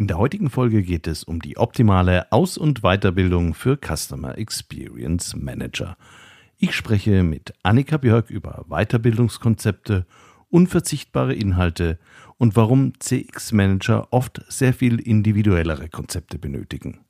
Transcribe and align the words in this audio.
In 0.00 0.06
der 0.06 0.16
heutigen 0.16 0.48
Folge 0.48 0.82
geht 0.82 1.06
es 1.06 1.24
um 1.24 1.40
die 1.40 1.58
optimale 1.58 2.32
Aus- 2.32 2.56
und 2.56 2.80
Weiterbildung 2.80 3.52
für 3.52 3.76
Customer 3.76 4.38
Experience 4.38 5.36
Manager. 5.36 5.98
Ich 6.56 6.74
spreche 6.74 7.22
mit 7.22 7.52
Annika 7.62 7.98
Björk 7.98 8.30
über 8.30 8.64
Weiterbildungskonzepte, 8.70 10.06
unverzichtbare 10.48 11.34
Inhalte 11.34 11.98
und 12.38 12.56
warum 12.56 12.94
CX 12.98 13.52
Manager 13.52 14.08
oft 14.10 14.42
sehr 14.48 14.72
viel 14.72 14.98
individuellere 15.00 15.90
Konzepte 15.90 16.38
benötigen. 16.38 17.00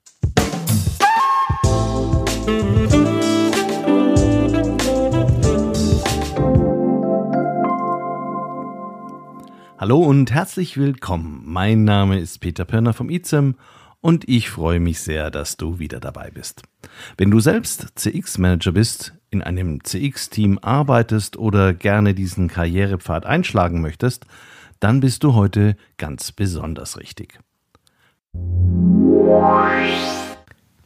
Hallo 9.81 10.01
und 10.01 10.31
herzlich 10.31 10.77
willkommen. 10.77 11.41
Mein 11.47 11.85
Name 11.85 12.19
ist 12.19 12.41
Peter 12.41 12.67
Pirner 12.67 12.93
vom 12.93 13.09
IZEM 13.09 13.55
und 14.03 14.29
ich 14.29 14.51
freue 14.51 14.79
mich 14.79 15.01
sehr, 15.01 15.31
dass 15.31 15.57
du 15.57 15.79
wieder 15.79 16.01
dabei 16.01 16.31
bist. 16.31 16.61
Wenn 17.17 17.31
du 17.31 17.41
selbst 17.41 17.87
CX-Manager 17.95 18.73
bist, 18.73 19.15
in 19.31 19.41
einem 19.41 19.83
CX-Team 19.83 20.59
arbeitest 20.61 21.39
oder 21.39 21.73
gerne 21.73 22.13
diesen 22.13 22.49
Karrierepfad 22.49 23.25
einschlagen 23.25 23.81
möchtest, 23.81 24.27
dann 24.81 25.01
bist 25.01 25.25
du 25.25 25.33
heute 25.33 25.79
ganz 25.97 26.31
besonders 26.31 26.99
richtig. 26.99 27.39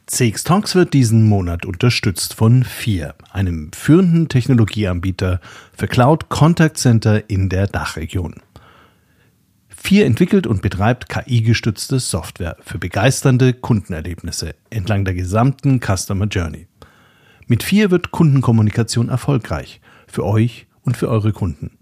CX 0.05 0.43
Talks 0.45 0.73
wird 0.73 0.93
diesen 0.93 1.27
Monat 1.27 1.65
unterstützt 1.65 2.33
von 2.33 2.63
FIR, 2.63 3.15
einem 3.33 3.73
führenden 3.73 4.29
Technologieanbieter 4.29 5.41
für 5.73 5.87
Cloud 5.89 6.29
Contact 6.29 6.77
Center 6.77 7.29
in 7.29 7.49
der 7.49 7.67
Dachregion. 7.67 8.35
Vier 9.85 10.07
entwickelt 10.07 10.47
und 10.47 10.63
betreibt 10.63 11.09
KI-gestützte 11.09 11.99
Software 11.99 12.57
für 12.61 12.79
begeisternde 12.79 13.53
Kundenerlebnisse 13.53 14.55
entlang 14.71 15.05
der 15.05 15.13
gesamten 15.13 15.79
Customer 15.79 16.25
Journey. 16.25 16.65
Mit 17.45 17.61
vier 17.61 17.91
wird 17.91 18.09
Kundenkommunikation 18.09 19.09
erfolgreich 19.09 19.81
für 20.07 20.25
euch 20.25 20.65
und 20.81 20.97
für 20.97 21.07
eure 21.07 21.33
Kunden. 21.33 21.77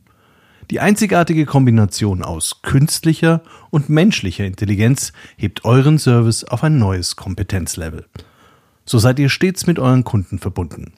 Die 0.70 0.82
einzigartige 0.82 1.46
Kombination 1.46 2.24
aus 2.24 2.62
künstlicher 2.62 3.42
und 3.70 3.88
menschlicher 3.88 4.44
Intelligenz 4.44 5.14
hebt 5.38 5.64
euren 5.64 5.98
Service 5.98 6.44
auf 6.44 6.66
ein 6.66 6.78
neues 6.78 7.16
Kompetenzlevel. 7.16 8.06
So 8.86 9.00
seid 9.00 9.18
ihr 9.18 9.30
stets 9.30 9.66
mit 9.66 9.80
euren 9.80 10.04
Kunden 10.04 10.40
verbunden. 10.40 10.92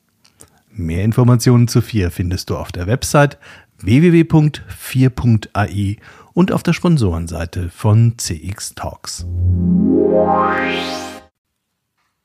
Mehr 0.72 1.04
Informationen 1.04 1.68
zu 1.68 1.84
4 1.84 2.10
findest 2.10 2.50
du 2.50 2.58
auf 2.58 2.72
der 2.72 2.88
Website 2.88 3.38
www.4.ai 3.78 5.98
und 6.36 6.52
auf 6.52 6.62
der 6.62 6.74
Sponsorenseite 6.74 7.70
von 7.70 8.18
CX 8.18 8.76
Talks. 8.76 9.26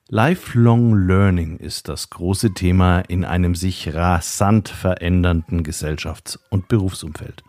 Lifelong 0.09 1.07
Learning 1.07 1.57
ist 1.59 1.89
das 1.89 2.11
große 2.11 2.53
Thema 2.53 3.01
in 3.01 3.25
einem 3.25 3.55
sich 3.55 3.95
rasant 3.95 4.69
verändernden 4.69 5.63
Gesellschafts- 5.63 6.41
und 6.51 6.67
Berufsumfeld. 6.67 7.45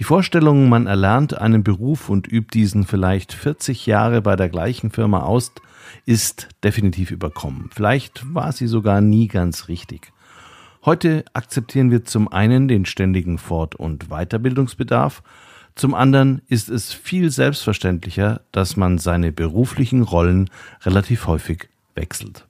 Die 0.00 0.04
Vorstellung, 0.04 0.68
man 0.68 0.88
erlernt 0.88 1.38
einen 1.38 1.62
Beruf 1.62 2.08
und 2.08 2.26
übt 2.26 2.58
diesen 2.58 2.84
vielleicht 2.84 3.32
40 3.32 3.86
Jahre 3.86 4.20
bei 4.20 4.34
der 4.34 4.48
gleichen 4.48 4.90
Firma 4.90 5.20
aus, 5.20 5.52
ist 6.04 6.48
definitiv 6.64 7.12
überkommen. 7.12 7.70
Vielleicht 7.72 8.34
war 8.34 8.50
sie 8.50 8.66
sogar 8.66 9.00
nie 9.00 9.28
ganz 9.28 9.68
richtig. 9.68 10.12
Heute 10.84 11.24
akzeptieren 11.34 11.92
wir 11.92 12.04
zum 12.04 12.26
einen 12.26 12.66
den 12.66 12.84
ständigen 12.84 13.38
Fort- 13.38 13.76
und 13.76 14.08
Weiterbildungsbedarf 14.08 15.22
zum 15.78 15.94
anderen 15.94 16.42
ist 16.48 16.68
es 16.68 16.92
viel 16.92 17.30
selbstverständlicher, 17.30 18.40
dass 18.50 18.76
man 18.76 18.98
seine 18.98 19.30
beruflichen 19.30 20.02
Rollen 20.02 20.50
relativ 20.82 21.28
häufig 21.28 21.68
wechselt. 21.94 22.48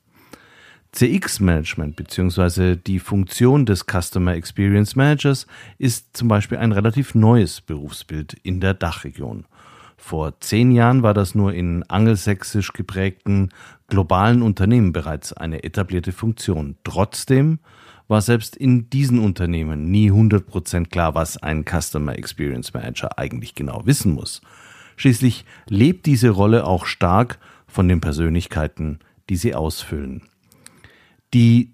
CX-Management 0.93 1.97
bzw. 1.97 2.77
die 2.77 2.99
Funktion 2.99 3.67
des 3.67 3.85
Customer 3.85 4.33
Experience 4.35 4.97
Managers 4.97 5.47
ist 5.77 6.17
zum 6.17 6.29
Beispiel 6.29 6.57
ein 6.57 6.73
relativ 6.73 7.15
neues 7.15 7.61
Berufsbild 7.61 8.33
in 8.43 8.61
der 8.61 8.73
Dachregion. 8.73 9.45
Vor 9.99 10.41
zehn 10.41 10.71
Jahren 10.71 11.03
war 11.03 11.13
das 11.13 11.35
nur 11.35 11.53
in 11.53 11.83
angelsächsisch 11.83 12.73
geprägten 12.73 13.51
globalen 13.89 14.41
Unternehmen 14.41 14.93
bereits 14.93 15.35
eine 15.35 15.65
etablierte 15.65 16.13
Funktion. 16.13 16.77
Trotzdem 16.83 17.59
war 18.09 18.23
selbst 18.23 18.57
in 18.57 18.91
diesen 18.91 19.19
Unternehmen 19.19 19.91
nie 19.91 20.11
100% 20.11 20.89
klar, 20.89 21.15
was 21.15 21.37
ein 21.37 21.65
Customer 21.65 22.17
Experience 22.17 22.73
Manager 22.73 23.19
eigentlich 23.19 23.55
genau 23.55 23.83
wissen 23.85 24.13
muss. 24.13 24.41
Schließlich 24.97 25.45
lebt 25.69 26.07
diese 26.07 26.31
Rolle 26.31 26.65
auch 26.65 26.87
stark 26.87 27.39
von 27.67 27.87
den 27.87 28.01
Persönlichkeiten, 28.01 28.99
die 29.29 29.37
sie 29.37 29.55
ausfüllen. 29.55 30.23
Die 31.35 31.71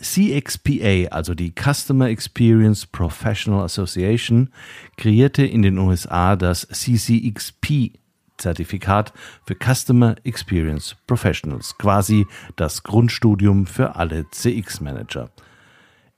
CXPA, 0.00 1.08
also 1.10 1.34
die 1.34 1.52
Customer 1.52 2.08
Experience 2.08 2.86
Professional 2.86 3.64
Association, 3.64 4.50
kreierte 4.96 5.44
in 5.44 5.62
den 5.62 5.78
USA 5.78 6.36
das 6.36 6.68
CCXP 6.68 7.98
Zertifikat 8.36 9.12
für 9.44 9.56
Customer 9.56 10.14
Experience 10.22 10.94
Professionals, 11.08 11.76
quasi 11.76 12.26
das 12.54 12.84
Grundstudium 12.84 13.66
für 13.66 13.96
alle 13.96 14.26
CX-Manager. 14.30 15.30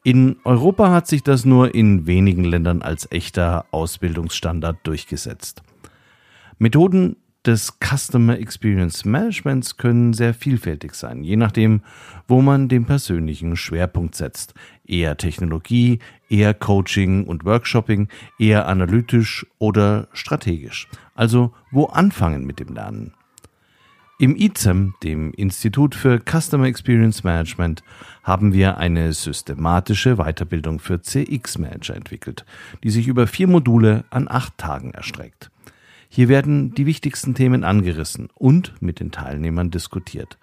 In 0.02 0.36
Europa 0.44 0.90
hat 0.90 1.06
sich 1.06 1.22
das 1.22 1.44
nur 1.44 1.74
in 1.74 2.06
wenigen 2.06 2.44
Ländern 2.44 2.80
als 2.80 3.10
echter 3.10 3.66
Ausbildungsstandard 3.70 4.78
durchgesetzt. 4.84 5.62
Methoden 6.58 7.16
des 7.44 7.78
Customer 7.80 8.38
Experience 8.38 9.04
Managements 9.04 9.76
können 9.76 10.14
sehr 10.14 10.32
vielfältig 10.32 10.94
sein, 10.94 11.22
je 11.22 11.36
nachdem, 11.36 11.82
wo 12.28 12.40
man 12.40 12.68
den 12.68 12.86
persönlichen 12.86 13.56
Schwerpunkt 13.56 14.14
setzt. 14.14 14.54
Eher 14.86 15.18
Technologie, 15.18 15.98
eher 16.30 16.54
Coaching 16.54 17.24
und 17.24 17.44
Workshopping, 17.44 18.08
eher 18.38 18.68
analytisch 18.68 19.46
oder 19.58 20.08
strategisch. 20.12 20.88
Also 21.14 21.52
wo 21.70 21.86
anfangen 21.86 22.46
mit 22.46 22.58
dem 22.58 22.74
Lernen? 22.74 23.12
Im 24.20 24.36
ICEM, 24.36 24.92
dem 25.02 25.32
Institut 25.32 25.94
für 25.94 26.20
Customer 26.20 26.66
Experience 26.66 27.24
Management, 27.24 27.82
haben 28.22 28.52
wir 28.52 28.76
eine 28.76 29.14
systematische 29.14 30.16
Weiterbildung 30.16 30.78
für 30.78 31.00
CX-Manager 31.00 31.96
entwickelt, 31.96 32.44
die 32.84 32.90
sich 32.90 33.08
über 33.08 33.26
vier 33.26 33.46
Module 33.46 34.04
an 34.10 34.28
acht 34.28 34.58
Tagen 34.58 34.90
erstreckt. 34.90 35.50
Hier 36.10 36.28
werden 36.28 36.74
die 36.74 36.84
wichtigsten 36.84 37.34
Themen 37.34 37.64
angerissen 37.64 38.28
und 38.34 38.74
mit 38.82 39.00
den 39.00 39.10
Teilnehmern 39.10 39.70
diskutiert. 39.70 40.36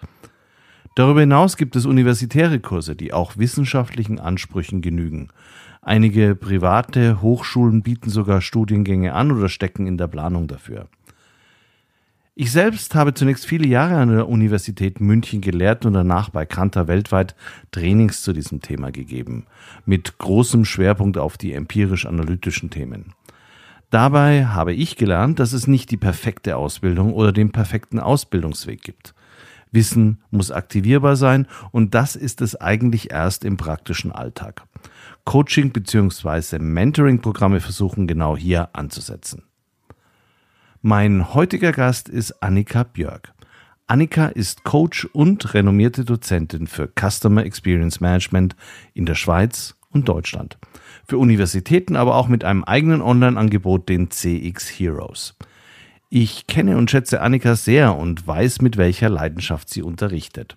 Darüber 0.95 1.19
hinaus 1.19 1.55
gibt 1.55 1.75
es 1.75 1.85
universitäre 1.85 2.59
Kurse, 2.59 2.95
die 2.95 3.13
auch 3.13 3.37
wissenschaftlichen 3.37 4.19
Ansprüchen 4.19 4.81
genügen. 4.81 5.29
Einige 5.83 6.33
private 6.33 7.21
Hochschulen 7.21 7.83
bieten 7.83 8.09
sogar 8.09 8.41
Studiengänge 8.41 9.13
an 9.13 9.31
oder 9.31 9.49
stecken 9.49 9.85
in 9.85 9.99
der 9.99 10.07
Planung 10.07 10.47
dafür. 10.47 10.87
Ich 12.39 12.51
selbst 12.51 12.93
habe 12.93 13.15
zunächst 13.15 13.47
viele 13.47 13.67
Jahre 13.67 13.95
an 13.95 14.09
der 14.09 14.29
Universität 14.29 15.01
München 15.01 15.41
gelehrt 15.41 15.87
und 15.87 15.93
danach 15.93 16.29
bei 16.29 16.45
Kanter 16.45 16.87
weltweit 16.87 17.35
Trainings 17.71 18.21
zu 18.21 18.31
diesem 18.31 18.61
Thema 18.61 18.91
gegeben, 18.91 19.47
mit 19.87 20.19
großem 20.19 20.63
Schwerpunkt 20.63 21.17
auf 21.17 21.39
die 21.39 21.53
empirisch-analytischen 21.53 22.69
Themen. 22.69 23.15
Dabei 23.89 24.45
habe 24.45 24.71
ich 24.75 24.97
gelernt, 24.97 25.39
dass 25.39 25.51
es 25.51 25.65
nicht 25.65 25.89
die 25.89 25.97
perfekte 25.97 26.57
Ausbildung 26.57 27.11
oder 27.11 27.31
den 27.31 27.51
perfekten 27.51 27.99
Ausbildungsweg 27.99 28.83
gibt. 28.83 29.15
Wissen 29.71 30.19
muss 30.29 30.51
aktivierbar 30.51 31.15
sein 31.15 31.47
und 31.71 31.95
das 31.95 32.15
ist 32.15 32.41
es 32.41 32.55
eigentlich 32.55 33.09
erst 33.09 33.45
im 33.45 33.57
praktischen 33.57 34.11
Alltag. 34.11 34.61
Coaching 35.25 35.71
bzw. 35.71 36.59
Mentoring-Programme 36.59 37.61
versuchen 37.61 38.05
genau 38.05 38.37
hier 38.37 38.69
anzusetzen. 38.73 39.46
Mein 40.89 41.33
heutiger 41.33 41.73
Gast 41.73 42.07
ist 42.07 42.41
Annika 42.41 42.83
Björk. 42.83 43.33
Annika 43.87 44.27
ist 44.27 44.63
Coach 44.63 45.03
und 45.11 45.53
renommierte 45.53 46.05
Dozentin 46.05 46.65
für 46.65 46.87
Customer 46.87 47.43
Experience 47.43 47.99
Management 47.99 48.55
in 48.93 49.05
der 49.05 49.15
Schweiz 49.15 49.75
und 49.89 50.07
Deutschland. 50.07 50.57
Für 51.05 51.17
Universitäten, 51.17 51.97
aber 51.97 52.15
auch 52.15 52.29
mit 52.29 52.45
einem 52.45 52.63
eigenen 52.63 53.01
Online-Angebot, 53.01 53.89
den 53.89 54.11
CX 54.11 54.79
Heroes. 54.79 55.35
Ich 56.09 56.47
kenne 56.47 56.77
und 56.77 56.89
schätze 56.89 57.19
Annika 57.19 57.57
sehr 57.57 57.97
und 57.97 58.25
weiß, 58.25 58.61
mit 58.61 58.77
welcher 58.77 59.09
Leidenschaft 59.09 59.69
sie 59.69 59.81
unterrichtet. 59.81 60.55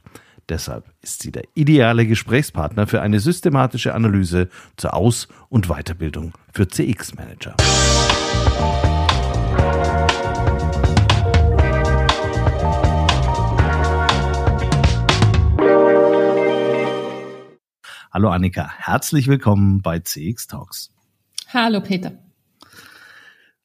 Deshalb 0.49 0.85
ist 1.03 1.25
sie 1.25 1.33
der 1.33 1.43
ideale 1.57 2.07
Gesprächspartner 2.07 2.87
für 2.87 3.03
eine 3.03 3.19
systematische 3.19 3.95
Analyse 3.95 4.49
zur 4.77 4.95
Aus- 4.95 5.27
und 5.49 5.67
Weiterbildung 5.67 6.35
für 6.53 6.69
CX-Manager. 6.69 7.57
Hallo 18.13 18.29
Annika, 18.31 18.69
herzlich 18.77 19.29
willkommen 19.29 19.83
bei 19.83 20.01
CX 20.01 20.49
Talks. 20.49 20.91
Hallo 21.55 21.81
Peter. 21.81 22.11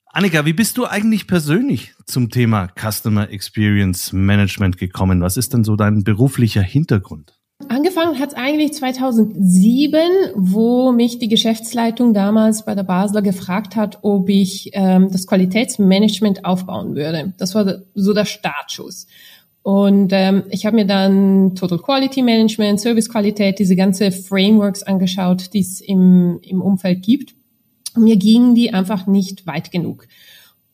Annika, 0.06 0.46
wie 0.46 0.54
bist 0.54 0.78
du 0.78 0.86
eigentlich 0.86 1.26
persönlich 1.26 1.96
zum 2.06 2.30
Thema 2.30 2.68
Customer 2.80 3.28
Experience 3.32 4.14
Management 4.14 4.78
gekommen? 4.78 5.22
Was 5.22 5.38
ist 5.38 5.54
denn 5.54 5.64
so 5.64 5.76
dein 5.76 6.04
beruflicher 6.04 6.62
Hintergrund? 6.62 7.34
Angefangen 7.70 8.20
hat 8.20 8.30
es 8.30 8.36
eigentlich 8.36 8.74
2007, 8.74 10.00
wo 10.36 10.92
mich 10.92 11.18
die 11.18 11.28
Geschäftsleitung 11.28 12.14
damals 12.14 12.66
bei 12.66 12.76
der 12.76 12.84
Basler 12.84 13.24
gefragt 13.24 13.76
hat, 13.76 14.00
ob 14.04 14.30
ich 14.30 14.70
ähm, 14.74 15.10
das 15.12 15.26
Qualitätsmanagement 15.26 16.46
aufbauen 16.46 16.94
würde. 16.94 17.34
Das 17.40 17.56
war 17.56 17.80
so 17.96 18.14
der 18.14 18.26
Startschuss. 18.26 19.08
Und 19.66 20.14
ähm, 20.14 20.44
ich 20.52 20.68
habe 20.68 20.76
mir 20.76 20.86
dann 20.86 21.56
Total 21.56 21.80
Quality 21.80 22.22
Management, 22.22 22.80
Servicequalität, 22.80 23.58
diese 23.58 23.76
ganze 23.76 24.12
Frameworks 24.12 24.84
angeschaut, 24.84 25.56
die 25.56 25.62
es 25.62 25.82
im, 25.82 26.38
im 26.44 26.62
Umfeld 26.62 27.02
gibt. 27.02 27.34
Mir 27.98 28.16
gingen 28.18 28.54
die 28.54 28.76
einfach 28.76 29.08
nicht 29.08 29.48
weit 29.48 29.72
genug. 29.72 30.08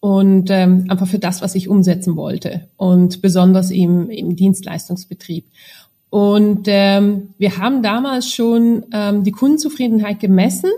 Und 0.02 0.50
ähm, 0.50 0.88
einfach 0.90 1.08
für 1.08 1.20
das, 1.20 1.42
was 1.42 1.56
ich 1.56 1.70
umsetzen 1.70 2.18
wollte. 2.18 2.68
Und 2.76 3.22
besonders 3.22 3.72
im, 3.72 4.10
im 4.10 4.36
Dienstleistungsbetrieb. 4.36 5.46
Und 6.10 6.66
ähm, 6.66 7.30
wir 7.38 7.60
haben 7.60 7.84
damals 7.84 8.30
schon 8.30 8.88
ähm, 8.92 9.24
die 9.24 9.32
Kundenzufriedenheit 9.32 10.20
gemessen, 10.20 10.70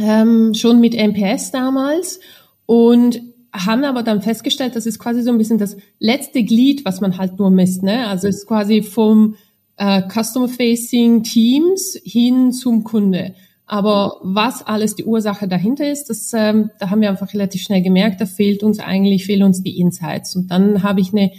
ähm, 0.00 0.52
schon 0.54 0.80
mit 0.80 0.96
NPS 0.96 1.52
damals 1.52 2.18
und 2.66 3.22
haben 3.52 3.84
aber 3.84 4.02
dann 4.02 4.22
festgestellt, 4.22 4.76
das 4.76 4.86
ist 4.86 4.98
quasi 4.98 5.22
so 5.22 5.30
ein 5.30 5.38
bisschen 5.38 5.58
das 5.58 5.76
letzte 5.98 6.42
Glied, 6.44 6.84
was 6.84 7.00
man 7.00 7.18
halt 7.18 7.38
nur 7.38 7.50
misst. 7.50 7.82
Ne? 7.82 8.06
Also 8.06 8.28
es 8.28 8.38
ist 8.38 8.46
quasi 8.46 8.82
vom 8.82 9.36
äh, 9.76 10.02
Customer-Facing 10.08 11.22
Teams 11.22 11.98
hin 12.04 12.52
zum 12.52 12.84
Kunde. 12.84 13.34
Aber 13.66 14.16
was 14.22 14.66
alles 14.66 14.96
die 14.96 15.04
Ursache 15.04 15.46
dahinter 15.46 15.90
ist, 15.90 16.10
das, 16.10 16.32
ähm, 16.34 16.70
da 16.80 16.90
haben 16.90 17.00
wir 17.00 17.08
einfach 17.08 17.32
relativ 17.32 17.62
schnell 17.62 17.82
gemerkt, 17.82 18.20
da 18.20 18.26
fehlt 18.26 18.62
uns 18.62 18.80
eigentlich, 18.80 19.26
fehlen 19.26 19.44
uns 19.44 19.62
die 19.62 19.78
Insights. 19.78 20.34
Und 20.34 20.50
dann 20.50 20.82
habe 20.82 21.00
ich 21.00 21.12
eine 21.12 21.30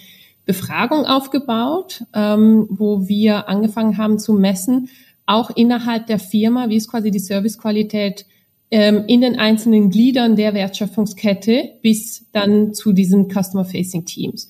Befragung 0.46 1.06
aufgebaut, 1.06 2.04
ähm, 2.14 2.68
wo 2.70 3.08
wir 3.08 3.50
angefangen 3.50 3.98
haben 3.98 4.18
zu 4.18 4.34
messen, 4.34 4.90
auch 5.26 5.50
innerhalb 5.50 6.08
der 6.08 6.20
Firma, 6.20 6.70
wie 6.70 6.78
ist 6.78 6.90
quasi 6.90 7.12
die 7.12 7.20
Servicequalität 7.20 8.26
ähm, 8.72 9.04
in 9.08 9.22
den 9.22 9.38
einzelnen 9.38 9.90
Gliedern 9.90 10.36
der 10.36 10.54
Wertschöpfungskette 10.54 11.72
bis 11.82 12.26
dann 12.32 12.74
zu 12.74 12.94
diesen 12.94 13.30
Customer-Facing 13.30 14.06
Teams. 14.06 14.50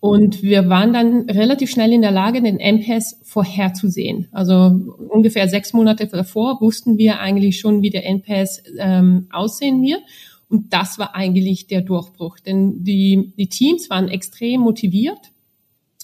Und 0.00 0.42
wir 0.42 0.68
waren 0.68 0.92
dann 0.92 1.28
relativ 1.28 1.70
schnell 1.70 1.92
in 1.92 2.02
der 2.02 2.12
Lage, 2.12 2.40
den 2.40 2.60
NPS 2.60 3.20
vorherzusehen. 3.24 4.28
Also 4.30 4.96
ungefähr 5.10 5.48
sechs 5.48 5.72
Monate 5.72 6.06
davor 6.06 6.60
wussten 6.60 6.98
wir 6.98 7.20
eigentlich 7.20 7.58
schon, 7.58 7.82
wie 7.82 7.90
der 7.90 8.06
NPS 8.06 8.62
ähm, 8.78 9.26
aussehen 9.30 9.82
wird. 9.82 10.00
Und 10.48 10.72
das 10.72 10.98
war 10.98 11.14
eigentlich 11.14 11.66
der 11.66 11.82
Durchbruch, 11.82 12.38
denn 12.38 12.84
die, 12.84 13.34
die 13.36 13.48
Teams 13.48 13.90
waren 13.90 14.08
extrem 14.08 14.62
motiviert, 14.62 15.32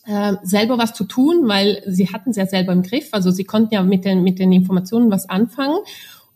äh, 0.07 0.35
selber 0.43 0.77
was 0.77 0.93
zu 0.93 1.05
tun, 1.05 1.49
weil 1.49 1.83
sie 1.87 2.09
hatten 2.09 2.31
es 2.31 2.37
ja 2.37 2.47
selber 2.47 2.73
im 2.73 2.83
Griff. 2.83 3.09
Also 3.13 3.31
sie 3.31 3.45
konnten 3.45 3.75
ja 3.75 3.83
mit 3.83 4.05
den, 4.05 4.23
mit 4.23 4.39
den 4.39 4.53
Informationen 4.53 5.11
was 5.11 5.29
anfangen. 5.31 5.79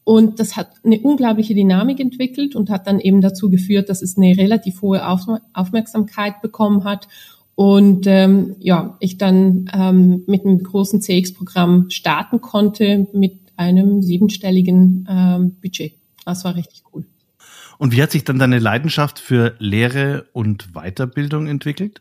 Und 0.08 0.40
das 0.40 0.56
hat 0.56 0.70
eine 0.84 1.00
unglaubliche 1.00 1.54
Dynamik 1.54 2.00
entwickelt 2.00 2.56
und 2.56 2.70
hat 2.70 2.86
dann 2.86 2.98
eben 2.98 3.20
dazu 3.20 3.50
geführt, 3.50 3.90
dass 3.90 4.00
es 4.00 4.16
eine 4.16 4.38
relativ 4.38 4.80
hohe 4.80 5.06
Aufmerksamkeit 5.06 6.40
bekommen 6.40 6.84
hat. 6.84 7.08
Und 7.54 8.06
ähm, 8.06 8.56
ja, 8.58 8.96
ich 9.00 9.18
dann 9.18 9.70
ähm, 9.70 10.22
mit 10.26 10.46
einem 10.46 10.62
großen 10.62 11.02
CX-Programm 11.02 11.90
starten 11.90 12.40
konnte 12.40 13.06
mit 13.12 13.38
einem 13.58 14.00
siebenstelligen 14.00 15.06
ähm, 15.10 15.56
Budget. 15.60 15.92
Das 16.24 16.42
war 16.42 16.56
richtig 16.56 16.84
cool. 16.94 17.04
Und 17.76 17.92
wie 17.92 18.02
hat 18.02 18.10
sich 18.10 18.24
dann 18.24 18.38
deine 18.38 18.60
Leidenschaft 18.60 19.18
für 19.18 19.56
Lehre 19.58 20.24
und 20.32 20.72
Weiterbildung 20.72 21.48
entwickelt? 21.48 22.00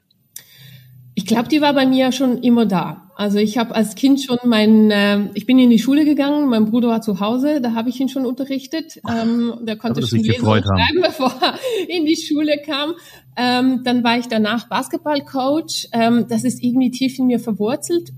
Ich 1.18 1.26
glaube, 1.26 1.50
die 1.50 1.62
war 1.62 1.74
bei 1.74 1.88
mir 1.88 2.12
schon 2.12 2.44
immer 2.44 2.68
da. 2.68 3.10
Also 3.16 3.40
ich 3.40 3.58
habe 3.58 3.74
als 3.74 3.96
Kind 3.96 4.22
schon 4.22 4.38
mein, 4.46 4.92
äh, 4.92 5.32
ich 5.34 5.48
bin 5.48 5.58
in 5.58 5.72
die 5.72 5.80
Schule 5.80 6.06
gegangen, 6.06 6.48
mein 6.48 6.66
Bruder 6.66 6.90
war 6.90 7.02
zu 7.02 7.20
Hause, 7.20 7.60
da 7.60 7.74
habe 7.74 7.90
ich 7.90 8.00
ihn 8.00 8.08
schon 8.08 8.24
unterrichtet. 8.24 9.02
Ähm, 9.10 9.56
der 9.64 9.78
konnte 9.78 10.06
schon 10.06 10.20
lesen 10.20 10.46
und 10.46 10.64
schreiben, 10.64 11.02
bevor 11.02 11.34
er 11.42 11.58
in 11.88 12.06
die 12.06 12.16
Schule 12.16 12.62
kam. 12.64 12.94
Ähm, 13.36 13.82
dann 13.84 14.04
war 14.04 14.20
ich 14.20 14.28
danach 14.28 14.70
Basketballcoach. 14.70 15.90
Ähm, 15.92 16.28
das 16.30 16.44
ist 16.44 16.62
irgendwie 16.62 16.92
tief 16.92 17.18
in 17.18 17.26
mir 17.26 17.40
verwurzelt. 17.40 18.12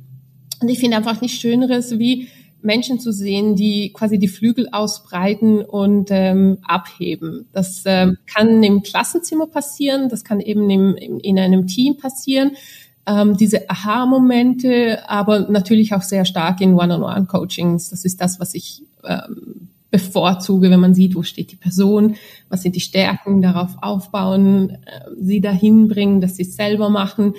Und 0.62 0.68
ich 0.68 0.80
finde 0.80 0.98
einfach 0.98 1.22
nichts 1.22 1.38
Schöneres, 1.38 1.98
wie 1.98 2.28
Menschen 2.62 3.00
zu 3.00 3.14
sehen, 3.14 3.56
die 3.56 3.94
quasi 3.94 4.20
die 4.20 4.28
Flügel 4.28 4.68
ausbreiten 4.74 5.62
und 5.62 6.10
ähm, 6.12 6.58
abheben. 6.64 7.48
Das 7.54 7.84
ähm, 7.86 8.18
kann 8.26 8.62
im 8.62 8.84
Klassenzimmer 8.84 9.48
passieren, 9.48 10.10
das 10.10 10.26
kann 10.26 10.42
eben 10.42 10.70
im, 10.70 10.98
in 10.98 11.40
einem 11.40 11.68
Team 11.68 11.96
passieren. 11.96 12.58
Ähm, 13.06 13.38
diese 13.38 13.70
Aha-Momente, 13.70 15.10
aber 15.10 15.50
natürlich 15.50 15.94
auch 15.94 16.02
sehr 16.02 16.26
stark 16.26 16.62
in 16.62 16.76
One-on-One-Coachings. 16.76 17.90
Das 17.90 18.06
ist 18.06 18.22
das, 18.22 18.40
was 18.40 18.54
ich 18.54 18.84
ähm, 19.04 19.70
bevorzuge, 19.90 20.70
wenn 20.70 20.80
man 20.80 20.94
sieht, 20.94 21.16
wo 21.16 21.24
steht 21.24 21.52
die 21.52 21.56
Person, 21.56 22.16
was 22.50 22.62
sind 22.62 22.76
die 22.76 22.82
Stärken, 22.82 23.42
darauf 23.42 23.78
aufbauen, 23.82 24.72
äh, 24.86 25.10
sie 25.20 25.42
dahin 25.42 25.88
bringen, 25.88 26.22
dass 26.22 26.36
sie 26.36 26.44
es 26.44 26.56
selber 26.56 26.90
machen 26.90 27.34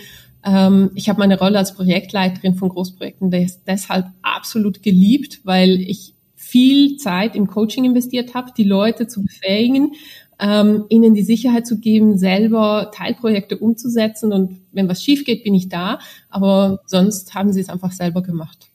ähm, 0.45 0.91
ich 0.95 1.09
habe 1.09 1.19
meine 1.19 1.39
Rolle 1.39 1.59
als 1.59 1.75
Projektleiterin 1.75 2.55
von 2.55 2.71
Großprojekten 2.71 3.31
des, 3.31 3.63
deshalb 3.65 4.07
absolut 4.23 4.83
geliebt, 4.83 5.41
weil 5.45 5.81
ich 5.81 6.15
viel 6.35 6.97
Zeit 6.97 7.37
im 7.37 7.47
Coaching 7.47 7.85
investiert 7.85 8.35
habe, 8.35 8.53
die 8.57 8.65
Leute 8.65 9.07
zu 9.07 9.23
befähigen, 9.23 9.93
ähm, 10.41 10.85
ihnen 10.89 11.15
die 11.15 11.23
Sicherheit 11.23 11.67
zu 11.67 11.79
geben, 11.79 12.19
selber 12.19 12.91
Teilprojekte 12.95 13.59
umzusetzen. 13.59 14.33
Und 14.33 14.61
wenn 14.73 14.89
was 14.89 15.03
schief 15.03 15.25
geht, 15.25 15.45
bin 15.45 15.55
ich 15.55 15.69
da. 15.69 15.99
Aber 16.29 16.81
sonst 16.87 17.35
haben 17.35 17.53
sie 17.53 17.61
es 17.61 17.69
einfach 17.69 17.93
selber 17.93 18.23
gemacht. 18.23 18.71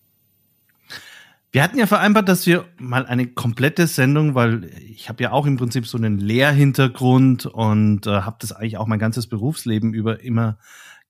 Wir 1.56 1.64
hatten 1.64 1.80
ja 1.80 1.88
vereinbart, 1.88 2.28
dass 2.28 2.46
wir 2.46 2.66
mal 2.78 3.06
eine 3.06 3.28
komplette 3.28 3.88
Sendung, 3.88 4.36
weil 4.36 4.70
ich 4.90 5.08
habe 5.08 5.24
ja 5.24 5.32
auch 5.32 5.46
im 5.46 5.56
Prinzip 5.56 5.88
so 5.88 5.98
einen 5.98 6.18
Lehrhintergrund 6.18 7.46
und 7.46 8.08
äh, 8.08 8.10
habe 8.10 8.36
das 8.42 8.52
eigentlich 8.52 8.78
auch 8.78 8.88
mein 8.88 9.00
ganzes 9.00 9.28
Berufsleben 9.28 9.94
über 9.94 10.22
immer 10.22 10.58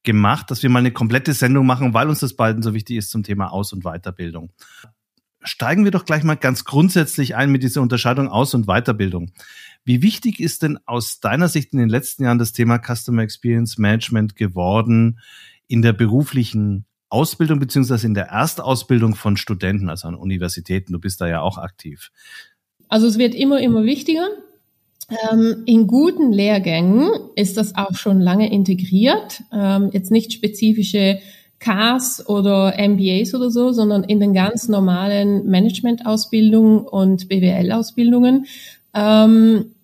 gemacht, 0.03 0.51
dass 0.51 0.61
wir 0.61 0.69
mal 0.69 0.79
eine 0.79 0.91
komplette 0.91 1.33
Sendung 1.33 1.65
machen, 1.65 1.95
weil 1.95 2.07
uns 2.07 2.19
das 2.19 2.35
beiden 2.35 2.61
so 2.61 2.75
wichtig 2.75 2.97
ist 2.97 3.09
zum 3.09 3.23
Thema 3.23 3.51
Aus- 3.51 3.73
und 3.73 3.83
Weiterbildung. 3.83 4.51
Steigen 5.43 5.83
wir 5.83 5.89
doch 5.91 6.05
gleich 6.05 6.23
mal 6.23 6.35
ganz 6.35 6.63
grundsätzlich 6.63 7.35
ein 7.35 7.51
mit 7.51 7.63
dieser 7.63 7.81
Unterscheidung 7.81 8.29
Aus- 8.29 8.53
und 8.53 8.67
Weiterbildung. 8.67 9.31
Wie 9.85 10.01
wichtig 10.01 10.39
ist 10.39 10.63
denn 10.63 10.79
aus 10.85 11.19
deiner 11.19 11.47
Sicht 11.47 11.71
in 11.73 11.79
den 11.79 11.89
letzten 11.89 12.23
Jahren 12.23 12.39
das 12.39 12.51
Thema 12.51 12.79
Customer 12.79 13.21
Experience 13.21 13.77
Management 13.77 14.35
geworden 14.35 15.19
in 15.67 15.83
der 15.83 15.93
beruflichen 15.93 16.85
Ausbildung 17.09 17.59
beziehungsweise 17.59 18.07
in 18.07 18.15
der 18.15 18.25
Erstausbildung 18.25 19.15
von 19.15 19.37
Studenten, 19.37 19.89
also 19.89 20.07
an 20.07 20.15
Universitäten? 20.15 20.91
Du 20.91 20.99
bist 20.99 21.21
da 21.21 21.27
ja 21.27 21.41
auch 21.41 21.59
aktiv. 21.59 22.11
Also 22.89 23.07
es 23.07 23.17
wird 23.17 23.35
immer, 23.35 23.61
immer 23.61 23.83
wichtiger. 23.83 24.27
Ähm, 25.31 25.63
in 25.65 25.85
guten 25.85 26.31
Lehrgängen 26.31 27.11
ist 27.35 27.57
das 27.57 27.75
auch 27.75 27.95
schon 27.95 28.19
lange 28.19 28.51
integriert. 28.51 29.43
Ähm, 29.53 29.91
jetzt 29.93 30.09
nicht 30.09 30.33
spezifische 30.33 31.19
CAS 31.59 32.27
oder 32.27 32.73
MBAs 32.77 33.33
oder 33.35 33.51
so, 33.51 33.71
sondern 33.71 34.03
in 34.03 34.19
den 34.19 34.33
ganz 34.33 34.67
normalen 34.67 35.45
Management-Ausbildungen 35.45 36.79
und 36.79 37.29
BWL-Ausbildungen. 37.29 38.47
Ähm, 38.93 39.74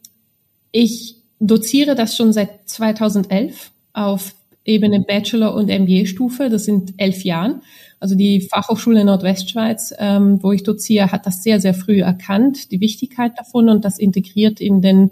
ich 0.72 1.16
doziere 1.40 1.96
das 1.96 2.16
schon 2.16 2.34
seit 2.34 2.70
2011 2.70 3.72
auf 3.94 4.36
Ebene 4.64 5.02
Bachelor- 5.02 5.56
und 5.56 5.70
MBA-Stufe. 5.70 6.50
Das 6.50 6.66
sind 6.66 6.94
elf 6.98 7.24
Jahren. 7.24 7.62
Also 8.00 8.16
die 8.16 8.42
Fachhochschule 8.42 9.04
Nordwestschweiz, 9.04 9.94
ähm, 9.98 10.42
wo 10.44 10.52
ich 10.52 10.64
doziere, 10.64 11.12
hat 11.12 11.26
das 11.26 11.44
sehr, 11.44 11.60
sehr 11.60 11.74
früh 11.74 12.02
erkannt, 12.02 12.72
die 12.72 12.80
Wichtigkeit 12.80 13.38
davon 13.38 13.70
und 13.70 13.86
das 13.86 13.98
integriert 13.98 14.62
in 14.62 14.82
den 14.82 15.12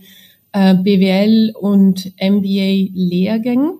äh, 0.52 0.76
BWL 0.76 1.54
und 1.60 2.14
MBA-Lehrgängen. 2.20 3.80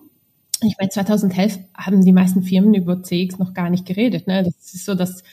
Ich 0.64 0.76
meine, 0.78 0.90
2011 0.90 1.60
haben 1.74 2.04
die 2.04 2.12
meisten 2.12 2.44
Firmen 2.44 2.74
über 2.74 3.02
CX 3.02 3.38
noch 3.38 3.54
gar 3.54 3.70
nicht 3.70 3.86
geredet. 3.86 4.28
Ne? 4.28 4.44
Das 4.44 4.74
ist 4.74 4.86
so 4.86 4.96
das 4.96 5.24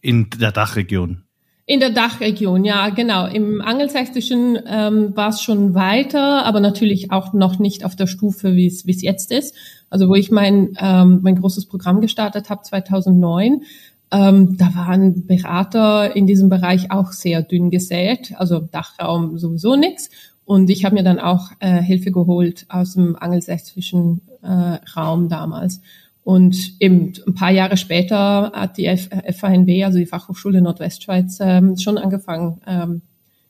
in 0.00 0.30
der 0.30 0.52
Dachregion. 0.52 1.24
In 1.70 1.78
der 1.78 1.90
Dachregion, 1.90 2.64
ja, 2.64 2.88
genau. 2.88 3.28
Im 3.28 3.60
Angelsächsischen 3.60 4.58
ähm, 4.66 5.16
war 5.16 5.28
es 5.28 5.40
schon 5.40 5.72
weiter, 5.72 6.44
aber 6.44 6.58
natürlich 6.58 7.12
auch 7.12 7.32
noch 7.32 7.60
nicht 7.60 7.84
auf 7.84 7.94
der 7.94 8.08
Stufe, 8.08 8.56
wie 8.56 8.66
es 8.66 9.02
jetzt 9.02 9.30
ist. 9.30 9.54
Also 9.88 10.08
wo 10.08 10.16
ich 10.16 10.32
mein 10.32 10.72
ähm, 10.80 11.20
mein 11.22 11.36
großes 11.36 11.66
Programm 11.66 12.00
gestartet 12.00 12.50
habe 12.50 12.62
2009, 12.62 13.62
ähm, 14.10 14.56
da 14.56 14.74
waren 14.74 15.28
Berater 15.28 16.16
in 16.16 16.26
diesem 16.26 16.48
Bereich 16.48 16.90
auch 16.90 17.12
sehr 17.12 17.40
dünn 17.42 17.70
gesät, 17.70 18.32
also 18.36 18.58
Dachraum 18.58 19.38
sowieso 19.38 19.76
nichts. 19.76 20.10
Und 20.44 20.70
ich 20.70 20.84
habe 20.84 20.96
mir 20.96 21.04
dann 21.04 21.20
auch 21.20 21.52
äh, 21.60 21.80
Hilfe 21.80 22.10
geholt 22.10 22.66
aus 22.68 22.94
dem 22.94 23.14
angelsächsischen 23.14 24.22
äh, 24.42 24.80
Raum 24.96 25.28
damals. 25.28 25.82
Und 26.30 26.74
eben 26.78 27.12
ein 27.26 27.34
paar 27.34 27.50
Jahre 27.50 27.76
später 27.76 28.52
hat 28.54 28.78
die 28.78 28.86
FANW, 28.86 29.82
also 29.82 29.98
die 29.98 30.06
Fachhochschule 30.06 30.62
Nordwestschweiz, 30.62 31.38
ähm, 31.40 31.76
schon 31.76 31.98
angefangen, 31.98 32.60
ähm, 32.68 33.02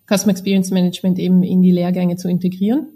Customer 0.09 0.31
Experience 0.31 0.71
Management 0.71 1.19
eben 1.19 1.43
in 1.43 1.61
die 1.61 1.73
Lehrgänge 1.73 2.17
zu 2.17 2.31
integrieren. 2.31 2.87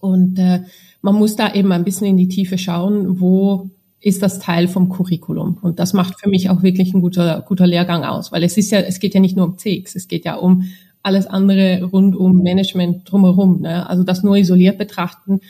Und 0.00 0.38
äh, 0.38 0.60
man 1.00 1.14
muss 1.14 1.36
da 1.36 1.54
eben 1.54 1.72
ein 1.72 1.84
bisschen 1.84 2.06
in 2.06 2.18
die 2.18 2.28
Tiefe 2.28 2.58
schauen, 2.58 3.18
wo 3.18 3.70
ist 3.98 4.22
das 4.22 4.40
Teil 4.40 4.68
vom 4.68 4.90
Curriculum. 4.90 5.56
Und 5.62 5.78
das 5.78 5.94
macht 5.94 6.20
für 6.20 6.28
mich 6.28 6.50
auch 6.50 6.62
wirklich 6.62 6.92
ein 6.92 7.00
guter, 7.00 7.42
guter 7.48 7.66
Lehrgang 7.66 8.04
aus, 8.04 8.30
weil 8.30 8.42
es 8.42 8.58
ist 8.58 8.70
ja, 8.70 8.80
es 8.80 9.00
geht 9.00 9.14
ja 9.14 9.20
nicht 9.20 9.38
nur 9.38 9.46
um 9.46 9.56
CX, 9.56 9.96
es 9.96 10.06
geht 10.06 10.26
ja 10.26 10.34
um 10.34 10.64
alles 11.02 11.26
andere 11.26 11.82
rund 11.82 12.14
um 12.14 12.42
Management 12.42 13.10
drumherum. 13.10 13.62
Ne? 13.62 13.88
Also 13.88 14.04
das 14.04 14.22
nur 14.22 14.36
isoliert 14.36 14.76
betrachten 14.76 15.40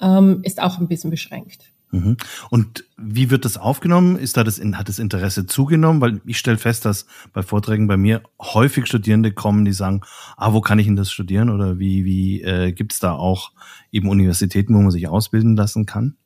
ähm, 0.00 0.40
ist 0.42 0.60
auch 0.60 0.80
ein 0.80 0.88
bisschen 0.88 1.10
beschränkt. 1.10 1.70
Mhm. 1.94 2.16
Und 2.50 2.84
wie 2.96 3.30
wird 3.30 3.44
das 3.44 3.56
aufgenommen? 3.56 4.16
Ist 4.16 4.36
da 4.36 4.44
das, 4.44 4.60
hat 4.60 4.88
das 4.88 4.98
Interesse 4.98 5.46
zugenommen? 5.46 6.00
Weil 6.00 6.20
ich 6.26 6.38
stelle 6.38 6.58
fest, 6.58 6.84
dass 6.84 7.06
bei 7.32 7.42
Vorträgen 7.42 7.86
bei 7.86 7.96
mir 7.96 8.22
häufig 8.40 8.86
Studierende 8.86 9.32
kommen, 9.32 9.64
die 9.64 9.72
sagen, 9.72 10.00
ah, 10.36 10.52
wo 10.52 10.60
kann 10.60 10.78
ich 10.78 10.86
denn 10.86 10.96
das 10.96 11.12
studieren? 11.12 11.50
Oder 11.50 11.78
wie, 11.78 12.04
wie 12.04 12.42
äh, 12.42 12.72
gibt 12.72 12.92
es 12.92 13.00
da 13.00 13.12
auch 13.12 13.52
eben 13.92 14.08
Universitäten, 14.08 14.74
wo 14.74 14.80
man 14.80 14.90
sich 14.90 15.08
ausbilden 15.08 15.56
lassen 15.56 15.86
kann? 15.86 16.16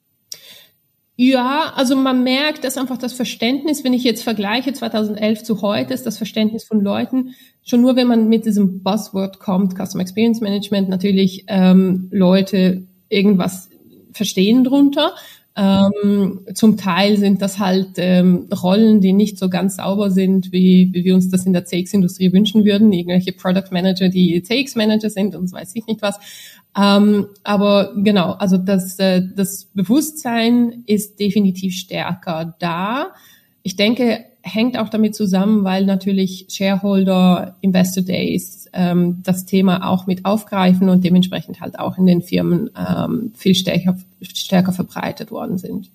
Ja, 1.21 1.73
also 1.75 1.97
man 1.97 2.23
merkt, 2.23 2.63
dass 2.63 2.79
einfach 2.79 2.97
das 2.97 3.13
Verständnis, 3.13 3.83
wenn 3.83 3.93
ich 3.93 4.05
jetzt 4.05 4.23
vergleiche 4.23 4.73
2011 4.73 5.43
zu 5.43 5.63
heute, 5.63 5.93
ist 5.93 6.07
das 6.07 6.17
Verständnis 6.17 6.63
von 6.63 6.81
Leuten 6.81 7.35
schon 7.65 7.81
nur, 7.81 7.97
wenn 7.97 8.07
man 8.07 8.29
mit 8.29 8.47
diesem 8.47 8.85
Buzzword 8.85 9.41
kommt, 9.41 9.75
Customer 9.75 10.03
Experience 10.03 10.41
Management, 10.41 10.89
natürlich 10.89 11.45
ähm, 11.49 12.07
Leute 12.13 12.87
irgendwas 13.09 13.69
verstehen 14.13 14.65
drunter. 14.65 15.15
Ähm, 15.61 16.47
zum 16.55 16.77
Teil 16.77 17.17
sind 17.17 17.43
das 17.43 17.59
halt 17.59 17.95
ähm, 17.97 18.49
Rollen, 18.63 19.01
die 19.01 19.13
nicht 19.13 19.39
so 19.39 19.51
ganz 19.51 19.77
sauber 19.77 20.13
sind, 20.13 20.53
wie, 20.53 20.91
wie 20.93 21.05
wir 21.05 21.17
uns 21.17 21.31
das 21.31 21.47
in 21.47 21.53
der 21.53 21.65
CX-Industrie 21.65 22.33
wünschen 22.33 22.65
würden. 22.65 22.93
Irgendwelche 22.93 23.33
Product 23.33 23.73
Manager, 23.73 24.09
die 24.09 24.41
CX-Manager 24.41 25.11
sind 25.11 25.35
und 25.35 25.53
weiß 25.53 25.75
ich 25.75 25.85
nicht 25.89 26.01
was. 26.01 26.17
Ähm, 26.81 27.27
aber 27.43 27.93
genau, 27.97 28.33
also 28.35 28.57
das, 28.57 29.01
äh, 29.01 29.21
das 29.35 29.65
Bewusstsein 29.75 30.85
ist 30.87 31.19
definitiv 31.19 31.75
stärker 31.75 32.55
da. 32.61 33.09
Ich 33.65 33.75
denke, 33.75 34.27
hängt 34.49 34.79
auch 34.79 34.89
damit 34.89 35.15
zusammen, 35.15 35.65
weil 35.65 35.85
natürlich 35.85 36.47
Shareholder, 36.51 37.57
Investor 37.61 38.03
Days 38.03 38.69
ähm, 38.73 39.23
das 39.23 39.45
Thema 39.45 39.89
auch 39.89 40.07
mit 40.07 40.25
aufgreifen 40.25 40.89
und 40.89 41.05
dementsprechend 41.05 41.61
halt 41.61 41.79
auch 41.79 41.99
in 41.99 42.07
den 42.07 42.23
Firmen 42.23 42.71
ähm, 42.77 43.33
viel 43.35 43.55
stärker, 43.55 43.97
stärker 44.23 44.73
verbreitet 44.73 45.31
worden 45.31 45.59
sind. 45.59 45.91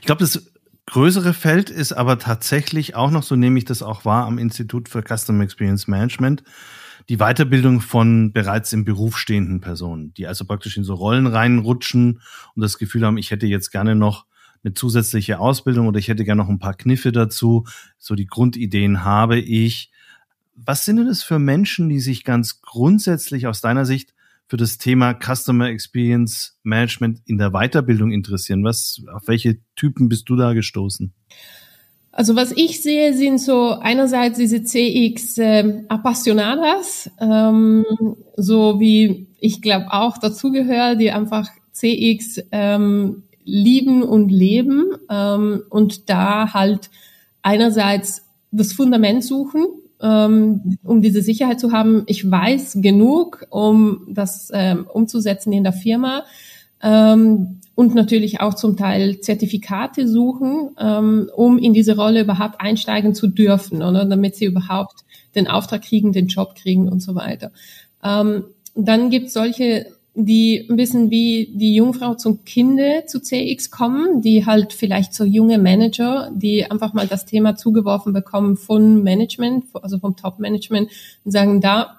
Ich 0.00 0.06
glaube, 0.06 0.20
das 0.20 0.52
größere 0.86 1.32
Feld 1.32 1.70
ist 1.70 1.92
aber 1.92 2.18
tatsächlich 2.18 2.94
auch 2.94 3.10
noch, 3.10 3.22
so 3.22 3.36
nehme 3.36 3.58
ich 3.58 3.64
das 3.64 3.82
auch 3.82 4.04
wahr, 4.04 4.26
am 4.26 4.38
Institut 4.38 4.88
für 4.88 5.02
Customer 5.02 5.44
Experience 5.44 5.88
Management, 5.88 6.42
die 7.08 7.16
Weiterbildung 7.16 7.80
von 7.80 8.32
bereits 8.32 8.72
im 8.72 8.84
Beruf 8.84 9.18
stehenden 9.18 9.60
Personen, 9.60 10.14
die 10.14 10.26
also 10.26 10.44
praktisch 10.44 10.76
in 10.76 10.84
so 10.84 10.94
Rollen 10.94 11.26
reinrutschen 11.26 12.20
und 12.54 12.62
das 12.62 12.78
Gefühl 12.78 13.04
haben, 13.04 13.18
ich 13.18 13.30
hätte 13.30 13.46
jetzt 13.46 13.70
gerne 13.70 13.94
noch 13.94 14.26
eine 14.64 14.74
zusätzliche 14.74 15.38
Ausbildung 15.38 15.88
oder 15.88 15.98
ich 15.98 16.08
hätte 16.08 16.24
gerne 16.24 16.42
noch 16.42 16.48
ein 16.48 16.58
paar 16.58 16.74
Kniffe 16.74 17.12
dazu. 17.12 17.64
So 17.98 18.14
die 18.14 18.26
Grundideen 18.26 19.04
habe 19.04 19.38
ich. 19.38 19.90
Was 20.54 20.84
sind 20.84 20.96
denn 20.96 21.06
das 21.06 21.22
für 21.22 21.38
Menschen, 21.38 21.88
die 21.88 22.00
sich 22.00 22.24
ganz 22.24 22.60
grundsätzlich 22.60 23.46
aus 23.46 23.60
deiner 23.60 23.84
Sicht 23.84 24.14
für 24.46 24.56
das 24.56 24.78
Thema 24.78 25.14
Customer 25.14 25.68
Experience 25.68 26.58
Management 26.62 27.20
in 27.24 27.38
der 27.38 27.50
Weiterbildung 27.50 28.12
interessieren? 28.12 28.62
Was, 28.64 29.02
auf 29.12 29.26
welche 29.26 29.58
Typen 29.74 30.08
bist 30.08 30.28
du 30.28 30.36
da 30.36 30.52
gestoßen? 30.52 31.12
Also 32.12 32.36
was 32.36 32.52
ich 32.52 32.82
sehe, 32.82 33.14
sind 33.14 33.38
so 33.38 33.70
einerseits 33.70 34.38
diese 34.38 34.62
CX 34.62 35.38
äh, 35.38 35.84
Appassionadas, 35.88 37.10
ähm, 37.18 37.86
so 38.36 38.78
wie 38.78 39.28
ich 39.40 39.62
glaube 39.62 39.86
auch 39.90 40.18
dazugehöre, 40.18 40.96
die 40.96 41.10
einfach 41.10 41.48
CX 41.72 42.42
ähm, 42.52 43.22
lieben 43.44 44.02
und 44.02 44.30
leben 44.30 44.86
ähm, 45.10 45.62
und 45.70 46.08
da 46.08 46.52
halt 46.52 46.90
einerseits 47.42 48.26
das 48.50 48.72
Fundament 48.72 49.24
suchen, 49.24 49.66
ähm, 50.00 50.78
um 50.82 51.02
diese 51.02 51.22
Sicherheit 51.22 51.60
zu 51.60 51.72
haben. 51.72 52.04
Ich 52.06 52.30
weiß 52.30 52.78
genug, 52.80 53.46
um 53.50 54.06
das 54.08 54.50
ähm, 54.52 54.86
umzusetzen 54.92 55.52
in 55.52 55.64
der 55.64 55.72
Firma. 55.72 56.24
Ähm, 56.82 57.60
und 57.74 57.94
natürlich 57.94 58.40
auch 58.40 58.54
zum 58.54 58.76
Teil 58.76 59.20
Zertifikate 59.20 60.06
suchen, 60.06 60.70
ähm, 60.78 61.30
um 61.34 61.58
in 61.58 61.72
diese 61.72 61.96
Rolle 61.96 62.20
überhaupt 62.22 62.60
einsteigen 62.60 63.14
zu 63.14 63.28
dürfen, 63.28 63.82
oder 63.82 64.04
damit 64.04 64.36
sie 64.36 64.44
überhaupt 64.44 65.04
den 65.34 65.48
Auftrag 65.48 65.82
kriegen, 65.82 66.12
den 66.12 66.26
Job 66.26 66.54
kriegen 66.54 66.88
und 66.88 67.00
so 67.00 67.14
weiter. 67.14 67.50
Ähm, 68.04 68.44
dann 68.74 69.10
gibt 69.10 69.28
es 69.28 69.32
solche 69.32 69.86
die 70.14 70.66
ein 70.68 70.76
bisschen 70.76 71.10
wie 71.10 71.50
die 71.54 71.74
Jungfrau 71.74 72.14
zum 72.14 72.44
Kinde 72.44 73.04
zu 73.06 73.20
CX 73.20 73.70
kommen, 73.70 74.20
die 74.20 74.44
halt 74.44 74.74
vielleicht 74.74 75.14
so 75.14 75.24
junge 75.24 75.58
Manager, 75.58 76.30
die 76.34 76.70
einfach 76.70 76.92
mal 76.92 77.06
das 77.06 77.24
Thema 77.24 77.56
zugeworfen 77.56 78.12
bekommen 78.12 78.56
von 78.56 79.02
Management, 79.02 79.64
also 79.80 79.98
vom 79.98 80.16
Top-Management 80.16 80.90
und 81.24 81.32
sagen, 81.32 81.62
da 81.62 81.96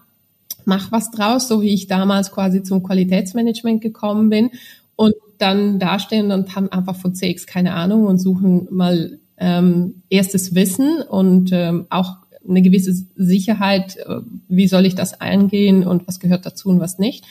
mach 0.65 0.91
was 0.91 1.09
draus, 1.09 1.47
so 1.47 1.61
wie 1.61 1.73
ich 1.73 1.87
damals 1.87 2.31
quasi 2.31 2.61
zum 2.61 2.83
Qualitätsmanagement 2.83 3.81
gekommen 3.81 4.29
bin 4.29 4.51
und 4.95 5.15
dann 5.39 5.79
dastehen 5.79 6.31
und 6.31 6.55
haben 6.55 6.71
einfach 6.71 6.95
von 6.95 7.15
CX 7.15 7.47
keine 7.47 7.73
Ahnung 7.73 8.05
und 8.05 8.19
suchen 8.19 8.67
mal 8.69 9.17
ähm, 9.37 10.03
erstes 10.09 10.53
Wissen 10.53 11.01
und 11.01 11.49
ähm, 11.51 11.87
auch 11.89 12.17
eine 12.47 12.61
gewisse 12.61 12.93
Sicherheit, 13.15 13.97
äh, 13.97 14.21
wie 14.47 14.67
soll 14.67 14.85
ich 14.85 14.95
das 14.95 15.19
eingehen 15.19 15.85
und 15.85 16.07
was 16.07 16.19
gehört 16.19 16.45
dazu 16.45 16.69
und 16.69 16.79
was 16.79 16.99
nicht. 16.99 17.25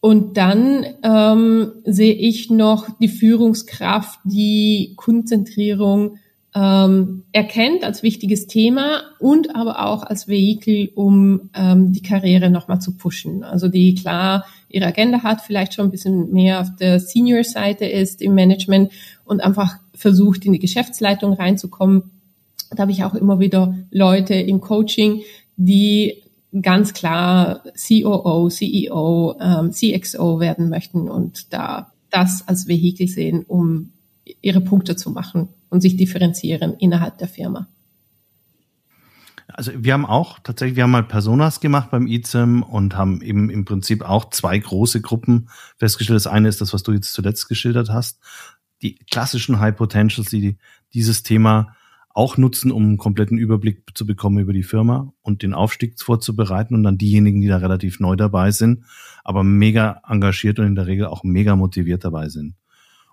Und 0.00 0.38
dann 0.38 0.86
ähm, 1.02 1.72
sehe 1.84 2.14
ich 2.14 2.48
noch 2.50 2.88
die 2.98 3.08
Führungskraft, 3.08 4.18
die 4.24 4.94
Konzentrierung 4.96 6.16
ähm, 6.54 7.24
erkennt 7.32 7.84
als 7.84 8.02
wichtiges 8.02 8.46
Thema 8.46 9.02
und 9.20 9.54
aber 9.54 9.86
auch 9.86 10.02
als 10.02 10.26
Vehikel, 10.26 10.90
um 10.94 11.50
ähm, 11.54 11.92
die 11.92 12.02
Karriere 12.02 12.50
nochmal 12.50 12.80
zu 12.80 12.96
pushen. 12.96 13.44
Also 13.44 13.68
die 13.68 13.94
klar 13.94 14.46
ihre 14.68 14.86
Agenda 14.86 15.22
hat, 15.22 15.42
vielleicht 15.42 15.74
schon 15.74 15.86
ein 15.86 15.90
bisschen 15.90 16.32
mehr 16.32 16.60
auf 16.60 16.74
der 16.76 16.98
Senior-Seite 16.98 17.84
ist 17.84 18.20
im 18.22 18.34
Management 18.34 18.92
und 19.24 19.40
einfach 19.40 19.76
versucht, 19.94 20.44
in 20.44 20.52
die 20.52 20.58
Geschäftsleitung 20.58 21.34
reinzukommen. 21.34 22.10
Da 22.70 22.82
habe 22.82 22.92
ich 22.92 23.04
auch 23.04 23.14
immer 23.14 23.38
wieder 23.38 23.74
Leute 23.90 24.34
im 24.34 24.60
Coaching, 24.60 25.22
die 25.56 26.19
ganz 26.62 26.92
klar 26.92 27.62
COO, 27.74 28.48
CEO, 28.48 29.36
ähm, 29.40 29.70
CXO 29.72 30.40
werden 30.40 30.68
möchten 30.68 31.08
und 31.08 31.52
da 31.52 31.92
das 32.10 32.46
als 32.48 32.66
Vehikel 32.66 33.06
sehen, 33.06 33.44
um 33.46 33.92
ihre 34.40 34.60
Punkte 34.60 34.96
zu 34.96 35.10
machen 35.10 35.48
und 35.68 35.80
sich 35.80 35.96
differenzieren 35.96 36.74
innerhalb 36.74 37.18
der 37.18 37.28
Firma. 37.28 37.68
Also 39.52 39.72
wir 39.76 39.92
haben 39.92 40.06
auch 40.06 40.38
tatsächlich, 40.38 40.76
wir 40.76 40.84
haben 40.84 40.90
mal 40.90 41.02
Personas 41.02 41.60
gemacht 41.60 41.90
beim 41.90 42.06
ICEM 42.06 42.62
und 42.62 42.96
haben 42.96 43.20
eben 43.20 43.50
im 43.50 43.64
Prinzip 43.64 44.02
auch 44.02 44.30
zwei 44.30 44.58
große 44.58 45.00
Gruppen 45.00 45.48
festgestellt. 45.76 46.16
Das 46.16 46.26
eine 46.26 46.48
ist 46.48 46.60
das, 46.60 46.72
was 46.72 46.82
du 46.82 46.92
jetzt 46.92 47.12
zuletzt 47.12 47.48
geschildert 47.48 47.90
hast. 47.90 48.20
Die 48.82 48.94
klassischen 49.10 49.60
High 49.60 49.76
Potentials, 49.76 50.30
die 50.30 50.56
dieses 50.94 51.22
Thema 51.22 51.74
auch 52.12 52.36
nutzen, 52.36 52.72
um 52.72 52.82
einen 52.82 52.98
kompletten 52.98 53.38
Überblick 53.38 53.84
zu 53.94 54.04
bekommen 54.06 54.38
über 54.38 54.52
die 54.52 54.62
Firma 54.62 55.12
und 55.22 55.42
den 55.42 55.54
Aufstieg 55.54 56.00
vorzubereiten 56.00 56.74
und 56.74 56.82
dann 56.82 56.98
diejenigen, 56.98 57.40
die 57.40 57.48
da 57.48 57.58
relativ 57.58 58.00
neu 58.00 58.16
dabei 58.16 58.50
sind, 58.50 58.84
aber 59.24 59.44
mega 59.44 60.02
engagiert 60.08 60.58
und 60.58 60.66
in 60.66 60.74
der 60.74 60.86
Regel 60.86 61.06
auch 61.06 61.22
mega 61.22 61.54
motiviert 61.56 62.04
dabei 62.04 62.28
sind 62.28 62.54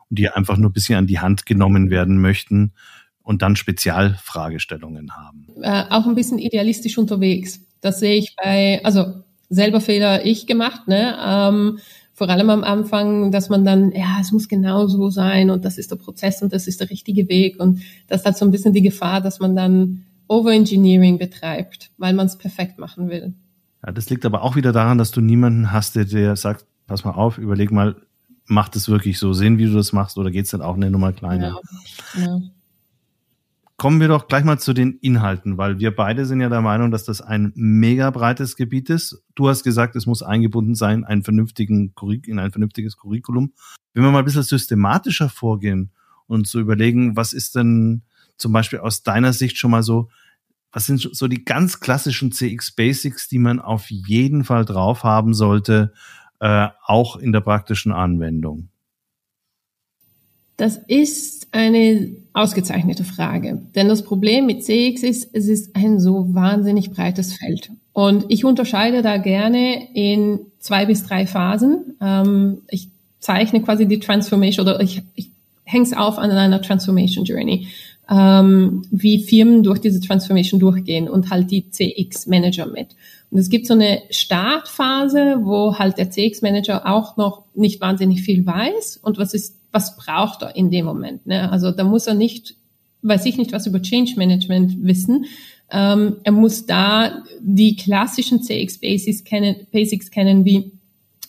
und 0.10 0.20
die 0.20 0.30
einfach 0.30 0.58
nur 0.58 0.70
ein 0.70 0.74
bisschen 0.74 0.98
an 0.98 1.08
die 1.08 1.20
Hand 1.20 1.46
genommen 1.46 1.89
werden 1.89 2.20
möchten 2.20 2.74
und 3.22 3.42
dann 3.42 3.56
Spezialfragestellungen 3.56 5.16
haben. 5.16 5.48
Äh, 5.62 5.84
auch 5.89 6.08
ein 6.08 6.16
bisschen 6.16 6.39
idealistisch 6.39 6.98
unterwegs. 6.98 7.60
Das 7.82 8.00
sehe 8.00 8.16
ich 8.16 8.36
bei, 8.36 8.82
also 8.84 9.24
selber 9.50 9.82
Fehler 9.82 10.25
ich 10.25 10.48
gemacht, 10.48 10.88
ne? 10.88 11.18
Ähm, 11.24 11.80
vor 12.17 12.29
allem 12.29 12.50
am 12.50 12.63
Anfang, 12.63 13.31
dass 13.31 13.47
man 13.50 13.63
dann, 13.63 13.91
ja, 13.91 14.17
es 14.19 14.31
muss 14.31 14.47
genau 14.47 14.88
so 14.88 15.12
sein 15.12 15.51
und 15.51 15.63
das 15.63 15.77
ist 15.77 15.91
der 15.91 15.97
Prozess 15.97 16.41
und 16.41 16.51
das 16.51 16.65
ist 16.65 16.81
der 16.81 16.89
richtige 16.89 17.29
Weg 17.29 17.59
und 17.59 17.79
das 18.07 18.25
hat 18.25 18.36
so 18.36 18.43
ein 18.43 18.50
bisschen 18.50 18.74
die 18.74 18.81
Gefahr, 18.81 19.21
dass 19.21 19.39
man 19.39 19.55
dann 19.55 20.03
Overengineering 20.27 21.19
betreibt, 21.19 21.91
weil 22.00 22.15
man 22.15 22.25
es 22.25 22.36
perfekt 22.36 22.79
machen 22.79 23.09
will. 23.09 23.36
Ja, 23.86 23.91
das 23.91 24.09
liegt 24.09 24.25
aber 24.25 24.41
auch 24.41 24.55
wieder 24.55 24.71
daran, 24.71 24.97
dass 24.97 25.12
du 25.12 25.21
niemanden 25.21 25.71
hast, 25.71 25.95
der 25.95 26.05
dir 26.05 26.36
sagt, 26.36 26.65
pass 26.88 27.05
mal 27.05 27.12
auf, 27.12 27.38
überleg 27.38 27.71
mal, 27.71 27.95
macht 28.45 28.75
es 28.75 28.89
wirklich 28.89 29.19
so 29.19 29.33
Sinn, 29.33 29.59
wie 29.59 29.65
du 29.65 29.74
das 29.74 29.93
machst, 29.93 30.17
oder 30.17 30.31
geht 30.31 30.45
es 30.45 30.51
dann 30.51 30.63
auch 30.63 30.75
eine 30.75 30.89
Nummer 30.89 31.13
kleiner? 31.13 31.59
Ja, 32.15 32.21
ja 32.24 32.41
kommen 33.77 34.01
wir 34.01 34.07
doch 34.07 34.27
gleich 34.27 34.43
mal 34.43 34.57
zu 34.57 34.74
den 34.74 34.98
Inhalten, 35.01 35.57
weil 35.60 35.79
wir 35.79 35.96
beide 35.96 36.25
sind 36.25 36.41
ja 36.41 36.50
der 36.50 36.62
Meinung, 36.62 36.89
dass 36.89 37.05
das 37.05 37.22
ein 37.22 37.53
mega 37.55 38.10
breites 38.10 38.55
Gebiet 38.55 38.89
ist. 38.89 39.24
Du 39.36 39.48
hast 39.48 39.63
gesagt, 39.63 39.96
es 39.96 40.07
muss 40.07 40.24
eingebunden 40.24 40.74
sein 40.74 41.03
einen 41.03 41.24
vernünftigen, 41.24 41.93
in 42.25 42.39
ein 42.39 42.51
vernünftiges 42.51 42.98
Curriculum. 42.98 43.53
Wenn 43.93 44.03
wir 44.03 44.12
mal 44.12 44.19
ein 44.19 44.25
bisschen 44.25 44.41
systematischer 44.43 45.29
vorgehen 45.29 45.91
und 46.25 46.48
so 46.48 46.60
überlegen, 46.60 47.15
was 47.15 47.34
ist 47.34 47.55
denn 47.55 48.01
zum 48.36 48.51
Beispiel 48.51 48.79
aus 48.79 49.03
deiner 49.03 49.31
Sicht 49.31 49.57
schon 49.57 49.72
mal 49.72 49.84
so, 49.84 50.10
was 50.72 50.88
sind 50.88 51.00
so 51.00 51.27
die 51.27 51.46
ganz 51.46 51.79
klassischen 51.79 52.31
CX 52.31 52.72
Basics, 52.72 53.27
die 53.27 53.39
man 53.39 53.60
auf 53.60 53.89
jeden 53.89 54.43
Fall 54.43 54.65
drauf 54.65 55.03
haben 55.03 55.36
sollte, 55.36 55.93
äh, 56.39 56.67
auch 56.84 57.15
in 57.15 57.31
der 57.31 57.41
praktischen 57.41 57.91
Anwendung? 57.91 58.69
Das 60.57 60.79
ist 60.87 61.47
eine 61.51 62.15
ausgezeichnete 62.33 63.03
Frage. 63.03 63.61
Denn 63.75 63.87
das 63.87 64.03
Problem 64.03 64.47
mit 64.47 64.63
CX 64.63 65.03
ist, 65.03 65.29
es 65.33 65.47
ist 65.47 65.75
ein 65.75 65.99
so 65.99 66.33
wahnsinnig 66.33 66.91
breites 66.91 67.33
Feld. 67.33 67.71
Und 67.93 68.25
ich 68.29 68.43
unterscheide 68.43 69.03
da 69.03 69.17
gerne 69.17 69.93
in 69.93 70.39
zwei 70.59 70.87
bis 70.87 71.03
drei 71.03 71.27
Phasen. 71.27 71.95
Ähm, 72.01 72.63
ich 72.69 72.89
zeichne 73.19 73.61
quasi 73.61 73.87
die 73.87 73.99
Transformation 73.99 74.67
oder 74.67 74.81
ich, 74.81 75.03
ich 75.15 75.31
hänge 75.63 75.83
es 75.83 75.93
auf 75.93 76.17
an 76.17 76.31
einer 76.31 76.61
Transformation 76.61 77.25
Journey, 77.25 77.67
ähm, 78.09 78.83
wie 78.89 79.23
Firmen 79.23 79.63
durch 79.63 79.79
diese 79.79 79.99
Transformation 79.99 80.59
durchgehen 80.59 81.07
und 81.09 81.29
halt 81.29 81.51
die 81.51 81.69
CX-Manager 81.69 82.65
mit. 82.67 82.95
Und 83.29 83.39
es 83.39 83.49
gibt 83.49 83.67
so 83.67 83.73
eine 83.73 84.01
Startphase, 84.09 85.39
wo 85.41 85.77
halt 85.77 85.97
der 85.97 86.09
CX-Manager 86.09 86.87
auch 86.87 87.17
noch 87.17 87.43
nicht 87.53 87.81
wahnsinnig 87.81 88.21
viel 88.21 88.45
weiß 88.45 88.97
und 89.03 89.17
was 89.17 89.33
ist 89.33 89.56
was 89.71 89.95
braucht 89.97 90.41
er 90.41 90.55
in 90.55 90.71
dem 90.71 90.86
Moment. 90.86 91.25
Ne? 91.25 91.51
Also 91.51 91.71
da 91.71 91.83
muss 91.83 92.07
er 92.07 92.13
nicht, 92.13 92.55
weiß 93.01 93.25
ich 93.25 93.38
nicht, 93.38 93.51
was 93.51 93.67
über 93.67 93.81
Change 93.81 94.13
Management 94.17 94.83
wissen. 94.83 95.25
Ähm, 95.69 96.17
er 96.24 96.31
muss 96.31 96.65
da 96.65 97.24
die 97.41 97.75
klassischen 97.75 98.41
CX 98.41 98.79
Basics 98.79 99.24
kennen, 99.24 99.67
Basics 99.71 100.09
kennen, 100.12 100.45
wie 100.45 100.71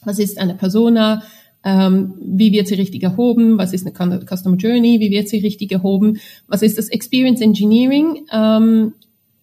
was 0.05 0.19
ist 0.19 0.39
eine 0.39 0.55
Persona, 0.55 1.23
ähm, 1.65 2.15
wie 2.21 2.53
wird 2.53 2.69
sie 2.69 2.77
richtig 2.77 3.03
erhoben, 3.03 3.59
was 3.59 3.73
ist 3.73 3.87
eine 3.87 3.95
Customer 4.25 4.57
Journey, 4.57 5.01
wie 5.01 5.11
wird 5.11 5.29
sie 5.29 5.39
richtig 5.39 5.73
erhoben, 5.73 6.21
was 6.47 6.63
ist 6.63 6.79
das 6.79 6.89
Experience 6.89 7.41
Engineering, 7.41 8.27
ähm, 8.33 8.95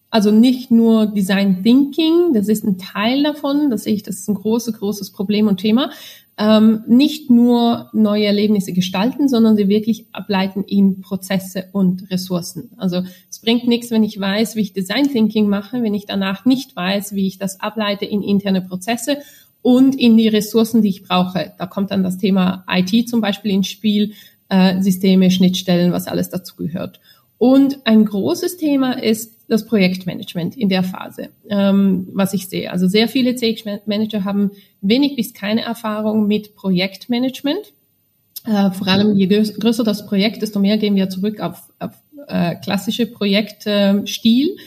also 0.09 0.31
nicht 0.31 0.71
nur 0.71 1.07
Design 1.07 1.61
Thinking, 1.61 2.33
das 2.33 2.47
ist 2.47 2.63
ein 2.63 2.77
Teil 2.77 3.23
davon, 3.23 3.69
das 3.69 3.83
sehe 3.83 3.93
ich, 3.93 4.03
das 4.03 4.15
ist 4.15 4.29
ein 4.29 4.35
großes, 4.35 4.79
großes 4.79 5.11
Problem 5.11 5.47
und 5.47 5.57
Thema, 5.57 5.91
ähm, 6.37 6.83
nicht 6.87 7.29
nur 7.29 7.89
neue 7.93 8.25
Erlebnisse 8.25 8.73
gestalten, 8.73 9.29
sondern 9.29 9.55
sie 9.55 9.69
wirklich 9.69 10.07
ableiten 10.11 10.63
in 10.63 11.01
Prozesse 11.01 11.69
und 11.71 12.09
Ressourcen. 12.11 12.71
Also 12.77 13.03
es 13.29 13.39
bringt 13.39 13.67
nichts, 13.67 13.89
wenn 13.91 14.03
ich 14.03 14.19
weiß, 14.19 14.55
wie 14.55 14.61
ich 14.61 14.73
Design 14.73 15.07
Thinking 15.07 15.47
mache, 15.47 15.81
wenn 15.81 15.93
ich 15.93 16.05
danach 16.05 16.45
nicht 16.45 16.75
weiß, 16.75 17.15
wie 17.15 17.27
ich 17.27 17.37
das 17.37 17.61
ableite 17.61 18.05
in 18.05 18.21
interne 18.21 18.61
Prozesse 18.61 19.19
und 19.61 19.95
in 19.95 20.17
die 20.17 20.27
Ressourcen, 20.27 20.81
die 20.81 20.89
ich 20.89 21.03
brauche. 21.03 21.53
Da 21.57 21.65
kommt 21.67 21.91
dann 21.91 22.03
das 22.03 22.17
Thema 22.17 22.65
IT 22.69 23.09
zum 23.09 23.21
Beispiel 23.21 23.51
ins 23.51 23.67
Spiel, 23.67 24.13
äh, 24.49 24.81
Systeme, 24.81 25.31
Schnittstellen, 25.31 25.91
was 25.91 26.07
alles 26.07 26.29
dazu 26.29 26.55
gehört. 26.55 26.99
Und 27.37 27.79
ein 27.85 28.05
großes 28.05 28.57
Thema 28.57 29.01
ist 29.01 29.34
das 29.47 29.65
Projektmanagement 29.65 30.57
in 30.57 30.69
der 30.69 30.83
Phase, 30.83 31.29
ähm, 31.49 32.07
was 32.13 32.33
ich 32.33 32.47
sehe. 32.47 32.71
Also 32.71 32.87
sehr 32.87 33.07
viele 33.07 33.35
CX-Manager 33.35 34.23
haben 34.23 34.51
wenig 34.81 35.15
bis 35.15 35.33
keine 35.33 35.61
Erfahrung 35.61 36.27
mit 36.27 36.55
Projektmanagement. 36.55 37.73
Äh, 38.45 38.71
vor 38.71 38.87
allem 38.87 39.15
je 39.15 39.27
größer 39.27 39.83
das 39.83 40.05
Projekt, 40.05 40.41
desto 40.41 40.59
mehr 40.59 40.77
gehen 40.77 40.95
wir 40.95 41.09
zurück 41.09 41.39
auf, 41.39 41.71
auf 41.79 41.91
äh, 42.27 42.55
klassische 42.55 43.05
Projektstil. 43.05 44.57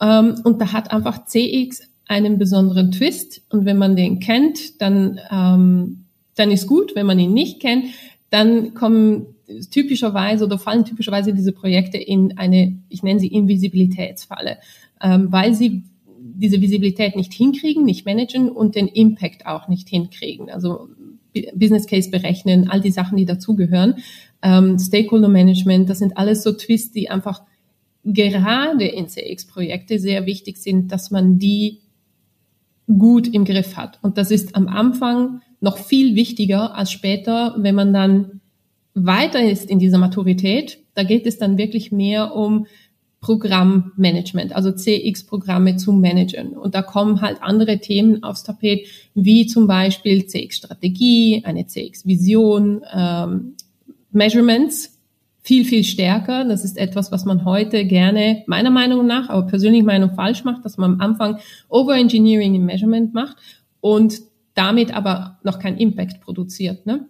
Ähm, 0.00 0.34
und 0.44 0.60
da 0.60 0.72
hat 0.72 0.92
einfach 0.92 1.24
CX 1.24 1.82
einen 2.06 2.38
besonderen 2.38 2.90
Twist. 2.90 3.42
Und 3.50 3.64
wenn 3.64 3.78
man 3.78 3.96
den 3.96 4.20
kennt, 4.20 4.80
dann, 4.80 5.20
ähm, 5.30 6.04
dann 6.34 6.50
ist 6.50 6.66
gut. 6.66 6.94
Wenn 6.94 7.06
man 7.06 7.18
ihn 7.18 7.32
nicht 7.32 7.60
kennt, 7.60 7.86
dann 8.30 8.74
kommen 8.74 9.26
typischerweise 9.70 10.44
oder 10.44 10.58
fallen 10.58 10.84
typischerweise 10.84 11.34
diese 11.34 11.52
Projekte 11.52 11.98
in 11.98 12.38
eine, 12.38 12.78
ich 12.88 13.02
nenne 13.02 13.20
sie 13.20 13.28
Invisibilitätsfalle, 13.28 14.58
ähm, 15.02 15.30
weil 15.30 15.54
sie 15.54 15.84
diese 16.20 16.60
Visibilität 16.60 17.16
nicht 17.16 17.32
hinkriegen, 17.32 17.84
nicht 17.84 18.04
managen 18.06 18.50
und 18.50 18.74
den 18.74 18.88
Impact 18.88 19.46
auch 19.46 19.68
nicht 19.68 19.88
hinkriegen. 19.88 20.50
Also 20.50 20.88
Business 21.54 21.86
Case 21.86 22.10
berechnen, 22.10 22.68
all 22.68 22.80
die 22.80 22.90
Sachen, 22.90 23.16
die 23.16 23.24
dazugehören. 23.24 23.96
Ähm, 24.42 24.78
Stakeholder 24.78 25.28
Management, 25.28 25.88
das 25.88 25.98
sind 25.98 26.16
alles 26.16 26.42
so 26.42 26.52
Twists, 26.52 26.92
die 26.92 27.10
einfach 27.10 27.42
gerade 28.04 28.86
in 28.86 29.08
CX-Projekte 29.08 29.98
sehr 29.98 30.26
wichtig 30.26 30.58
sind, 30.58 30.90
dass 30.92 31.10
man 31.10 31.38
die 31.38 31.80
gut 32.86 33.28
im 33.28 33.44
Griff 33.44 33.76
hat. 33.76 33.98
Und 34.02 34.18
das 34.18 34.30
ist 34.30 34.56
am 34.56 34.66
Anfang 34.66 35.42
noch 35.60 35.78
viel 35.78 36.16
wichtiger 36.16 36.74
als 36.74 36.90
später, 36.90 37.54
wenn 37.58 37.74
man 37.74 37.92
dann 37.92 38.39
weiter 39.06 39.42
ist 39.42 39.68
in 39.68 39.78
dieser 39.78 39.98
Maturität, 39.98 40.78
da 40.94 41.02
geht 41.02 41.26
es 41.26 41.38
dann 41.38 41.58
wirklich 41.58 41.92
mehr 41.92 42.34
um 42.34 42.66
Programmmanagement, 43.20 44.54
also 44.54 44.72
CX-Programme 44.72 45.76
zu 45.76 45.92
managen. 45.92 46.56
Und 46.56 46.74
da 46.74 46.80
kommen 46.80 47.20
halt 47.20 47.42
andere 47.42 47.78
Themen 47.78 48.22
aufs 48.22 48.44
Tapet, 48.44 48.86
wie 49.14 49.46
zum 49.46 49.66
Beispiel 49.66 50.26
CX-Strategie, 50.26 51.42
eine 51.44 51.66
CX-Vision, 51.66 52.82
ähm, 52.92 53.56
Measurements, 54.10 54.98
viel, 55.42 55.64
viel 55.64 55.84
stärker. 55.84 56.44
Das 56.44 56.64
ist 56.64 56.78
etwas, 56.78 57.12
was 57.12 57.26
man 57.26 57.44
heute 57.44 57.84
gerne, 57.84 58.42
meiner 58.46 58.70
Meinung 58.70 59.06
nach, 59.06 59.28
aber 59.28 59.46
persönlich 59.46 59.84
Meinung 59.84 60.14
falsch 60.14 60.44
macht, 60.44 60.64
dass 60.64 60.78
man 60.78 60.94
am 60.94 61.00
Anfang 61.00 61.38
Overengineering 61.68 62.54
im 62.54 62.64
Measurement 62.64 63.12
macht 63.12 63.36
und 63.80 64.20
damit 64.54 64.94
aber 64.94 65.38
noch 65.42 65.58
keinen 65.58 65.76
Impact 65.76 66.22
produziert. 66.22 66.86
Ne? 66.86 67.06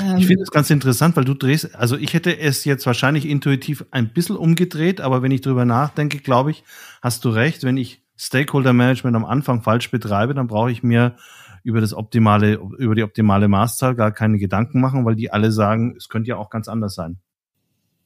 Ähm, 0.00 0.18
ich 0.18 0.26
finde 0.26 0.42
es 0.42 0.50
ganz 0.50 0.70
interessant, 0.70 1.16
weil 1.16 1.24
du 1.24 1.34
drehst, 1.34 1.74
also 1.74 1.96
ich 1.96 2.14
hätte 2.14 2.38
es 2.38 2.64
jetzt 2.64 2.86
wahrscheinlich 2.86 3.26
intuitiv 3.26 3.84
ein 3.90 4.12
bisschen 4.12 4.36
umgedreht, 4.36 5.00
aber 5.00 5.22
wenn 5.22 5.30
ich 5.30 5.40
drüber 5.40 5.64
nachdenke, 5.64 6.18
glaube 6.18 6.50
ich, 6.50 6.64
hast 7.02 7.24
du 7.24 7.30
recht, 7.30 7.64
wenn 7.64 7.76
ich 7.76 8.02
Stakeholder 8.16 8.72
Management 8.72 9.16
am 9.16 9.24
Anfang 9.24 9.62
falsch 9.62 9.90
betreibe, 9.90 10.34
dann 10.34 10.46
brauche 10.46 10.70
ich 10.70 10.82
mir 10.82 11.16
über 11.62 11.80
das 11.80 11.92
optimale, 11.92 12.60
über 12.78 12.94
die 12.94 13.02
optimale 13.02 13.48
Maßzahl 13.48 13.94
gar 13.94 14.12
keine 14.12 14.38
Gedanken 14.38 14.80
machen, 14.80 15.04
weil 15.04 15.16
die 15.16 15.32
alle 15.32 15.50
sagen, 15.50 15.94
es 15.96 16.08
könnte 16.08 16.28
ja 16.28 16.36
auch 16.36 16.48
ganz 16.48 16.68
anders 16.68 16.94
sein. 16.94 17.18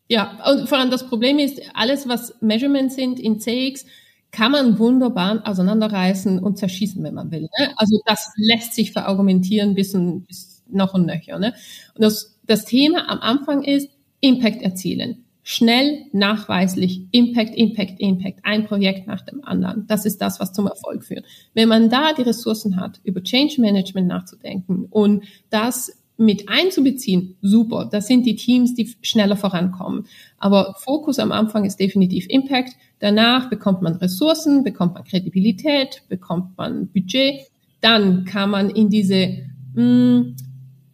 Ja, 0.08 0.38
und 0.50 0.68
vor 0.68 0.78
allem 0.78 0.90
das 0.90 1.06
Problem 1.06 1.38
ist, 1.38 1.60
alles, 1.74 2.08
was 2.08 2.34
Measurements 2.40 2.96
sind 2.96 3.20
in 3.20 3.38
CX, 3.38 3.84
kann 4.32 4.52
man 4.52 4.78
wunderbar 4.78 5.42
auseinanderreißen 5.44 6.38
und 6.38 6.58
zerschießen, 6.58 7.02
wenn 7.02 7.14
man 7.14 7.30
will. 7.30 7.42
Ne? 7.42 7.72
Also 7.76 8.00
das 8.06 8.32
lässt 8.36 8.74
sich 8.74 8.92
verargumentieren 8.92 9.74
bis, 9.74 9.92
bis 10.26 10.49
noch 10.72 10.94
und 10.94 11.06
nöcher. 11.06 11.38
Ne? 11.38 11.54
Und 11.94 12.02
das, 12.02 12.38
das 12.46 12.64
Thema 12.64 13.08
am 13.08 13.20
Anfang 13.20 13.62
ist 13.62 13.90
Impact 14.20 14.62
erzielen. 14.62 15.24
Schnell, 15.42 16.04
nachweislich, 16.12 17.02
Impact, 17.12 17.56
Impact, 17.56 17.98
Impact, 17.98 18.40
ein 18.44 18.66
Projekt 18.66 19.06
nach 19.06 19.22
dem 19.22 19.42
anderen. 19.42 19.86
Das 19.86 20.04
ist 20.04 20.20
das, 20.20 20.38
was 20.38 20.52
zum 20.52 20.66
Erfolg 20.66 21.02
führt. 21.02 21.24
Wenn 21.54 21.68
man 21.68 21.88
da 21.88 22.12
die 22.12 22.22
Ressourcen 22.22 22.76
hat, 22.76 23.00
über 23.04 23.22
Change 23.22 23.60
Management 23.60 24.06
nachzudenken 24.06 24.86
und 24.90 25.24
das 25.48 26.00
mit 26.20 26.50
einzubeziehen, 26.50 27.36
super. 27.40 27.88
Das 27.90 28.06
sind 28.06 28.26
die 28.26 28.36
Teams, 28.36 28.74
die 28.74 28.94
schneller 29.00 29.36
vorankommen. 29.36 30.04
Aber 30.36 30.76
Fokus 30.78 31.18
am 31.18 31.32
Anfang 31.32 31.64
ist 31.64 31.80
definitiv 31.80 32.26
Impact. 32.28 32.74
Danach 32.98 33.48
bekommt 33.48 33.80
man 33.80 33.94
Ressourcen, 33.96 34.62
bekommt 34.62 34.92
man 34.94 35.04
Kredibilität, 35.04 36.02
bekommt 36.10 36.58
man 36.58 36.88
Budget. 36.88 37.46
Dann 37.80 38.26
kann 38.26 38.50
man 38.50 38.68
in 38.68 38.90
diese 38.90 39.38
mh, 39.74 39.76
hm, 39.76 40.36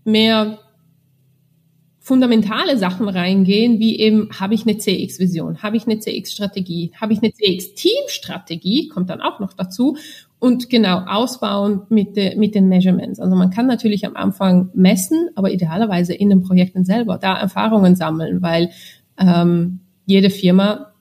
mehr 0.07 0.59
fundamentale 1.99 2.79
Sachen 2.79 3.09
reingehen, 3.09 3.81
wie 3.81 3.99
eben, 3.99 4.31
habe 4.39 4.55
ich 4.55 4.63
eine 4.63 4.79
CX-Vision, 4.79 5.65
habe 5.65 5.77
ich 5.77 5.87
eine 5.87 5.99
CX-Strategie, 5.99 6.93
habe 7.01 7.13
ich 7.13 7.19
eine 7.21 7.33
CX-Team-Strategie, 7.33 8.89
kommt 8.89 9.11
dann 9.11 9.21
auch 9.21 9.41
noch 9.41 9.55
dazu, 9.55 9.97
und 10.39 10.71
genau 10.71 11.01
ausbauen 11.07 11.83
mit, 11.89 12.17
de, 12.17 12.37
mit 12.37 12.55
den 12.55 12.69
Measurements. 12.69 13.19
Also 13.19 13.35
man 13.35 13.51
kann 13.51 13.67
natürlich 13.67 14.07
am 14.07 14.17
Anfang 14.17 14.71
messen, 14.75 15.31
aber 15.35 15.51
idealerweise 15.51 16.15
in 16.15 16.29
den 16.29 16.43
Projekten 16.43 16.85
selber 16.85 17.19
da 17.19 17.37
Erfahrungen 17.37 17.97
sammeln, 17.97 18.43
weil 18.43 18.71
ähm, 19.19 19.81
jede 20.05 20.31
Firma 20.31 20.93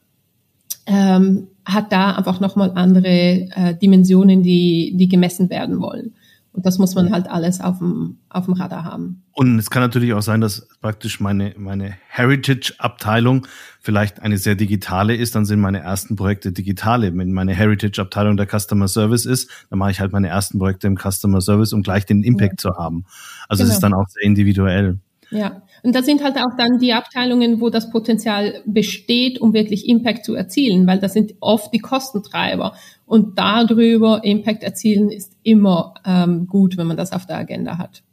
ähm, 0.88 1.50
hat 1.66 1.92
da 1.92 2.16
einfach 2.16 2.40
nochmal 2.40 2.72
andere 2.76 3.08
äh, 3.08 3.76
Dimensionen, 3.80 4.42
die, 4.42 4.94
die 4.96 5.08
gemessen 5.08 5.50
werden 5.50 5.80
wollen. 5.80 6.16
Und 6.56 6.66
das 6.66 6.78
muss 6.78 6.96
man 6.96 7.12
halt 7.12 7.30
alles 7.30 7.60
auf 7.60 7.80
dem, 7.80 8.20
auf 8.30 8.46
dem 8.46 8.54
Radar 8.54 8.86
haben. 8.86 9.24
Und 9.34 9.60
es 9.60 9.70
kann 9.70 9.82
natürlich 9.82 10.14
auch 10.14 10.22
sein, 10.22 10.40
dass 10.40 10.68
praktisch 10.82 11.20
meine, 11.20 11.54
meine 11.58 11.96
Heritage-Abteilung 12.08 13.46
vielleicht 13.82 14.22
eine 14.22 14.38
sehr 14.38 14.56
digitale 14.56 15.16
ist, 15.16 15.36
dann 15.36 15.44
sind 15.44 15.60
meine 15.60 15.80
ersten 15.80 16.16
Projekte 16.16 16.54
digitale. 16.54 17.16
Wenn 17.16 17.34
meine 17.34 17.54
Heritage-Abteilung 17.54 18.38
der 18.38 18.48
Customer 18.48 18.88
Service 18.88 19.26
ist, 19.26 19.52
dann 19.70 19.80
mache 19.80 19.92
ich 19.92 20.00
halt 20.00 20.14
meine 20.14 20.30
ersten 20.30 20.58
Projekte 20.58 20.88
im 20.88 20.98
Customer 20.98 21.42
Service, 21.42 21.74
um 21.74 21.84
gleich 21.84 22.06
den 22.06 22.24
Impact 22.24 22.64
ja. 22.64 22.72
zu 22.72 22.78
haben. 22.78 23.04
Also 23.50 23.64
genau. 23.64 23.72
es 23.72 23.76
ist 23.76 23.84
dann 23.84 23.94
auch 23.94 24.08
sehr 24.08 24.24
individuell. 24.24 25.00
Ja, 25.32 25.64
und 25.84 25.96
das 25.96 26.06
sind 26.06 26.24
halt 26.24 26.38
auch 26.38 26.56
dann 26.58 26.80
die 26.80 26.94
Abteilungen, 26.94 27.60
wo 27.60 27.70
das 27.70 27.90
Potenzial 27.90 28.62
besteht, 28.66 29.42
um 29.42 29.54
wirklich 29.54 29.88
Impact 29.88 30.24
zu 30.24 30.36
erzielen, 30.36 30.88
weil 30.88 31.00
das 31.00 31.14
sind 31.14 31.34
oft 31.40 31.74
die 31.74 31.80
Kostentreiber. 31.80 32.74
Und 33.06 33.38
darüber 33.38 34.24
Impact 34.24 34.64
erzielen 34.64 35.10
ist 35.10 35.34
immer 35.44 35.94
ähm, 36.06 36.48
gut, 36.48 36.78
wenn 36.78 36.88
man 36.88 36.98
das 36.98 37.12
auf 37.12 37.26
der 37.26 37.38
Agenda 37.38 37.78
hat. 37.78 38.04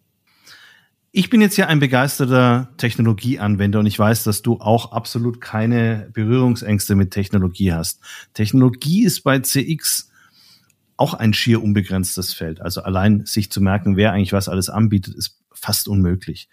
Ich 1.15 1.29
bin 1.29 1.43
jetzt 1.43 1.59
ja 1.59 1.67
ein 1.67 1.79
begeisterter 1.79 2.71
Technologieanwender 2.79 3.79
und 3.81 3.87
ich 3.87 3.99
weiß, 3.99 4.25
dass 4.25 4.41
du 4.41 4.61
auch 4.61 4.93
absolut 4.93 5.43
keine 5.43 6.09
Berührungsängste 6.15 6.95
mit 6.95 7.11
Technologie 7.11 7.73
hast. 7.75 8.01
Technologie 8.33 9.05
ist 9.05 9.21
bei 9.23 9.39
CX 9.39 10.11
auch 10.97 11.13
ein 11.13 11.35
schier 11.35 11.63
unbegrenztes 11.63 12.33
Feld. 12.33 12.63
Also 12.63 12.83
allein 12.83 13.27
sich 13.27 13.51
zu 13.51 13.61
merken, 13.61 13.97
wer 13.97 14.13
eigentlich 14.13 14.33
was 14.33 14.49
alles 14.49 14.71
anbietet, 14.71 15.15
ist 15.15 15.39
fast 15.53 15.87
unmöglich. 15.87 16.49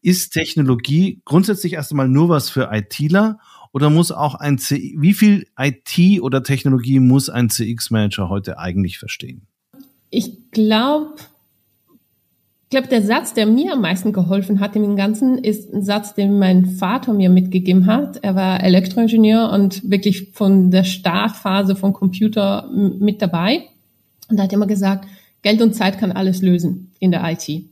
Ist 0.00 0.30
Technologie 0.30 1.20
grundsätzlich 1.24 1.72
erst 1.72 1.90
einmal 1.90 2.08
nur 2.08 2.28
was 2.28 2.50
für 2.50 2.70
ITler 2.72 3.38
oder 3.72 3.90
muss 3.90 4.12
auch 4.12 4.34
ein 4.34 4.58
C 4.58 4.94
wie 4.98 5.12
viel 5.12 5.46
IT 5.58 6.20
oder 6.22 6.42
Technologie 6.42 7.00
muss 7.00 7.28
ein 7.28 7.50
CX-Manager 7.50 8.28
heute 8.28 8.58
eigentlich 8.58 8.98
verstehen? 8.98 9.42
Ich 10.10 10.50
glaube, 10.50 11.14
ich 12.70 12.70
glaube, 12.70 12.88
der 12.88 13.00
Satz, 13.00 13.32
der 13.32 13.46
mir 13.46 13.72
am 13.72 13.80
meisten 13.80 14.12
geholfen 14.12 14.60
hat 14.60 14.76
im 14.76 14.94
Ganzen, 14.94 15.38
ist 15.38 15.72
ein 15.72 15.82
Satz, 15.82 16.14
den 16.14 16.38
mein 16.38 16.66
Vater 16.66 17.14
mir 17.14 17.30
mitgegeben 17.30 17.86
hat. 17.86 18.18
Er 18.18 18.34
war 18.34 18.62
Elektroingenieur 18.62 19.50
und 19.50 19.90
wirklich 19.90 20.32
von 20.32 20.70
der 20.70 20.84
Startphase 20.84 21.76
vom 21.76 21.94
Computer 21.94 22.68
mit 22.70 23.22
dabei. 23.22 23.62
Und 24.28 24.36
er 24.36 24.44
hat 24.44 24.52
immer 24.52 24.66
gesagt, 24.66 25.08
Geld 25.40 25.62
und 25.62 25.74
Zeit 25.74 25.98
kann 25.98 26.12
alles 26.12 26.42
lösen 26.42 26.92
in 26.98 27.10
der 27.10 27.24
IT. 27.24 27.64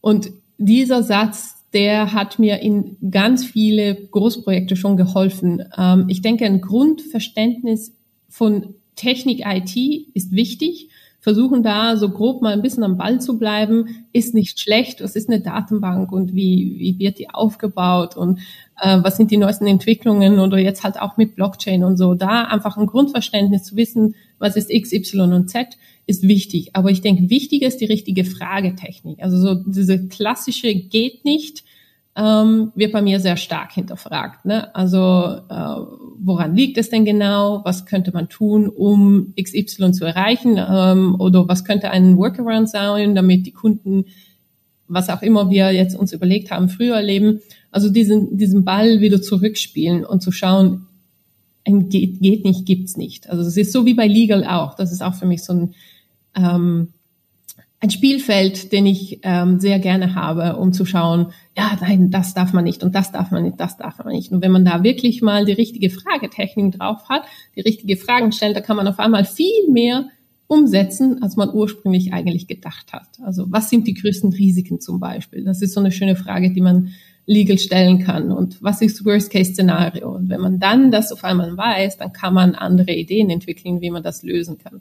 Und 0.00 0.30
dieser 0.56 1.04
Satz, 1.04 1.57
der 1.72 2.12
hat 2.12 2.38
mir 2.38 2.60
in 2.60 2.96
ganz 3.10 3.44
viele 3.44 3.94
Großprojekte 3.94 4.76
schon 4.76 4.96
geholfen. 4.96 5.64
Ähm, 5.76 6.06
ich 6.08 6.22
denke, 6.22 6.44
ein 6.44 6.60
Grundverständnis 6.60 7.94
von 8.28 8.74
Technik 8.96 9.44
IT 9.46 9.76
ist 10.14 10.32
wichtig 10.32 10.88
versuchen 11.20 11.62
da 11.62 11.96
so 11.96 12.10
grob 12.10 12.42
mal 12.42 12.52
ein 12.52 12.62
bisschen 12.62 12.84
am 12.84 12.96
Ball 12.96 13.20
zu 13.20 13.38
bleiben, 13.38 14.06
ist 14.12 14.34
nicht 14.34 14.60
schlecht. 14.60 15.02
Was 15.02 15.16
ist 15.16 15.28
eine 15.28 15.40
Datenbank 15.40 16.12
und 16.12 16.34
wie, 16.34 16.76
wie 16.78 16.98
wird 16.98 17.18
die 17.18 17.30
aufgebaut 17.30 18.16
und 18.16 18.38
äh, 18.80 18.98
was 19.02 19.16
sind 19.16 19.30
die 19.30 19.36
neuesten 19.36 19.66
Entwicklungen 19.66 20.38
oder 20.38 20.58
jetzt 20.58 20.84
halt 20.84 21.00
auch 21.00 21.16
mit 21.16 21.34
Blockchain 21.34 21.84
und 21.84 21.96
so. 21.96 22.14
Da 22.14 22.44
einfach 22.44 22.76
ein 22.76 22.86
Grundverständnis 22.86 23.64
zu 23.64 23.76
wissen, 23.76 24.14
was 24.38 24.56
ist 24.56 24.70
X, 24.70 24.92
Y 24.92 25.32
und 25.32 25.48
Z, 25.48 25.76
ist 26.06 26.22
wichtig. 26.22 26.70
Aber 26.72 26.90
ich 26.90 27.02
denke, 27.02 27.30
wichtiger 27.30 27.68
ist 27.68 27.80
die 27.80 27.84
richtige 27.84 28.24
Fragetechnik. 28.24 29.22
Also 29.22 29.38
so 29.38 29.54
diese 29.54 30.08
klassische 30.08 30.74
geht 30.74 31.24
nicht, 31.24 31.64
ähm, 32.18 32.72
wird 32.74 32.92
bei 32.92 33.00
mir 33.00 33.20
sehr 33.20 33.36
stark 33.36 33.72
hinterfragt. 33.72 34.44
Ne? 34.44 34.74
Also 34.74 34.98
äh, 34.98 35.76
woran 36.18 36.56
liegt 36.56 36.76
es 36.76 36.90
denn 36.90 37.04
genau? 37.04 37.60
Was 37.64 37.86
könnte 37.86 38.10
man 38.12 38.28
tun, 38.28 38.68
um 38.68 39.34
XY 39.40 39.92
zu 39.92 40.04
erreichen? 40.04 40.58
Ähm, 40.58 41.14
oder 41.20 41.46
was 41.46 41.64
könnte 41.64 41.90
ein 41.90 42.16
Workaround 42.16 42.68
sein, 42.68 43.14
damit 43.14 43.46
die 43.46 43.52
Kunden, 43.52 44.06
was 44.88 45.10
auch 45.10 45.22
immer 45.22 45.50
wir 45.50 45.70
jetzt 45.70 45.94
uns 45.94 46.12
überlegt 46.12 46.50
haben, 46.50 46.68
früher 46.68 46.96
erleben? 46.96 47.40
Also 47.70 47.88
diesen, 47.88 48.36
diesen 48.36 48.64
Ball 48.64 49.00
wieder 49.00 49.22
zurückspielen 49.22 50.04
und 50.04 50.20
zu 50.20 50.32
schauen, 50.32 50.87
geht, 51.68 52.20
geht 52.20 52.44
nicht, 52.44 52.66
gibt's 52.66 52.96
nicht. 52.96 53.28
Also 53.28 53.42
es 53.42 53.56
ist 53.56 53.72
so 53.72 53.86
wie 53.86 53.94
bei 53.94 54.06
Legal 54.06 54.44
auch. 54.44 54.74
Das 54.74 54.92
ist 54.92 55.02
auch 55.02 55.14
für 55.14 55.26
mich 55.26 55.44
so 55.44 55.52
ein 55.52 55.74
ähm, 56.36 56.88
ein 57.80 57.90
Spielfeld, 57.90 58.72
den 58.72 58.86
ich 58.86 59.20
ähm, 59.22 59.60
sehr 59.60 59.78
gerne 59.78 60.16
habe, 60.16 60.56
um 60.56 60.72
zu 60.72 60.84
schauen, 60.84 61.28
ja, 61.56 61.78
nein, 61.80 62.10
das 62.10 62.34
darf 62.34 62.52
man 62.52 62.64
nicht 62.64 62.82
und 62.82 62.94
das 62.94 63.12
darf 63.12 63.30
man 63.30 63.44
nicht, 63.44 63.60
das 63.60 63.76
darf 63.76 63.98
man 63.98 64.12
nicht. 64.12 64.32
Und 64.32 64.42
wenn 64.42 64.50
man 64.50 64.64
da 64.64 64.82
wirklich 64.82 65.22
mal 65.22 65.44
die 65.44 65.52
richtige 65.52 65.90
Fragetechnik 65.90 66.76
drauf 66.78 67.08
hat, 67.08 67.22
die 67.54 67.60
richtige 67.60 67.96
Fragen 67.96 68.32
stellt, 68.32 68.56
da 68.56 68.60
kann 68.60 68.76
man 68.76 68.88
auf 68.88 68.98
einmal 68.98 69.24
viel 69.24 69.70
mehr 69.70 70.08
umsetzen, 70.48 71.22
als 71.22 71.36
man 71.36 71.54
ursprünglich 71.54 72.12
eigentlich 72.12 72.48
gedacht 72.48 72.92
hat. 72.92 73.20
Also 73.22 73.46
was 73.48 73.70
sind 73.70 73.86
die 73.86 73.94
größten 73.94 74.32
Risiken 74.32 74.80
zum 74.80 74.98
Beispiel? 74.98 75.44
Das 75.44 75.62
ist 75.62 75.74
so 75.74 75.80
eine 75.80 75.92
schöne 75.92 76.16
Frage, 76.16 76.52
die 76.52 76.62
man 76.62 76.88
legal 77.28 77.58
stellen 77.58 78.02
kann. 78.02 78.32
Und 78.32 78.62
was 78.62 78.80
ist 78.80 79.04
Worst-Case-Szenario? 79.04 80.10
Und 80.10 80.30
wenn 80.30 80.40
man 80.40 80.58
dann 80.58 80.90
das 80.90 81.12
auf 81.12 81.24
einmal 81.24 81.56
weiß, 81.56 81.98
dann 81.98 82.12
kann 82.12 82.32
man 82.32 82.54
andere 82.54 82.92
Ideen 82.92 83.28
entwickeln, 83.28 83.82
wie 83.82 83.90
man 83.90 84.02
das 84.02 84.22
lösen 84.22 84.56
kann. 84.56 84.80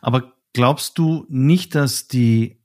Aber 0.00 0.32
glaubst 0.54 0.96
du 0.96 1.26
nicht, 1.28 1.74
dass 1.74 2.08
die 2.08 2.56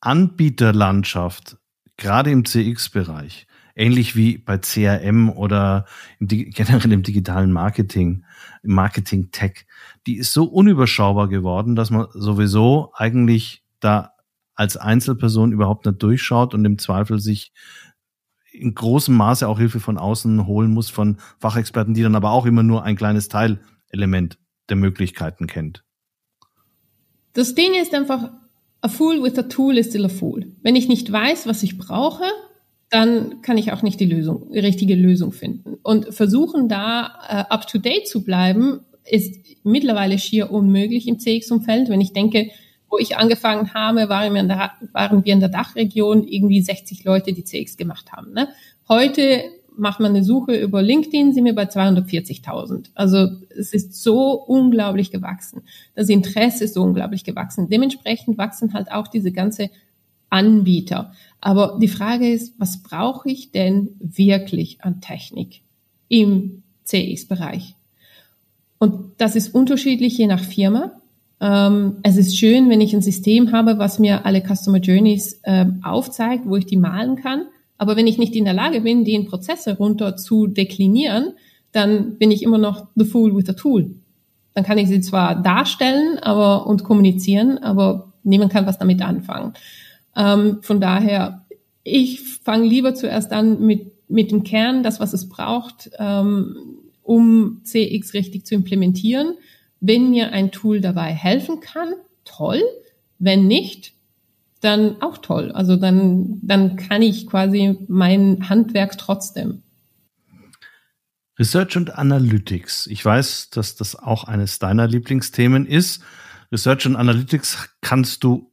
Anbieterlandschaft 0.00 1.58
gerade 1.98 2.30
im 2.30 2.46
CX-Bereich, 2.46 3.46
ähnlich 3.74 4.16
wie 4.16 4.38
bei 4.38 4.56
CRM 4.56 5.28
oder 5.28 5.84
im, 6.18 6.28
generell 6.28 6.92
im 6.92 7.02
digitalen 7.02 7.52
Marketing, 7.52 8.24
im 8.62 8.72
Marketing-Tech, 8.72 9.66
die 10.06 10.16
ist 10.16 10.32
so 10.32 10.44
unüberschaubar 10.44 11.28
geworden, 11.28 11.76
dass 11.76 11.90
man 11.90 12.06
sowieso 12.14 12.92
eigentlich 12.94 13.62
da 13.80 14.15
als 14.56 14.76
Einzelperson 14.76 15.52
überhaupt 15.52 15.86
nicht 15.86 16.02
durchschaut 16.02 16.54
und 16.54 16.64
im 16.64 16.78
Zweifel 16.78 17.20
sich 17.20 17.52
in 18.52 18.74
großem 18.74 19.14
Maße 19.14 19.46
auch 19.46 19.58
Hilfe 19.58 19.80
von 19.80 19.98
außen 19.98 20.46
holen 20.46 20.72
muss, 20.72 20.88
von 20.88 21.18
Fachexperten, 21.38 21.94
die 21.94 22.02
dann 22.02 22.14
aber 22.14 22.30
auch 22.30 22.46
immer 22.46 22.62
nur 22.62 22.82
ein 22.82 22.96
kleines 22.96 23.28
Teilelement 23.28 24.38
der 24.68 24.76
Möglichkeiten 24.76 25.46
kennt. 25.46 25.84
Das 27.34 27.54
Ding 27.54 27.74
ist 27.74 27.94
einfach, 27.94 28.30
a 28.80 28.88
fool 28.88 29.22
with 29.22 29.38
a 29.38 29.42
tool 29.42 29.76
is 29.76 29.88
still 29.88 30.06
a 30.06 30.08
fool. 30.08 30.46
Wenn 30.62 30.74
ich 30.74 30.88
nicht 30.88 31.12
weiß, 31.12 31.46
was 31.46 31.62
ich 31.62 31.76
brauche, 31.76 32.24
dann 32.88 33.42
kann 33.42 33.58
ich 33.58 33.72
auch 33.72 33.82
nicht 33.82 34.00
die 34.00 34.06
Lösung, 34.06 34.50
die 34.52 34.60
richtige 34.60 34.94
Lösung 34.94 35.32
finden. 35.32 35.74
Und 35.82 36.14
versuchen 36.14 36.68
da 36.68 37.12
äh, 37.28 37.44
up 37.52 37.66
to 37.66 37.78
date 37.78 38.08
zu 38.08 38.24
bleiben, 38.24 38.80
ist 39.04 39.36
mittlerweile 39.64 40.18
schier 40.18 40.50
unmöglich 40.50 41.06
im 41.08 41.18
CX-Umfeld. 41.18 41.90
Wenn 41.90 42.00
ich 42.00 42.12
denke, 42.12 42.50
wo 42.88 42.98
ich 42.98 43.16
angefangen 43.16 43.74
habe, 43.74 44.08
waren 44.08 44.34
wir 44.34 44.40
in 44.40 44.48
der, 44.48 44.72
waren 44.92 45.24
wir 45.24 45.32
in 45.32 45.40
der 45.40 45.48
Dachregion 45.48 46.26
irgendwie 46.26 46.62
60 46.62 47.04
Leute, 47.04 47.32
die 47.32 47.44
CX 47.44 47.76
gemacht 47.76 48.12
haben. 48.12 48.32
Ne? 48.32 48.48
Heute 48.88 49.44
macht 49.76 50.00
man 50.00 50.10
eine 50.10 50.24
Suche 50.24 50.56
über 50.56 50.82
LinkedIn, 50.82 51.34
sind 51.34 51.44
wir 51.44 51.54
bei 51.54 51.64
240.000. 51.64 52.86
Also 52.94 53.28
es 53.50 53.72
ist 53.72 54.02
so 54.02 54.32
unglaublich 54.32 55.10
gewachsen. 55.10 55.62
Das 55.94 56.08
Interesse 56.08 56.64
ist 56.64 56.74
so 56.74 56.82
unglaublich 56.82 57.24
gewachsen. 57.24 57.68
Dementsprechend 57.68 58.38
wachsen 58.38 58.72
halt 58.72 58.90
auch 58.90 59.08
diese 59.08 59.32
ganze 59.32 59.70
Anbieter. 60.30 61.12
Aber 61.40 61.78
die 61.80 61.88
Frage 61.88 62.30
ist, 62.30 62.54
was 62.58 62.82
brauche 62.82 63.30
ich 63.30 63.52
denn 63.52 63.96
wirklich 64.00 64.82
an 64.82 65.00
Technik 65.00 65.60
im 66.08 66.62
CX-Bereich? 66.84 67.74
Und 68.78 69.12
das 69.18 69.36
ist 69.36 69.54
unterschiedlich 69.54 70.18
je 70.18 70.26
nach 70.26 70.42
Firma. 70.42 71.00
Ähm, 71.40 71.96
es 72.02 72.16
ist 72.16 72.38
schön, 72.38 72.70
wenn 72.70 72.80
ich 72.80 72.94
ein 72.94 73.02
System 73.02 73.52
habe, 73.52 73.78
was 73.78 73.98
mir 73.98 74.24
alle 74.24 74.42
Customer 74.42 74.78
Journeys 74.78 75.40
äh, 75.42 75.66
aufzeigt, 75.82 76.44
wo 76.46 76.56
ich 76.56 76.66
die 76.66 76.76
malen 76.76 77.16
kann. 77.16 77.46
Aber 77.78 77.96
wenn 77.96 78.06
ich 78.06 78.18
nicht 78.18 78.34
in 78.34 78.44
der 78.44 78.54
Lage 78.54 78.80
bin, 78.80 79.04
die 79.04 79.14
in 79.14 79.26
Prozesse 79.26 79.76
runter 79.76 80.16
zu 80.16 80.46
deklinieren, 80.46 81.34
dann 81.72 82.16
bin 82.16 82.30
ich 82.30 82.42
immer 82.42 82.58
noch 82.58 82.88
the 82.94 83.04
fool 83.04 83.36
with 83.36 83.44
the 83.46 83.52
tool. 83.52 83.90
Dann 84.54 84.64
kann 84.64 84.78
ich 84.78 84.88
sie 84.88 85.02
zwar 85.02 85.42
darstellen 85.42 86.18
aber, 86.18 86.66
und 86.66 86.84
kommunizieren, 86.84 87.58
aber 87.58 88.14
niemand 88.22 88.52
kann 88.52 88.66
was 88.66 88.78
damit 88.78 89.02
anfangen. 89.02 89.52
Ähm, 90.16 90.58
von 90.62 90.80
daher, 90.80 91.44
ich 91.82 92.22
fange 92.22 92.66
lieber 92.66 92.94
zuerst 92.94 93.32
an 93.32 93.60
mit, 93.60 93.92
mit 94.08 94.30
dem 94.30 94.42
Kern, 94.42 94.82
das, 94.82 94.98
was 94.98 95.12
es 95.12 95.28
braucht, 95.28 95.90
ähm, 95.98 96.56
um 97.02 97.60
CX 97.64 98.14
richtig 98.14 98.46
zu 98.46 98.54
implementieren. 98.54 99.34
Wenn 99.80 100.10
mir 100.10 100.32
ein 100.32 100.52
Tool 100.52 100.80
dabei 100.80 101.12
helfen 101.12 101.60
kann, 101.60 101.94
toll. 102.24 102.62
Wenn 103.18 103.46
nicht, 103.46 103.92
dann 104.60 105.00
auch 105.02 105.18
toll. 105.18 105.52
Also 105.52 105.76
dann, 105.76 106.40
dann 106.42 106.76
kann 106.76 107.02
ich 107.02 107.26
quasi 107.26 107.78
mein 107.88 108.48
Handwerk 108.48 108.98
trotzdem. 108.98 109.62
Research 111.38 111.76
und 111.76 111.98
Analytics. 111.98 112.86
Ich 112.86 113.04
weiß, 113.04 113.50
dass 113.50 113.76
das 113.76 113.94
auch 113.94 114.24
eines 114.24 114.58
deiner 114.58 114.86
Lieblingsthemen 114.86 115.66
ist. 115.66 116.02
Research 116.50 116.86
und 116.86 116.96
Analytics 116.96 117.68
kannst 117.82 118.24
du 118.24 118.52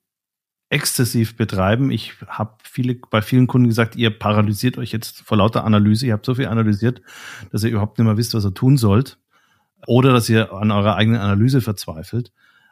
exzessiv 0.69 1.37
betreiben. 1.37 1.91
Ich 1.91 2.13
habe 2.27 2.57
viele, 2.63 2.95
bei 2.95 3.21
vielen 3.21 3.47
Kunden 3.47 3.69
gesagt, 3.69 3.95
ihr 3.95 4.09
paralysiert 4.09 4.77
euch 4.77 4.91
jetzt 4.91 5.21
vor 5.21 5.37
lauter 5.37 5.63
Analyse. 5.63 6.07
Ihr 6.07 6.13
habt 6.13 6.25
so 6.25 6.35
viel 6.35 6.47
analysiert, 6.47 7.01
dass 7.51 7.63
ihr 7.63 7.69
überhaupt 7.69 7.97
nicht 7.97 8.05
mehr 8.05 8.17
wisst, 8.17 8.33
was 8.33 8.43
ihr 8.43 8.53
tun 8.53 8.77
sollt. 8.77 9.19
Oder 9.87 10.13
dass 10.13 10.29
ihr 10.29 10.53
an 10.53 10.71
eurer 10.71 10.95
eigenen 10.95 11.19
Analyse 11.19 11.61
verzweifelt. 11.61 12.31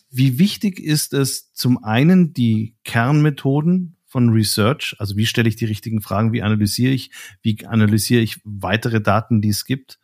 Wie 0.09 0.39
wichtig 0.39 0.79
ist 0.79 1.13
es 1.13 1.53
zum 1.53 1.83
einen 1.83 2.33
die 2.33 2.75
Kernmethoden 2.83 3.95
von 4.05 4.29
Research, 4.29 4.95
also 4.99 5.15
wie 5.15 5.25
stelle 5.25 5.47
ich 5.47 5.55
die 5.55 5.65
richtigen 5.65 6.01
Fragen, 6.01 6.33
wie 6.33 6.41
analysiere 6.41 6.91
ich, 6.91 7.11
wie 7.41 7.65
analysiere 7.65 8.21
ich 8.21 8.41
weitere 8.43 8.99
Daten, 8.99 9.41
die 9.41 9.49
es 9.49 9.63
gibt, 9.63 9.99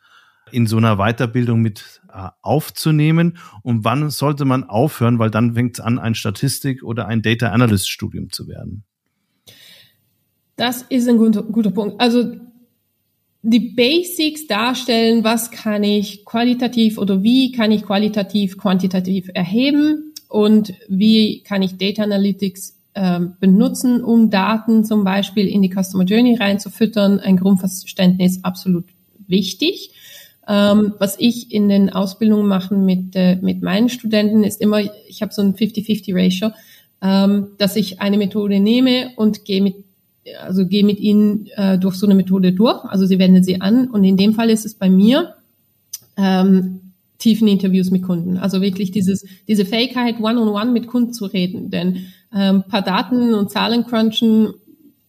in 0.50 0.66
so 0.66 0.78
einer 0.78 0.96
Weiterbildung 0.96 1.60
mit 1.60 2.00
äh, 2.10 2.28
aufzunehmen 2.40 3.36
und 3.62 3.84
wann 3.84 4.08
sollte 4.08 4.46
man 4.46 4.64
aufhören, 4.64 5.18
weil 5.18 5.30
dann 5.30 5.52
fängt 5.54 5.78
es 5.78 5.84
an, 5.84 5.98
ein 5.98 6.14
Statistik 6.14 6.82
oder 6.82 7.06
ein 7.06 7.20
Data 7.20 7.50
Analyst 7.50 7.90
Studium 7.90 8.30
zu 8.30 8.48
werden. 8.48 8.84
Das 10.56 10.82
ist 10.82 11.06
ein 11.06 11.18
guter, 11.18 11.42
guter 11.42 11.70
Punkt. 11.70 12.00
Also 12.00 12.34
die 13.50 13.60
Basics 13.60 14.46
darstellen, 14.46 15.24
was 15.24 15.50
kann 15.50 15.82
ich 15.82 16.24
qualitativ 16.24 16.98
oder 16.98 17.22
wie 17.22 17.52
kann 17.52 17.72
ich 17.72 17.82
qualitativ, 17.82 18.58
quantitativ 18.58 19.30
erheben 19.32 20.12
und 20.28 20.74
wie 20.88 21.42
kann 21.42 21.62
ich 21.62 21.78
Data 21.78 22.02
Analytics 22.02 22.76
äh, 22.94 23.20
benutzen, 23.40 24.04
um 24.04 24.28
Daten 24.28 24.84
zum 24.84 25.04
Beispiel 25.04 25.48
in 25.48 25.62
die 25.62 25.72
Customer 25.72 26.04
Journey 26.04 26.34
reinzufüttern. 26.34 27.20
Ein 27.20 27.38
Grundverständnis 27.38 28.44
absolut 28.44 28.84
wichtig. 29.26 29.92
Ähm, 30.46 30.94
was 30.98 31.16
ich 31.18 31.52
in 31.52 31.68
den 31.68 31.90
Ausbildungen 31.90 32.48
mache 32.48 32.74
mit, 32.74 33.14
äh, 33.16 33.36
mit 33.36 33.62
meinen 33.62 33.88
Studenten 33.88 34.44
ist 34.44 34.60
immer, 34.60 34.80
ich 35.06 35.22
habe 35.22 35.32
so 35.32 35.42
ein 35.42 35.54
50-50-Ratio, 35.54 36.50
ähm, 37.02 37.48
dass 37.58 37.76
ich 37.76 38.00
eine 38.00 38.18
Methode 38.18 38.60
nehme 38.60 39.12
und 39.16 39.44
gehe 39.44 39.62
mit 39.62 39.87
also 40.40 40.66
gehe 40.66 40.84
mit 40.84 41.00
ihnen 41.00 41.46
äh, 41.56 41.78
durch 41.78 41.96
so 41.96 42.06
eine 42.06 42.14
Methode 42.14 42.52
durch. 42.52 42.84
Also 42.84 43.06
sie 43.06 43.18
wenden 43.18 43.42
sie 43.42 43.60
an 43.60 43.88
und 43.88 44.04
in 44.04 44.16
dem 44.16 44.34
Fall 44.34 44.50
ist 44.50 44.66
es 44.66 44.74
bei 44.74 44.90
mir 44.90 45.34
ähm, 46.16 46.92
tiefen 47.18 47.48
Interviews 47.48 47.90
mit 47.90 48.02
Kunden. 48.02 48.36
Also 48.36 48.60
wirklich 48.60 48.90
dieses, 48.90 49.26
diese 49.46 49.64
Fähigkeit, 49.64 50.20
one-on-one 50.20 50.50
-on 50.50 50.68
-one 50.68 50.72
mit 50.72 50.86
Kunden 50.86 51.12
zu 51.12 51.26
reden. 51.26 51.70
Denn 51.70 52.06
ähm, 52.34 52.64
paar 52.68 52.82
Daten 52.82 53.34
und 53.34 53.50
Zahlen 53.50 53.84
crunchen, 53.84 54.54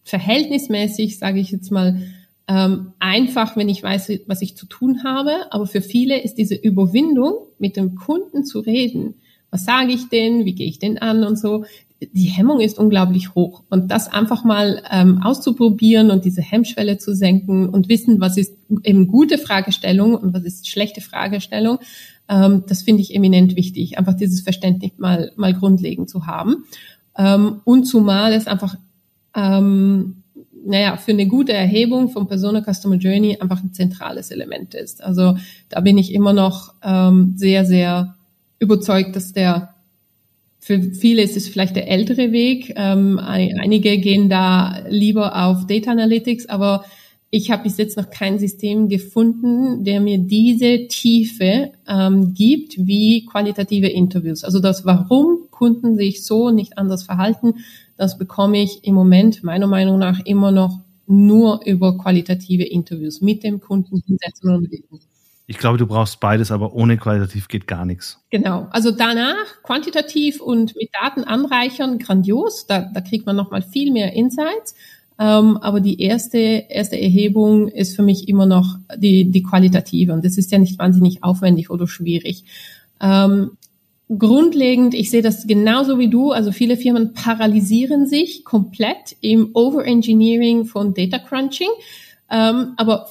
verhältnismäßig, 0.04 1.18
sage 1.18 1.40
ich 1.40 1.50
jetzt 1.50 1.70
mal, 1.70 2.02
ähm, 2.48 2.94
einfach, 2.98 3.56
wenn 3.56 3.68
ich 3.68 3.82
weiß, 3.82 4.12
was 4.26 4.42
ich 4.42 4.56
zu 4.56 4.66
tun 4.66 5.04
habe. 5.04 5.52
Aber 5.52 5.66
für 5.66 5.82
viele 5.82 6.20
ist 6.20 6.34
diese 6.34 6.56
Überwindung, 6.56 7.34
mit 7.58 7.76
dem 7.76 7.94
Kunden 7.94 8.44
zu 8.44 8.60
reden. 8.60 9.14
Was 9.50 9.64
sage 9.64 9.92
ich 9.92 10.08
denn? 10.08 10.44
Wie 10.44 10.54
gehe 10.54 10.66
ich 10.66 10.78
denn 10.78 10.98
an 10.98 11.24
und 11.24 11.38
so? 11.38 11.64
Die 12.00 12.24
Hemmung 12.24 12.60
ist 12.60 12.78
unglaublich 12.78 13.34
hoch. 13.34 13.62
Und 13.68 13.90
das 13.90 14.08
einfach 14.08 14.44
mal 14.44 14.82
ähm, 14.90 15.20
auszuprobieren 15.22 16.10
und 16.10 16.24
diese 16.24 16.42
Hemmschwelle 16.42 16.98
zu 16.98 17.14
senken 17.14 17.68
und 17.68 17.88
wissen, 17.88 18.20
was 18.20 18.36
ist 18.36 18.56
eben 18.84 19.06
gute 19.06 19.38
Fragestellung 19.38 20.14
und 20.14 20.32
was 20.32 20.44
ist 20.44 20.68
schlechte 20.68 21.00
Fragestellung, 21.00 21.78
ähm, 22.28 22.64
das 22.66 22.82
finde 22.82 23.02
ich 23.02 23.14
eminent 23.14 23.56
wichtig. 23.56 23.98
Einfach 23.98 24.14
dieses 24.14 24.40
Verständnis 24.40 24.92
mal, 24.96 25.32
mal 25.36 25.52
grundlegend 25.52 26.08
zu 26.08 26.26
haben. 26.26 26.64
Ähm, 27.18 27.60
und 27.64 27.84
zumal 27.84 28.32
es 28.32 28.46
einfach 28.46 28.76
ähm, 29.34 30.20
naja, 30.64 30.96
für 30.96 31.12
eine 31.12 31.26
gute 31.26 31.52
Erhebung 31.52 32.10
von 32.10 32.26
Persona 32.26 32.62
Customer 32.62 32.96
Journey 32.96 33.38
einfach 33.40 33.62
ein 33.62 33.72
zentrales 33.72 34.30
Element 34.30 34.74
ist. 34.74 35.02
Also 35.02 35.36
da 35.68 35.80
bin 35.80 35.98
ich 35.98 36.12
immer 36.12 36.32
noch 36.32 36.74
ähm, 36.82 37.34
sehr, 37.36 37.64
sehr 37.64 38.16
überzeugt, 38.58 39.16
dass 39.16 39.32
der 39.32 39.74
für 40.60 40.80
viele 40.92 41.22
ist 41.22 41.36
es 41.36 41.48
vielleicht 41.48 41.74
der 41.74 41.88
ältere 41.88 42.32
Weg. 42.32 42.74
Ähm, 42.76 43.18
einige 43.18 43.98
gehen 43.98 44.28
da 44.28 44.84
lieber 44.88 45.46
auf 45.46 45.66
Data 45.66 45.90
Analytics, 45.90 46.46
aber 46.50 46.84
ich 47.30 47.50
habe 47.50 47.62
bis 47.62 47.78
jetzt 47.78 47.96
noch 47.96 48.10
kein 48.10 48.38
System 48.38 48.88
gefunden, 48.88 49.84
der 49.84 50.00
mir 50.00 50.18
diese 50.18 50.86
Tiefe 50.88 51.72
ähm, 51.88 52.34
gibt 52.34 52.76
wie 52.86 53.24
qualitative 53.24 53.86
Interviews. 53.86 54.44
Also 54.44 54.60
das 54.60 54.84
Warum 54.84 55.48
Kunden 55.50 55.96
sich 55.96 56.24
so 56.24 56.50
nicht 56.50 56.76
anders 56.76 57.04
verhalten, 57.04 57.54
das 57.96 58.18
bekomme 58.18 58.60
ich 58.60 58.84
im 58.84 58.94
Moment 58.94 59.42
meiner 59.42 59.66
Meinung 59.66 59.98
nach 59.98 60.20
immer 60.24 60.50
noch 60.50 60.80
nur 61.06 61.60
über 61.64 61.96
qualitative 61.96 62.64
Interviews 62.64 63.20
mit 63.20 63.44
dem 63.44 63.60
Kunden 63.60 64.02
hinsetzen 64.06 64.50
und 64.50 64.66
reden. 64.66 65.00
Ich 65.50 65.58
glaube, 65.58 65.78
du 65.78 65.86
brauchst 65.88 66.20
beides, 66.20 66.52
aber 66.52 66.74
ohne 66.74 66.96
qualitativ 66.96 67.48
geht 67.48 67.66
gar 67.66 67.84
nichts. 67.84 68.22
Genau. 68.30 68.68
Also 68.70 68.92
danach 68.92 69.60
quantitativ 69.64 70.40
und 70.40 70.76
mit 70.76 70.90
Daten 70.92 71.24
anreichern, 71.24 71.98
grandios. 71.98 72.68
Da, 72.68 72.82
da 72.82 73.00
kriegt 73.00 73.26
man 73.26 73.34
nochmal 73.34 73.60
viel 73.60 73.90
mehr 73.90 74.12
Insights. 74.12 74.76
Ähm, 75.18 75.56
aber 75.56 75.80
die 75.80 76.00
erste, 76.00 76.38
erste 76.38 77.00
Erhebung 77.00 77.66
ist 77.66 77.96
für 77.96 78.04
mich 78.04 78.28
immer 78.28 78.46
noch 78.46 78.78
die, 78.96 79.32
die 79.32 79.42
qualitative. 79.42 80.12
Und 80.12 80.24
das 80.24 80.38
ist 80.38 80.52
ja 80.52 80.58
nicht 80.58 80.78
wahnsinnig 80.78 81.24
aufwendig 81.24 81.68
oder 81.68 81.88
schwierig. 81.88 82.44
Ähm, 83.00 83.58
grundlegend, 84.08 84.94
ich 84.94 85.10
sehe 85.10 85.22
das 85.22 85.48
genauso 85.48 85.98
wie 85.98 86.10
du, 86.10 86.30
also 86.30 86.52
viele 86.52 86.76
Firmen 86.76 87.12
paralysieren 87.12 88.06
sich 88.06 88.44
komplett 88.44 89.16
im 89.20 89.50
Overengineering 89.54 90.66
von 90.66 90.94
Data 90.94 91.18
Crunching. 91.18 91.70
Ähm, 92.30 92.74
aber 92.76 93.08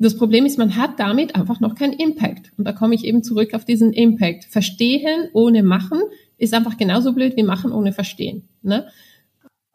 das 0.00 0.16
Problem 0.16 0.46
ist, 0.46 0.58
man 0.58 0.76
hat 0.76 0.98
damit 0.98 1.36
einfach 1.36 1.60
noch 1.60 1.74
keinen 1.74 1.92
Impact. 1.92 2.52
Und 2.56 2.64
da 2.64 2.72
komme 2.72 2.94
ich 2.94 3.04
eben 3.04 3.22
zurück 3.22 3.54
auf 3.54 3.64
diesen 3.64 3.92
Impact. 3.92 4.44
Verstehen 4.46 5.28
ohne 5.34 5.62
machen 5.62 6.00
ist 6.38 6.54
einfach 6.54 6.76
genauso 6.76 7.12
blöd 7.12 7.36
wie 7.36 7.42
machen 7.42 7.70
ohne 7.70 7.92
verstehen. 7.92 8.48
Ne? 8.62 8.86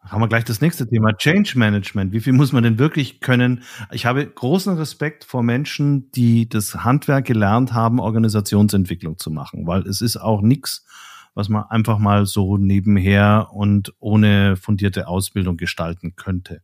haben 0.08 0.20
wir 0.20 0.28
gleich 0.28 0.44
das 0.44 0.60
nächste 0.60 0.86
Thema, 0.88 1.16
Change 1.16 1.58
Management. 1.58 2.12
Wie 2.12 2.20
viel 2.20 2.32
muss 2.32 2.52
man 2.52 2.62
denn 2.62 2.78
wirklich 2.78 3.20
können? 3.20 3.62
Ich 3.90 4.06
habe 4.06 4.24
großen 4.24 4.76
Respekt 4.76 5.24
vor 5.24 5.42
Menschen, 5.42 6.10
die 6.12 6.48
das 6.48 6.84
Handwerk 6.84 7.26
gelernt 7.26 7.72
haben, 7.72 7.98
Organisationsentwicklung 7.98 9.18
zu 9.18 9.30
machen, 9.30 9.66
weil 9.66 9.82
es 9.82 10.00
ist 10.00 10.16
auch 10.16 10.42
nichts, 10.42 10.86
was 11.34 11.48
man 11.48 11.64
einfach 11.64 11.98
mal 11.98 12.24
so 12.24 12.56
nebenher 12.56 13.48
und 13.52 13.94
ohne 13.98 14.56
fundierte 14.56 15.08
Ausbildung 15.08 15.56
gestalten 15.56 16.14
könnte. 16.14 16.62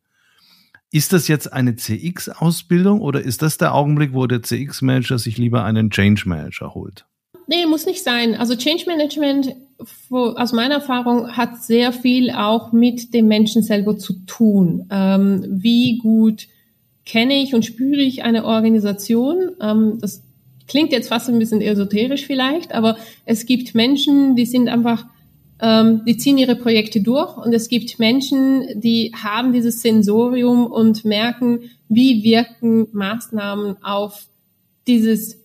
Ist 0.94 1.14
das 1.14 1.26
jetzt 1.26 1.50
eine 1.50 1.74
CX-Ausbildung 1.74 3.00
oder 3.00 3.22
ist 3.22 3.40
das 3.40 3.56
der 3.56 3.74
Augenblick, 3.74 4.12
wo 4.12 4.26
der 4.26 4.42
CX-Manager 4.42 5.18
sich 5.18 5.38
lieber 5.38 5.64
einen 5.64 5.88
Change 5.90 6.24
Manager 6.26 6.74
holt? 6.74 7.06
Nee, 7.46 7.64
muss 7.64 7.86
nicht 7.86 8.04
sein. 8.04 8.34
Also 8.34 8.56
Change 8.56 8.84
Management 8.86 9.56
aus 10.10 10.52
meiner 10.52 10.76
Erfahrung 10.76 11.34
hat 11.34 11.62
sehr 11.62 11.92
viel 11.92 12.30
auch 12.30 12.72
mit 12.72 13.14
dem 13.14 13.26
Menschen 13.26 13.62
selber 13.62 13.96
zu 13.96 14.24
tun. 14.26 14.86
Ähm, 14.90 15.46
wie 15.48 15.96
gut 15.96 16.46
kenne 17.06 17.42
ich 17.42 17.54
und 17.54 17.64
spüre 17.64 18.00
ich 18.02 18.22
eine 18.22 18.44
Organisation? 18.44 19.52
Ähm, 19.62 19.96
das 19.98 20.22
klingt 20.68 20.92
jetzt 20.92 21.08
fast 21.08 21.28
ein 21.30 21.38
bisschen 21.38 21.62
esoterisch 21.62 22.26
vielleicht, 22.26 22.72
aber 22.72 22.98
es 23.24 23.46
gibt 23.46 23.74
Menschen, 23.74 24.36
die 24.36 24.46
sind 24.46 24.68
einfach, 24.68 25.06
ähm, 25.62 26.02
die 26.06 26.18
ziehen 26.18 26.36
ihre 26.36 26.56
Projekte 26.56 27.00
durch 27.00 27.36
und 27.38 27.54
es 27.54 27.68
gibt 27.68 27.98
Menschen, 27.98 28.80
die 28.80 29.12
haben 29.14 29.52
dieses 29.52 29.80
Sensorium 29.80 30.66
und 30.66 31.04
merken, 31.04 31.70
wie 31.88 32.22
wirken 32.22 32.88
Maßnahmen 32.92 33.82
auf 33.82 34.26
dieses 34.86 35.38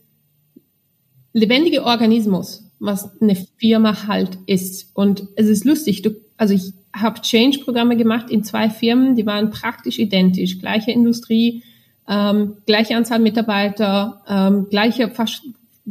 lebendige 1.34 1.84
Organismus 1.84 2.68
was 2.80 3.10
eine 3.22 3.36
Firma 3.58 4.08
halt 4.08 4.38
ist. 4.46 4.92
Und 4.94 5.28
es 5.36 5.48
ist 5.48 5.66
lustig, 5.66 6.02
du, 6.02 6.12
also 6.38 6.54
ich 6.54 6.74
habe 6.96 7.22
Change-Programme 7.22 7.98
gemacht 7.98 8.30
in 8.30 8.44
zwei 8.44 8.70
Firmen, 8.70 9.16
die 9.16 9.26
waren 9.26 9.50
praktisch 9.50 10.00
identisch, 10.00 10.60
gleiche 10.60 10.92
Industrie, 10.92 11.64
ähm, 12.08 12.58
gleiche 12.66 12.96
Anzahl 12.96 13.20
Mitarbeiter, 13.20 14.22
ähm, 14.28 14.68
gleicher, 14.70 15.10
fast 15.10 15.44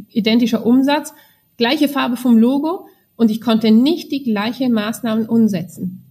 identischer 0.09 0.65
Umsatz, 0.65 1.13
gleiche 1.57 1.89
Farbe 1.89 2.17
vom 2.17 2.39
Logo 2.39 2.86
und 3.17 3.31
ich 3.31 3.41
konnte 3.41 3.71
nicht 3.71 4.13
die 4.13 4.23
gleiche 4.23 4.69
Maßnahmen 4.69 5.27
umsetzen. 5.27 6.03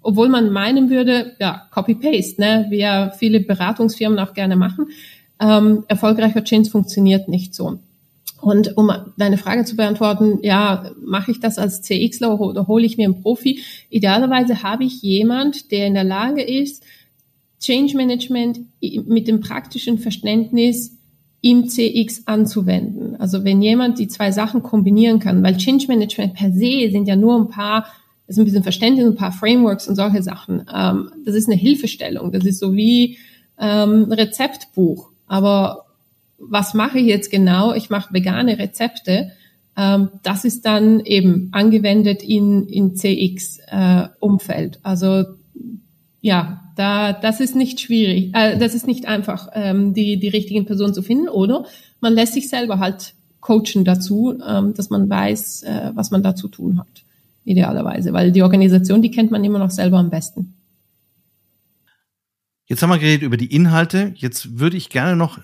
Obwohl 0.00 0.28
man 0.28 0.50
meinen 0.50 0.88
würde, 0.88 1.34
ja, 1.40 1.66
Copy-Paste, 1.72 2.40
ne, 2.40 2.66
wie 2.70 2.78
ja 2.78 3.10
viele 3.10 3.40
Beratungsfirmen 3.40 4.18
auch 4.18 4.34
gerne 4.34 4.56
machen. 4.56 4.86
Ähm, 5.40 5.84
erfolgreicher 5.88 6.44
Change 6.44 6.70
funktioniert 6.70 7.28
nicht 7.28 7.54
so. 7.54 7.80
Und 8.40 8.76
um 8.76 8.92
deine 9.16 9.38
Frage 9.38 9.64
zu 9.64 9.76
beantworten, 9.76 10.38
ja, 10.42 10.92
mache 11.02 11.32
ich 11.32 11.40
das 11.40 11.58
als 11.58 11.82
CXler 11.82 12.40
oder 12.40 12.68
hole 12.68 12.84
ich 12.84 12.96
mir 12.96 13.06
einen 13.06 13.20
Profi? 13.20 13.60
Idealerweise 13.90 14.62
habe 14.62 14.84
ich 14.84 15.02
jemand, 15.02 15.72
der 15.72 15.86
in 15.86 15.94
der 15.94 16.04
Lage 16.04 16.42
ist, 16.42 16.84
Change 17.60 17.96
Management 17.96 18.60
mit 18.80 19.26
dem 19.26 19.40
praktischen 19.40 19.98
Verständnis 19.98 20.96
im 21.40 21.68
CX 21.68 22.26
anzuwenden. 22.26 23.16
Also 23.16 23.44
wenn 23.44 23.62
jemand 23.62 23.98
die 23.98 24.08
zwei 24.08 24.32
Sachen 24.32 24.62
kombinieren 24.62 25.18
kann, 25.18 25.42
weil 25.42 25.56
Change 25.56 25.86
Management 25.88 26.34
per 26.34 26.52
se 26.52 26.90
sind 26.90 27.06
ja 27.06 27.16
nur 27.16 27.38
ein 27.38 27.48
paar, 27.48 27.86
ist 28.26 28.38
ein 28.38 28.44
bisschen 28.44 28.62
Verständnis, 28.62 29.06
ein 29.06 29.14
paar 29.14 29.32
Frameworks 29.32 29.88
und 29.88 29.94
solche 29.94 30.22
Sachen. 30.22 30.66
Ähm, 30.74 31.10
das 31.24 31.34
ist 31.34 31.48
eine 31.48 31.56
Hilfestellung. 31.56 32.32
Das 32.32 32.44
ist 32.44 32.58
so 32.58 32.74
wie 32.74 33.18
ähm, 33.58 34.10
Rezeptbuch. 34.10 35.10
Aber 35.26 35.86
was 36.38 36.74
mache 36.74 36.98
ich 36.98 37.06
jetzt 37.06 37.30
genau? 37.30 37.72
Ich 37.74 37.90
mache 37.90 38.12
vegane 38.12 38.58
Rezepte. 38.58 39.32
Ähm, 39.76 40.10
das 40.22 40.44
ist 40.44 40.66
dann 40.66 41.00
eben 41.00 41.48
angewendet 41.52 42.22
in, 42.22 42.66
in 42.66 42.96
CX-Umfeld. 42.96 44.76
Äh, 44.76 44.80
also 44.82 45.24
ja, 46.20 46.65
da, 46.76 47.12
das 47.12 47.40
ist 47.40 47.56
nicht 47.56 47.80
schwierig, 47.80 48.30
äh, 48.34 48.56
das 48.58 48.74
ist 48.74 48.86
nicht 48.86 49.06
einfach, 49.06 49.48
ähm, 49.54 49.94
die, 49.94 50.18
die 50.18 50.28
richtigen 50.28 50.66
Personen 50.66 50.94
zu 50.94 51.02
finden. 51.02 51.28
Oder 51.28 51.64
man 52.00 52.12
lässt 52.12 52.34
sich 52.34 52.48
selber 52.48 52.78
halt 52.78 53.14
coachen 53.40 53.84
dazu, 53.84 54.38
ähm, 54.46 54.74
dass 54.74 54.90
man 54.90 55.08
weiß, 55.08 55.62
äh, 55.64 55.90
was 55.94 56.10
man 56.10 56.22
da 56.22 56.36
zu 56.36 56.48
tun 56.48 56.78
hat. 56.78 57.04
Idealerweise, 57.44 58.12
weil 58.12 58.32
die 58.32 58.42
Organisation, 58.42 59.02
die 59.02 59.10
kennt 59.10 59.30
man 59.30 59.42
immer 59.42 59.58
noch 59.58 59.70
selber 59.70 59.98
am 59.98 60.10
besten. 60.10 60.54
Jetzt 62.66 62.82
haben 62.82 62.90
wir 62.90 62.98
geredet 62.98 63.22
über 63.22 63.36
die 63.36 63.54
Inhalte. 63.54 64.12
Jetzt 64.16 64.58
würde 64.58 64.76
ich 64.76 64.90
gerne 64.90 65.16
noch 65.16 65.38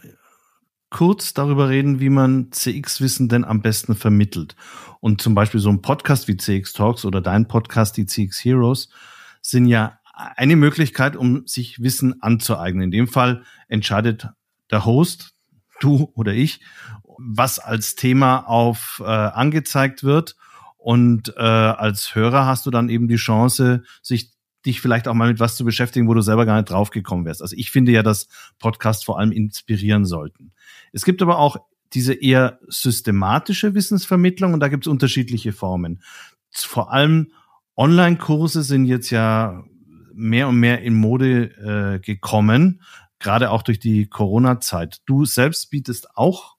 kurz 0.90 1.33
darüber 1.33 1.68
reden, 1.68 2.01
wie 2.01 2.11
man 2.11 2.51
CX-Wissen 2.51 3.29
denn 3.29 3.45
am 3.45 3.62
besten 3.62 3.95
vermittelt. 3.95 4.57
Und 5.01 5.23
zum 5.23 5.35
Beispiel 5.35 5.61
so 5.61 5.71
ein 5.71 5.81
Podcast 5.81 6.29
wie 6.29 6.37
CX 6.37 6.75
Talks 6.75 7.05
oder 7.05 7.21
dein 7.21 7.49
Podcast, 7.49 7.97
die 7.97 8.07
CX 8.07 8.45
Heroes, 8.45 8.90
sind 9.40 9.66
ja 9.66 9.99
eine 10.12 10.57
Möglichkeit, 10.57 11.16
um 11.16 11.46
sich 11.46 11.83
Wissen 11.83 12.22
anzueignen. 12.22 12.85
In 12.85 12.90
dem 12.90 13.09
Fall 13.09 13.44
entscheidet 13.68 14.29
der 14.70 14.85
Host, 14.85 15.35
du 15.81 16.11
oder 16.14 16.33
ich, 16.33 16.61
was 17.18 17.59
als 17.59 17.94
Thema 17.94 18.40
auf 18.48 19.03
äh, 19.05 19.09
angezeigt 19.09 20.05
wird. 20.05 20.37
Und 20.77 21.35
äh, 21.37 21.40
als 21.40 22.14
Hörer 22.14 22.46
hast 22.46 22.66
du 22.66 22.70
dann 22.70 22.88
eben 22.88 23.09
die 23.09 23.16
Chance, 23.16 23.85
sich 24.03 24.33
dich 24.66 24.81
vielleicht 24.81 25.09
auch 25.09 25.14
mal 25.14 25.29
mit 25.29 25.40
was 25.40 25.57
zu 25.57 25.64
beschäftigen, 25.64 26.09
wo 26.09 26.14
du 26.14 26.20
selber 26.20 26.46
gar 26.46 26.57
nicht 26.57 26.70
drauf 26.70 26.90
gekommen 26.90 27.25
wärst. 27.25 27.42
Also 27.42 27.57
ich 27.57 27.70
finde 27.70 27.92
ja, 27.92 28.03
dass 28.03 28.29
Podcasts 28.59 29.05
vor 29.05 29.18
allem 29.18 29.33
inspirieren 29.33 30.05
sollten. 30.05 30.53
Es 30.92 31.05
gibt 31.05 31.20
aber 31.22 31.38
auch 31.38 31.57
diese 31.92 32.14
eher 32.14 32.59
systematische 32.68 33.75
Wissensvermittlung 33.75 34.55
und 34.55 34.61
da 34.61 34.68
gibt 34.68 34.87
es 34.87 34.90
unterschiedliche 34.90 35.53
Formen. 35.53 36.03
Vor 36.51 36.92
allem 36.92 37.33
Online-Kurse 37.77 38.62
sind 38.62 38.87
jetzt 38.87 39.11
ja 39.11 39.64
mehr 40.14 40.48
und 40.48 40.57
mehr 40.57 40.83
in 40.83 40.94
Mode 40.94 41.96
äh, 41.96 42.01
gekommen, 42.01 42.83
gerade 43.18 43.51
auch 43.51 43.62
durch 43.62 43.79
die 43.79 44.07
Corona-Zeit. 44.07 45.01
Du 45.07 45.25
selbst 45.25 45.70
bietest 45.70 46.16
auch 46.16 46.57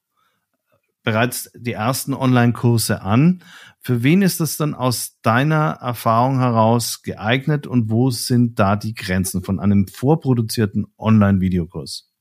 bereits 1.02 1.50
die 1.54 1.72
ersten 1.72 2.14
Online-Kurse 2.14 3.02
an. 3.02 3.42
Für 3.80 4.02
wen 4.02 4.22
ist 4.22 4.40
das 4.40 4.56
dann 4.56 4.74
aus 4.74 5.20
deiner 5.20 5.78
Erfahrung 5.80 6.38
heraus 6.38 7.02
geeignet 7.02 7.66
und 7.66 7.90
wo 7.90 8.10
sind 8.10 8.58
da 8.58 8.76
die 8.76 8.94
Grenzen 8.94 9.42
von 9.42 9.60
einem 9.60 9.86
vorproduzierten 9.86 10.86
Online-Videokurs? 10.96 12.13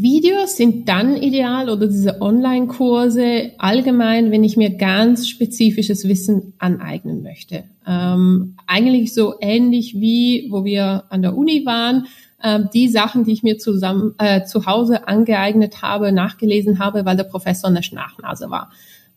Videos 0.00 0.56
sind 0.56 0.88
dann 0.88 1.16
ideal 1.16 1.68
oder 1.68 1.88
diese 1.88 2.20
Online-Kurse 2.20 3.50
allgemein, 3.58 4.30
wenn 4.30 4.44
ich 4.44 4.56
mir 4.56 4.76
ganz 4.76 5.28
spezifisches 5.28 6.06
Wissen 6.06 6.52
aneignen 6.58 7.24
möchte. 7.24 7.64
Ähm, 7.84 8.54
eigentlich 8.68 9.12
so 9.12 9.34
ähnlich 9.40 9.94
wie, 9.94 10.46
wo 10.52 10.64
wir 10.64 11.02
an 11.08 11.22
der 11.22 11.36
Uni 11.36 11.66
waren, 11.66 12.06
ähm, 12.44 12.68
die 12.72 12.86
Sachen, 12.86 13.24
die 13.24 13.32
ich 13.32 13.42
mir 13.42 13.58
zusammen 13.58 14.14
äh, 14.18 14.44
zu 14.44 14.66
Hause 14.66 15.08
angeeignet 15.08 15.82
habe, 15.82 16.12
nachgelesen 16.12 16.78
habe, 16.78 17.04
weil 17.04 17.16
der 17.16 17.24
Professor 17.24 17.68
eine 17.68 17.82
Schnachnase 17.82 18.50
war. 18.50 18.70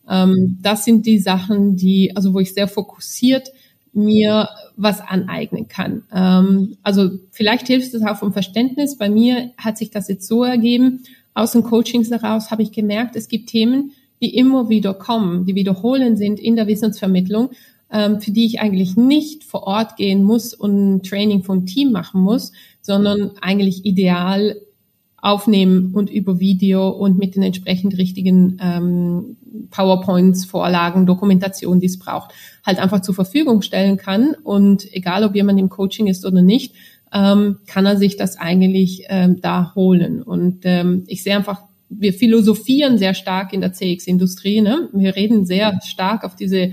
Ähm, 0.09 0.57
das 0.63 0.83
sind 0.83 1.05
die 1.05 1.19
Sachen, 1.19 1.75
die, 1.75 2.15
also 2.15 2.33
wo 2.33 2.39
ich 2.39 2.55
sehr 2.55 2.67
fokussiert 2.67 3.51
mir 3.93 4.49
was 4.77 5.01
aneignen 5.01 5.67
kann. 5.67 6.03
Ähm, 6.13 6.77
also 6.83 7.09
vielleicht 7.29 7.67
hilft 7.67 7.93
es 7.93 8.03
auch 8.03 8.17
vom 8.17 8.33
Verständnis. 8.33 8.97
Bei 8.97 9.09
mir 9.09 9.51
hat 9.57 9.77
sich 9.77 9.91
das 9.91 10.07
jetzt 10.07 10.27
so 10.27 10.43
ergeben, 10.43 11.03
aus 11.33 11.53
den 11.53 11.63
Coachings 11.63 12.11
heraus 12.11 12.51
habe 12.51 12.63
ich 12.63 12.71
gemerkt, 12.71 13.15
es 13.15 13.27
gibt 13.27 13.49
Themen, 13.49 13.91
die 14.21 14.35
immer 14.35 14.69
wieder 14.69 14.93
kommen, 14.93 15.45
die 15.45 15.55
wiederholen 15.55 16.17
sind 16.17 16.39
in 16.39 16.55
der 16.55 16.67
Wissensvermittlung, 16.67 17.51
ähm, 17.91 18.21
für 18.21 18.31
die 18.31 18.45
ich 18.45 18.59
eigentlich 18.59 18.95
nicht 18.95 19.43
vor 19.43 19.63
Ort 19.63 19.97
gehen 19.97 20.23
muss 20.23 20.53
und 20.53 20.95
ein 20.95 21.03
Training 21.03 21.43
vom 21.43 21.65
Team 21.65 21.91
machen 21.91 22.21
muss, 22.21 22.51
sondern 22.81 23.31
eigentlich 23.41 23.85
ideal 23.85 24.57
aufnehmen 25.21 25.93
und 25.93 26.09
über 26.09 26.39
Video 26.39 26.89
und 26.89 27.17
mit 27.17 27.35
den 27.35 27.43
entsprechend 27.43 27.97
richtigen 27.97 28.57
ähm, 28.59 29.37
PowerPoints, 29.69 30.45
Vorlagen, 30.45 31.05
Dokumentation, 31.05 31.79
die 31.79 31.85
es 31.85 31.99
braucht, 31.99 32.31
halt 32.65 32.79
einfach 32.79 33.01
zur 33.01 33.13
Verfügung 33.13 33.61
stellen 33.61 33.97
kann. 33.97 34.35
Und 34.43 34.91
egal, 34.93 35.23
ob 35.23 35.35
jemand 35.35 35.59
im 35.59 35.69
Coaching 35.69 36.07
ist 36.07 36.25
oder 36.25 36.41
nicht, 36.41 36.73
ähm, 37.13 37.59
kann 37.67 37.85
er 37.85 37.97
sich 37.97 38.17
das 38.17 38.37
eigentlich 38.37 39.05
ähm, 39.09 39.41
da 39.41 39.73
holen. 39.75 40.23
Und 40.23 40.61
ähm, 40.63 41.03
ich 41.07 41.21
sehe 41.21 41.35
einfach, 41.35 41.63
wir 41.89 42.13
philosophieren 42.13 42.97
sehr 42.97 43.13
stark 43.13 43.53
in 43.53 43.61
der 43.61 43.73
CX-Industrie. 43.73 44.61
Ne? 44.61 44.89
Wir 44.93 45.15
reden 45.15 45.45
sehr 45.45 45.79
stark 45.83 46.23
auf 46.23 46.35
diese 46.35 46.71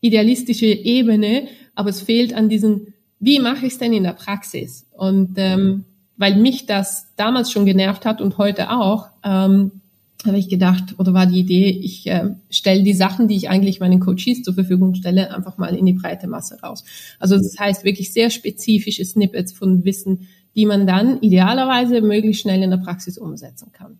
idealistische 0.00 0.66
Ebene, 0.66 1.46
aber 1.74 1.90
es 1.90 2.00
fehlt 2.00 2.34
an 2.34 2.48
diesen, 2.48 2.94
wie 3.20 3.38
mache 3.38 3.66
ich 3.66 3.74
es 3.74 3.78
denn 3.78 3.92
in 3.92 4.02
der 4.02 4.12
Praxis? 4.12 4.86
Und 4.92 5.34
ähm, 5.36 5.84
weil 6.16 6.36
mich 6.36 6.66
das 6.66 7.14
damals 7.16 7.50
schon 7.50 7.66
genervt 7.66 8.04
hat 8.04 8.20
und 8.20 8.38
heute 8.38 8.70
auch, 8.70 9.08
ähm, 9.24 9.80
habe 10.26 10.38
ich 10.38 10.48
gedacht, 10.48 10.94
oder 10.98 11.12
war 11.12 11.26
die 11.26 11.40
Idee, 11.40 11.68
ich 11.68 12.06
äh, 12.06 12.34
stelle 12.48 12.82
die 12.82 12.94
Sachen, 12.94 13.28
die 13.28 13.36
ich 13.36 13.50
eigentlich 13.50 13.80
meinen 13.80 14.00
Coaches 14.00 14.42
zur 14.42 14.54
Verfügung 14.54 14.94
stelle, 14.94 15.34
einfach 15.34 15.58
mal 15.58 15.74
in 15.74 15.84
die 15.84 15.92
breite 15.92 16.28
Masse 16.28 16.58
raus. 16.60 16.84
Also 17.18 17.36
das 17.36 17.58
heißt 17.58 17.84
wirklich 17.84 18.12
sehr 18.12 18.30
spezifische 18.30 19.04
Snippets 19.04 19.52
von 19.52 19.84
Wissen, 19.84 20.28
die 20.54 20.66
man 20.66 20.86
dann 20.86 21.20
idealerweise 21.20 22.00
möglichst 22.00 22.42
schnell 22.42 22.62
in 22.62 22.70
der 22.70 22.78
Praxis 22.78 23.18
umsetzen 23.18 23.72
kann. 23.72 23.98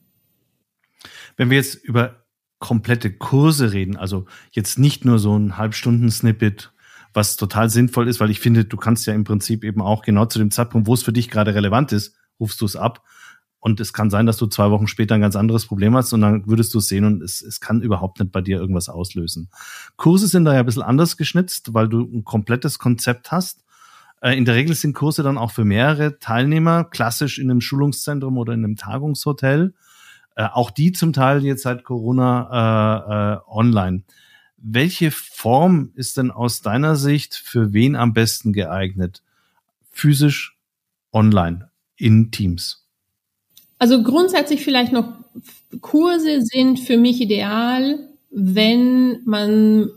Wenn 1.36 1.50
wir 1.50 1.56
jetzt 1.56 1.74
über 1.84 2.24
komplette 2.58 3.12
Kurse 3.12 3.72
reden, 3.72 3.96
also 3.96 4.24
jetzt 4.52 4.78
nicht 4.78 5.04
nur 5.04 5.18
so 5.18 5.36
ein 5.36 5.58
Halbstunden-Snippet 5.58 6.72
was 7.14 7.36
total 7.36 7.70
sinnvoll 7.70 8.08
ist, 8.08 8.20
weil 8.20 8.30
ich 8.30 8.40
finde, 8.40 8.64
du 8.64 8.76
kannst 8.76 9.06
ja 9.06 9.14
im 9.14 9.24
Prinzip 9.24 9.64
eben 9.64 9.80
auch 9.80 10.02
genau 10.02 10.26
zu 10.26 10.38
dem 10.38 10.50
Zeitpunkt, 10.50 10.86
wo 10.86 10.94
es 10.94 11.02
für 11.02 11.12
dich 11.12 11.30
gerade 11.30 11.54
relevant 11.54 11.92
ist, 11.92 12.16
rufst 12.38 12.60
du 12.60 12.66
es 12.66 12.76
ab. 12.76 13.02
Und 13.60 13.80
es 13.80 13.94
kann 13.94 14.10
sein, 14.10 14.26
dass 14.26 14.36
du 14.36 14.46
zwei 14.46 14.70
Wochen 14.70 14.88
später 14.88 15.14
ein 15.14 15.22
ganz 15.22 15.36
anderes 15.36 15.64
Problem 15.64 15.96
hast 15.96 16.12
und 16.12 16.20
dann 16.20 16.46
würdest 16.46 16.74
du 16.74 16.78
es 16.78 16.88
sehen 16.88 17.06
und 17.06 17.22
es, 17.22 17.40
es 17.40 17.60
kann 17.60 17.80
überhaupt 17.80 18.20
nicht 18.20 18.30
bei 18.30 18.42
dir 18.42 18.58
irgendwas 18.58 18.90
auslösen. 18.90 19.48
Kurse 19.96 20.26
sind 20.26 20.44
da 20.44 20.52
ja 20.52 20.60
ein 20.60 20.66
bisschen 20.66 20.82
anders 20.82 21.16
geschnitzt, 21.16 21.72
weil 21.72 21.88
du 21.88 22.02
ein 22.02 22.24
komplettes 22.24 22.78
Konzept 22.78 23.32
hast. 23.32 23.64
Äh, 24.20 24.36
in 24.36 24.44
der 24.44 24.54
Regel 24.54 24.74
sind 24.74 24.92
Kurse 24.92 25.22
dann 25.22 25.38
auch 25.38 25.50
für 25.50 25.64
mehrere 25.64 26.18
Teilnehmer, 26.18 26.84
klassisch 26.84 27.38
in 27.38 27.50
einem 27.50 27.62
Schulungszentrum 27.62 28.36
oder 28.36 28.52
in 28.52 28.64
einem 28.64 28.76
Tagungshotel. 28.76 29.72
Äh, 30.36 30.48
auch 30.52 30.70
die 30.70 30.92
zum 30.92 31.14
Teil 31.14 31.42
jetzt 31.42 31.62
seit 31.62 31.84
Corona 31.84 32.50
äh, 32.52 33.34
äh, 33.34 33.38
online. 33.48 34.02
Welche 34.66 35.10
Form 35.10 35.90
ist 35.94 36.16
denn 36.16 36.30
aus 36.30 36.62
deiner 36.62 36.96
Sicht 36.96 37.34
für 37.34 37.74
wen 37.74 37.96
am 37.96 38.14
besten 38.14 38.54
geeignet? 38.54 39.22
Physisch, 39.90 40.56
online, 41.12 41.70
in 41.98 42.30
Teams? 42.30 42.86
Also 43.78 44.02
grundsätzlich 44.02 44.64
vielleicht 44.64 44.90
noch 44.90 45.12
Kurse 45.82 46.40
sind 46.40 46.80
für 46.80 46.96
mich 46.96 47.20
ideal, 47.20 48.08
wenn 48.30 49.20
man 49.26 49.90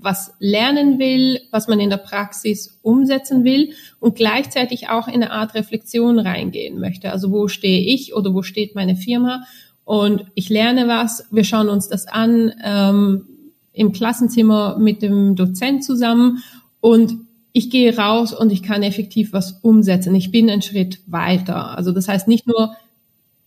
was 0.00 0.32
lernen 0.40 0.98
will, 0.98 1.40
was 1.52 1.68
man 1.68 1.78
in 1.78 1.88
der 1.88 1.98
Praxis 1.98 2.80
umsetzen 2.82 3.44
will 3.44 3.74
und 4.00 4.16
gleichzeitig 4.16 4.88
auch 4.88 5.06
in 5.06 5.14
eine 5.14 5.30
Art 5.30 5.54
Reflexion 5.54 6.18
reingehen 6.18 6.80
möchte. 6.80 7.12
Also 7.12 7.30
wo 7.30 7.46
stehe 7.46 7.94
ich 7.94 8.12
oder 8.12 8.34
wo 8.34 8.42
steht 8.42 8.74
meine 8.74 8.96
Firma? 8.96 9.44
Und 9.84 10.26
ich 10.34 10.48
lerne 10.48 10.88
was, 10.88 11.28
wir 11.30 11.44
schauen 11.44 11.68
uns 11.68 11.88
das 11.88 12.06
an, 12.08 12.52
ähm, 12.64 13.28
im 13.74 13.92
Klassenzimmer 13.92 14.78
mit 14.78 15.02
dem 15.02 15.34
Dozent 15.36 15.84
zusammen 15.84 16.42
und 16.80 17.16
ich 17.52 17.70
gehe 17.70 17.96
raus 17.96 18.32
und 18.32 18.50
ich 18.50 18.62
kann 18.62 18.82
effektiv 18.82 19.32
was 19.32 19.60
umsetzen. 19.62 20.14
Ich 20.14 20.30
bin 20.30 20.48
einen 20.48 20.62
Schritt 20.62 21.00
weiter. 21.06 21.76
Also 21.76 21.92
das 21.92 22.08
heißt 22.08 22.26
nicht 22.26 22.46
nur 22.46 22.74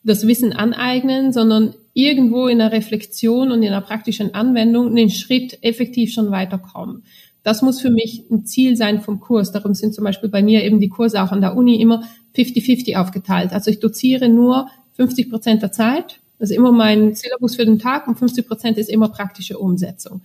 das 0.03 0.27
Wissen 0.27 0.53
aneignen, 0.53 1.33
sondern 1.33 1.73
irgendwo 1.93 2.47
in 2.47 2.59
der 2.59 2.71
Reflexion 2.71 3.51
und 3.51 3.63
in 3.63 3.71
der 3.71 3.81
praktischen 3.81 4.33
Anwendung 4.33 4.95
den 4.95 5.09
Schritt 5.09 5.57
effektiv 5.61 6.13
schon 6.13 6.31
weiterkommen. 6.31 7.03
Das 7.43 7.61
muss 7.61 7.81
für 7.81 7.89
mich 7.89 8.23
ein 8.29 8.45
Ziel 8.45 8.75
sein 8.75 9.01
vom 9.01 9.19
Kurs. 9.19 9.51
Darum 9.51 9.73
sind 9.73 9.93
zum 9.93 10.03
Beispiel 10.03 10.29
bei 10.29 10.43
mir 10.43 10.63
eben 10.63 10.79
die 10.79 10.89
Kurse 10.89 11.23
auch 11.23 11.31
an 11.31 11.41
der 11.41 11.55
Uni 11.55 11.81
immer 11.81 12.03
50-50 12.35 12.97
aufgeteilt. 12.97 13.51
Also 13.51 13.71
ich 13.71 13.79
doziere 13.79 14.29
nur 14.29 14.67
50 14.93 15.29
Prozent 15.29 15.61
der 15.61 15.71
Zeit 15.71 16.19
ist 16.39 16.51
immer 16.51 16.71
mein 16.71 17.15
Syllabus 17.15 17.55
für 17.55 17.65
den 17.65 17.79
Tag 17.79 18.07
und 18.07 18.17
50 18.17 18.47
Prozent 18.47 18.77
ist 18.77 18.89
immer 18.89 19.09
praktische 19.09 19.57
Umsetzung. 19.57 20.21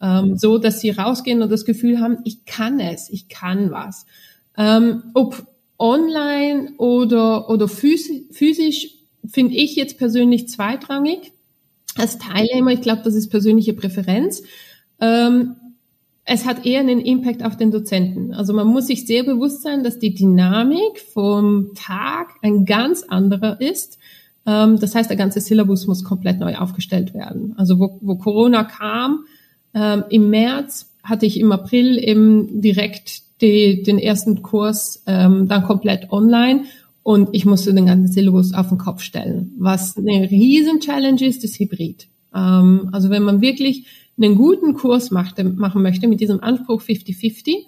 Ähm, 0.00 0.36
so, 0.36 0.58
dass 0.58 0.80
sie 0.80 0.90
rausgehen 0.90 1.42
und 1.42 1.50
das 1.50 1.64
Gefühl 1.64 2.00
haben, 2.00 2.18
ich 2.24 2.44
kann 2.44 2.80
es, 2.80 3.10
ich 3.10 3.28
kann 3.28 3.70
was. 3.70 4.06
Ähm, 4.56 5.04
ob 5.14 5.46
online 5.78 6.72
oder, 6.78 7.50
oder 7.50 7.68
physisch, 7.68 8.94
finde 9.26 9.54
ich 9.54 9.76
jetzt 9.76 9.98
persönlich 9.98 10.48
zweitrangig. 10.48 11.32
Als 11.96 12.18
Teilnehmer, 12.18 12.72
ich 12.72 12.82
glaube, 12.82 13.02
das 13.04 13.14
ist 13.14 13.30
persönliche 13.30 13.72
Präferenz. 13.72 14.42
Ähm, 15.00 15.56
es 16.24 16.44
hat 16.44 16.66
eher 16.66 16.80
einen 16.80 17.00
Impact 17.00 17.44
auf 17.44 17.56
den 17.56 17.70
Dozenten. 17.70 18.34
Also 18.34 18.52
man 18.52 18.66
muss 18.66 18.88
sich 18.88 19.06
sehr 19.06 19.22
bewusst 19.22 19.62
sein, 19.62 19.84
dass 19.84 19.98
die 19.98 20.14
Dynamik 20.14 21.00
vom 21.12 21.72
Tag 21.74 22.34
ein 22.42 22.64
ganz 22.64 23.04
anderer 23.04 23.60
ist 23.60 23.98
das 24.46 24.94
heißt, 24.94 25.10
der 25.10 25.16
ganze 25.16 25.40
Syllabus 25.40 25.86
muss 25.86 26.04
komplett 26.04 26.38
neu 26.38 26.54
aufgestellt 26.56 27.14
werden. 27.14 27.54
Also 27.56 27.78
wo, 27.78 27.98
wo 28.00 28.16
Corona 28.16 28.64
kam, 28.64 29.24
ähm, 29.74 30.04
im 30.08 30.30
März 30.30 30.94
hatte 31.02 31.26
ich 31.26 31.38
im 31.38 31.52
April 31.52 31.98
eben 31.98 32.60
direkt 32.60 33.22
die, 33.40 33.82
den 33.82 33.98
ersten 33.98 34.42
Kurs 34.42 35.02
ähm, 35.06 35.48
dann 35.48 35.64
komplett 35.64 36.10
online 36.10 36.64
und 37.02 37.28
ich 37.32 37.46
musste 37.46 37.72
den 37.72 37.86
ganzen 37.86 38.12
Syllabus 38.12 38.52
auf 38.52 38.68
den 38.68 38.78
Kopf 38.78 39.02
stellen. 39.02 39.52
Was 39.58 39.96
eine 39.96 40.30
riesen 40.30 40.80
Challenge 40.80 41.24
ist, 41.24 41.44
ist 41.44 41.58
Hybrid. 41.58 42.08
Ähm, 42.34 42.88
also 42.92 43.10
wenn 43.10 43.22
man 43.22 43.40
wirklich 43.40 43.86
einen 44.16 44.34
guten 44.34 44.74
Kurs 44.74 45.10
macht, 45.10 45.42
machen 45.42 45.82
möchte 45.82 46.08
mit 46.08 46.20
diesem 46.20 46.40
Anspruch 46.40 46.82
50-50 46.82 47.58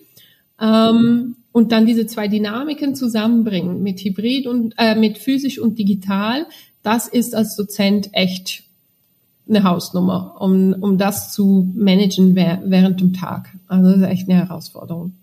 ähm, 0.61 1.36
und 1.52 1.72
dann 1.72 1.86
diese 1.86 2.07
zwei 2.07 2.28
Dynamiken 2.28 2.94
zusammenbringen 2.94 3.82
mit 3.82 4.00
Hybrid 4.00 4.46
und 4.46 4.74
äh, 4.78 4.94
mit 4.94 5.18
physisch 5.18 5.59
und 5.59 5.78
digital, 5.78 6.46
das 6.82 7.08
ist 7.08 7.34
als 7.34 7.56
Dozent 7.56 8.10
echt 8.12 8.64
eine 9.48 9.64
Hausnummer, 9.64 10.40
um, 10.40 10.74
um 10.74 10.98
das 10.98 11.32
zu 11.32 11.72
managen 11.74 12.36
während 12.36 13.00
dem 13.00 13.12
Tag. 13.12 13.56
Also 13.66 13.90
das 13.90 14.00
ist 14.00 14.06
echt 14.06 14.28
eine 14.28 14.38
Herausforderung. 14.38 15.16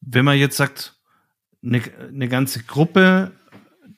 Wenn 0.00 0.24
man 0.24 0.38
jetzt 0.38 0.56
sagt, 0.56 0.96
eine, 1.64 1.82
eine 2.08 2.28
ganze 2.28 2.62
Gruppe, 2.62 3.32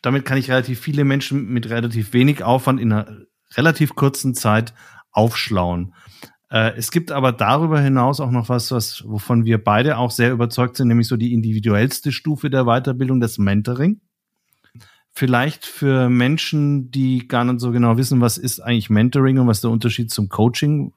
damit 0.03 0.24
kann 0.24 0.38
ich 0.38 0.51
relativ 0.51 0.80
viele 0.80 1.05
Menschen 1.05 1.49
mit 1.49 1.68
relativ 1.68 2.12
wenig 2.12 2.42
Aufwand 2.44 2.80
in 2.80 2.92
einer 2.92 3.26
relativ 3.55 3.94
kurzen 3.94 4.34
Zeit 4.34 4.72
aufschlauen. 5.11 5.94
Äh, 6.51 6.76
es 6.76 6.90
gibt 6.90 7.11
aber 7.11 7.32
darüber 7.32 7.80
hinaus 7.80 8.20
auch 8.20 8.30
noch 8.30 8.49
was, 8.49 8.70
was, 8.70 9.05
wovon 9.07 9.44
wir 9.44 9.62
beide 9.62 9.99
auch 9.99 10.11
sehr 10.11 10.30
überzeugt 10.30 10.76
sind, 10.76 10.88
nämlich 10.88 11.09
so 11.09 11.16
die 11.16 11.32
individuellste 11.32 12.12
Stufe 12.12 12.51
der 12.51 12.64
Weiterbildung, 12.64 13.20
das 13.20 13.38
Mentoring. 13.38 14.01
Vielleicht 15.19 15.64
für 15.64 16.11
Menschen, 16.11 16.91
die 16.91 17.27
gar 17.27 17.43
nicht 17.43 17.61
so 17.61 17.73
genau 17.73 17.97
wissen, 17.97 18.21
was 18.21 18.37
ist 18.37 18.61
eigentlich 18.61 18.91
Mentoring 18.91 19.39
und 19.39 19.47
was 19.47 19.62
der 19.62 19.71
Unterschied 19.71 20.11
zum 20.11 20.29
Coaching. 20.29 20.93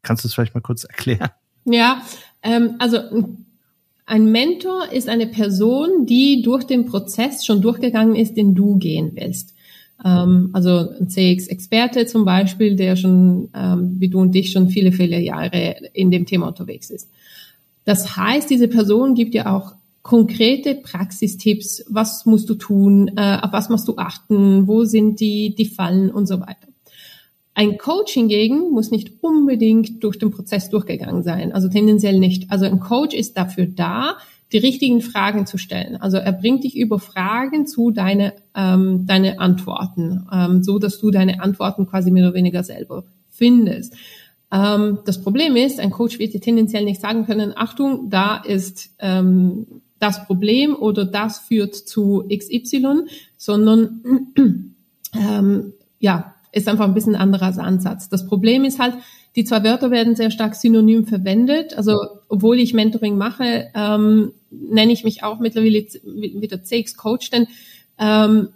Kannst 0.00 0.24
du 0.24 0.28
es 0.28 0.34
vielleicht 0.34 0.54
mal 0.54 0.62
kurz 0.62 0.84
erklären? 0.84 1.28
Ja, 1.66 2.00
ähm, 2.42 2.76
also 2.78 3.00
ein 4.06 4.32
Mentor 4.32 4.90
ist 4.90 5.10
eine 5.10 5.26
Person, 5.26 6.06
die 6.06 6.40
durch 6.40 6.64
den 6.64 6.86
Prozess 6.86 7.44
schon 7.44 7.60
durchgegangen 7.60 8.16
ist, 8.16 8.34
den 8.34 8.54
du 8.54 8.78
gehen 8.78 9.12
willst. 9.14 9.54
Ähm, 10.02 10.48
also 10.54 10.94
ein 10.98 11.10
CX-Experte 11.10 12.06
zum 12.06 12.24
Beispiel, 12.24 12.76
der 12.76 12.96
schon, 12.96 13.50
ähm, 13.54 13.96
wie 13.98 14.08
du 14.08 14.20
und 14.20 14.34
dich, 14.34 14.52
schon 14.52 14.70
viele, 14.70 14.92
viele 14.92 15.20
Jahre 15.20 15.76
in 15.92 16.10
dem 16.10 16.24
Thema 16.24 16.48
unterwegs 16.48 16.88
ist. 16.88 17.10
Das 17.84 18.16
heißt, 18.16 18.48
diese 18.48 18.68
Person 18.68 19.14
gibt 19.14 19.34
dir 19.34 19.52
auch 19.52 19.74
konkrete 20.02 20.74
Praxistipps, 20.74 21.84
was 21.88 22.24
musst 22.26 22.48
du 22.48 22.54
tun, 22.54 23.10
äh, 23.16 23.38
auf 23.42 23.52
was 23.52 23.68
musst 23.68 23.86
du 23.88 23.96
achten, 23.96 24.66
wo 24.66 24.84
sind 24.84 25.20
die, 25.20 25.54
die 25.54 25.66
Fallen 25.66 26.10
und 26.10 26.26
so 26.26 26.40
weiter. 26.40 26.68
Ein 27.54 27.76
Coach 27.76 28.12
hingegen 28.12 28.70
muss 28.70 28.90
nicht 28.90 29.22
unbedingt 29.22 30.02
durch 30.02 30.18
den 30.18 30.30
Prozess 30.30 30.70
durchgegangen 30.70 31.22
sein, 31.22 31.52
also 31.52 31.68
tendenziell 31.68 32.18
nicht. 32.18 32.50
Also 32.50 32.64
ein 32.64 32.80
Coach 32.80 33.14
ist 33.14 33.36
dafür 33.36 33.66
da, 33.66 34.16
die 34.52 34.58
richtigen 34.58 35.00
Fragen 35.00 35.46
zu 35.46 35.58
stellen. 35.58 35.96
Also 35.96 36.16
er 36.16 36.32
bringt 36.32 36.64
dich 36.64 36.76
über 36.76 36.98
Fragen 36.98 37.66
zu 37.66 37.90
deine, 37.90 38.32
ähm, 38.54 39.04
deine 39.06 39.38
Antworten, 39.38 40.26
ähm, 40.32 40.62
so 40.62 40.78
dass 40.78 40.98
du 40.98 41.10
deine 41.10 41.42
Antworten 41.42 41.86
quasi 41.86 42.10
mehr 42.10 42.24
oder 42.24 42.34
weniger 42.34 42.64
selber 42.64 43.04
findest. 43.28 43.94
Ähm, 44.52 44.98
das 45.04 45.20
Problem 45.20 45.54
ist, 45.54 45.78
ein 45.78 45.90
Coach 45.90 46.18
wird 46.18 46.34
dir 46.34 46.40
tendenziell 46.40 46.84
nicht 46.84 47.00
sagen 47.00 47.26
können, 47.26 47.52
Achtung, 47.54 48.10
da 48.10 48.38
ist 48.38 48.90
ähm, 48.98 49.66
das 50.00 50.26
Problem 50.26 50.74
oder 50.74 51.04
das 51.04 51.38
führt 51.38 51.76
zu 51.76 52.24
XY, 52.28 53.04
sondern 53.36 54.32
ähm, 55.14 55.72
ja, 56.00 56.34
ist 56.52 56.68
einfach 56.68 56.86
ein 56.86 56.94
bisschen 56.94 57.14
anderer 57.14 57.56
Ansatz. 57.58 58.08
Das 58.08 58.26
Problem 58.26 58.64
ist 58.64 58.80
halt, 58.80 58.94
die 59.36 59.44
zwei 59.44 59.62
Wörter 59.62 59.92
werden 59.92 60.16
sehr 60.16 60.32
stark 60.32 60.56
synonym 60.56 61.06
verwendet. 61.06 61.76
Also 61.76 61.96
obwohl 62.28 62.58
ich 62.58 62.74
Mentoring 62.74 63.16
mache, 63.16 63.68
ähm, 63.74 64.32
nenne 64.50 64.92
ich 64.92 65.04
mich 65.04 65.22
auch 65.22 65.38
mittlerweile 65.38 65.86
wieder 66.04 66.64
CX-Coach, 66.64 67.30
denn 67.30 67.46
ähm, 67.98 68.48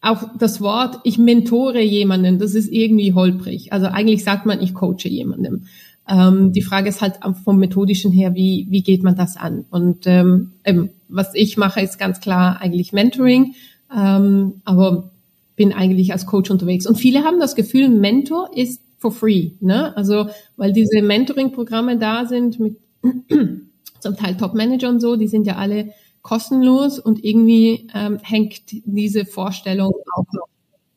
auch 0.00 0.38
das 0.38 0.60
Wort, 0.60 1.00
ich 1.04 1.18
mentore 1.18 1.80
jemanden, 1.80 2.38
das 2.38 2.54
ist 2.54 2.70
irgendwie 2.70 3.12
holprig. 3.12 3.72
Also 3.72 3.86
eigentlich 3.86 4.22
sagt 4.22 4.46
man, 4.46 4.62
ich 4.62 4.72
coache 4.72 5.08
jemandem. 5.08 5.64
Ähm, 6.08 6.52
die 6.52 6.62
Frage 6.62 6.88
ist 6.88 7.02
halt 7.02 7.18
vom 7.44 7.58
methodischen 7.58 8.12
her, 8.12 8.34
wie, 8.34 8.66
wie 8.70 8.82
geht 8.82 9.02
man 9.02 9.16
das 9.16 9.36
an? 9.36 9.64
Und 9.70 10.06
ähm, 10.06 10.52
eben, 10.64 10.90
was 11.08 11.34
ich 11.34 11.56
mache, 11.56 11.80
ist 11.80 11.98
ganz 11.98 12.20
klar 12.20 12.60
eigentlich 12.60 12.92
Mentoring, 12.92 13.54
ähm, 13.94 14.60
aber 14.64 15.10
bin 15.56 15.72
eigentlich 15.72 16.12
als 16.12 16.26
Coach 16.26 16.50
unterwegs. 16.50 16.86
Und 16.86 16.96
viele 16.96 17.24
haben 17.24 17.40
das 17.40 17.54
Gefühl, 17.54 17.88
Mentor 17.88 18.50
ist 18.54 18.82
for 18.98 19.10
free. 19.10 19.52
Ne? 19.60 19.96
Also 19.96 20.28
weil 20.56 20.72
diese 20.72 21.02
Mentoring-Programme 21.02 21.98
da 21.98 22.26
sind 22.26 22.60
mit 22.60 22.76
zum 24.00 24.16
Teil 24.16 24.36
Top-Manager 24.36 24.88
und 24.88 25.00
so, 25.00 25.16
die 25.16 25.28
sind 25.28 25.46
ja 25.46 25.56
alle 25.56 25.92
kostenlos 26.22 26.98
und 26.98 27.24
irgendwie 27.24 27.88
ähm, 27.94 28.18
hängt 28.20 28.62
diese 28.84 29.24
Vorstellung 29.24 29.92
auch 30.14 30.24
noch 30.32 30.45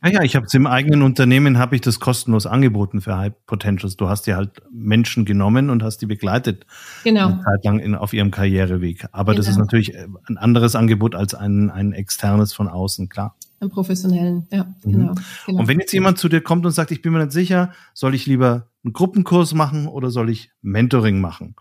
ja, 0.03 0.09
ja, 0.11 0.23
ich 0.23 0.35
habe 0.35 0.45
es 0.45 0.53
im 0.53 0.65
eigenen 0.65 1.01
Unternehmen 1.01 1.57
habe 1.57 1.75
ich 1.75 1.81
das 1.81 1.99
kostenlos 1.99 2.45
angeboten 2.45 3.01
für 3.01 3.17
High 3.17 3.33
Potentials. 3.45 3.97
Du 3.97 4.07
hast 4.07 4.27
dir 4.27 4.37
halt 4.37 4.61
Menschen 4.71 5.25
genommen 5.25 5.69
und 5.69 5.83
hast 5.83 5.97
die 5.97 6.05
begleitet 6.05 6.65
genau. 7.03 7.27
eine 7.27 7.41
Zeit 7.41 7.65
lang 7.65 7.79
in, 7.79 7.95
auf 7.95 8.13
ihrem 8.13 8.31
Karriereweg. 8.31 9.07
Aber 9.11 9.33
genau. 9.33 9.37
das 9.37 9.47
ist 9.47 9.55
genau. 9.55 9.65
natürlich 9.65 9.93
äh, 9.95 10.07
ein 10.27 10.37
anderes 10.37 10.75
Angebot 10.75 11.15
als 11.15 11.33
ein, 11.33 11.69
ein 11.69 11.91
externes 11.91 12.53
von 12.53 12.69
außen, 12.69 13.09
klar. 13.09 13.35
Ein 13.59 13.69
professionellen, 13.69 14.47
ja, 14.51 14.73
mhm. 14.83 14.91
genau, 14.91 15.15
genau. 15.45 15.59
Und 15.59 15.67
wenn 15.67 15.79
jetzt 15.79 15.91
jemand 15.91 16.17
zu 16.17 16.29
dir 16.29 16.39
kommt 16.39 16.65
und 16.65 16.71
sagt, 16.71 16.91
ich 16.91 17.01
bin 17.01 17.11
mir 17.11 17.19
nicht 17.19 17.33
sicher, 17.33 17.73
soll 17.93 18.15
ich 18.15 18.25
lieber 18.25 18.67
einen 18.85 18.93
Gruppenkurs 18.93 19.53
machen 19.53 19.87
oder 19.87 20.11
soll 20.11 20.29
ich 20.29 20.51
Mentoring 20.61 21.19
machen? 21.19 21.55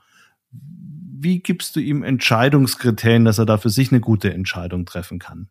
Wie 0.53 1.41
gibst 1.41 1.74
du 1.74 1.80
ihm 1.80 2.05
Entscheidungskriterien, 2.05 3.24
dass 3.24 3.39
er 3.39 3.47
da 3.47 3.59
für 3.59 3.70
sich 3.70 3.91
eine 3.91 4.01
gute 4.01 4.32
Entscheidung 4.32 4.86
treffen 4.86 5.18
kann? 5.18 5.49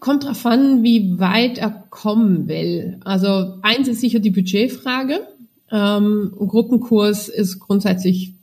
Kommt 0.00 0.24
drauf 0.24 0.46
an, 0.46 0.82
wie 0.82 1.18
weit 1.18 1.58
er 1.58 1.70
kommen 1.90 2.48
will. 2.48 3.00
Also 3.04 3.58
eins 3.62 3.88
ist 3.88 4.00
sicher 4.00 4.18
die 4.18 4.30
Budgetfrage. 4.30 5.26
Ähm, 5.70 6.32
Gruppenkurs 6.38 7.28
ist 7.28 7.58
grundsätzlich 7.58 8.34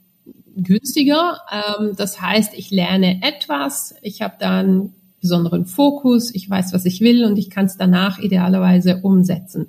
günstiger. 0.56 1.40
Ähm, 1.50 1.92
das 1.96 2.20
heißt, 2.20 2.54
ich 2.54 2.70
lerne 2.70 3.20
etwas, 3.22 3.94
ich 4.02 4.22
habe 4.22 4.34
da 4.38 4.60
einen 4.60 4.94
besonderen 5.20 5.66
Fokus, 5.66 6.32
ich 6.34 6.48
weiß, 6.48 6.72
was 6.72 6.84
ich 6.84 7.00
will 7.00 7.24
und 7.24 7.36
ich 7.36 7.50
kann 7.50 7.66
es 7.66 7.76
danach 7.76 8.18
idealerweise 8.18 9.00
umsetzen. 9.02 9.68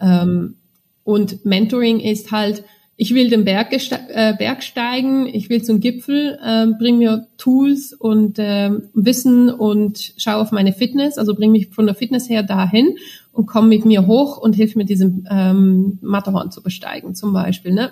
Ähm, 0.00 0.56
und 1.02 1.44
Mentoring 1.44 1.98
ist 1.98 2.30
halt, 2.30 2.62
ich 3.02 3.14
will 3.14 3.30
den 3.30 3.44
Berg, 3.44 3.72
äh, 3.72 4.32
Berg 4.36 4.62
steigen, 4.62 5.26
ich 5.26 5.50
will 5.50 5.60
zum 5.64 5.80
Gipfel, 5.80 6.38
äh, 6.40 6.68
bring 6.78 6.98
mir 6.98 7.26
Tools 7.36 7.92
und 7.92 8.38
äh, 8.38 8.70
Wissen 8.94 9.50
und 9.50 10.14
schau 10.18 10.38
auf 10.40 10.52
meine 10.52 10.72
Fitness, 10.72 11.18
also 11.18 11.34
bring 11.34 11.50
mich 11.50 11.70
von 11.70 11.86
der 11.86 11.96
Fitness 11.96 12.28
her 12.28 12.44
dahin 12.44 12.96
und 13.32 13.46
komm 13.46 13.68
mit 13.68 13.84
mir 13.84 14.06
hoch 14.06 14.36
und 14.38 14.54
hilf 14.54 14.76
mir 14.76 14.84
diesen 14.84 15.26
ähm, 15.28 15.98
Matterhorn 16.00 16.52
zu 16.52 16.62
besteigen 16.62 17.16
zum 17.16 17.32
Beispiel. 17.32 17.72
Ne? 17.72 17.90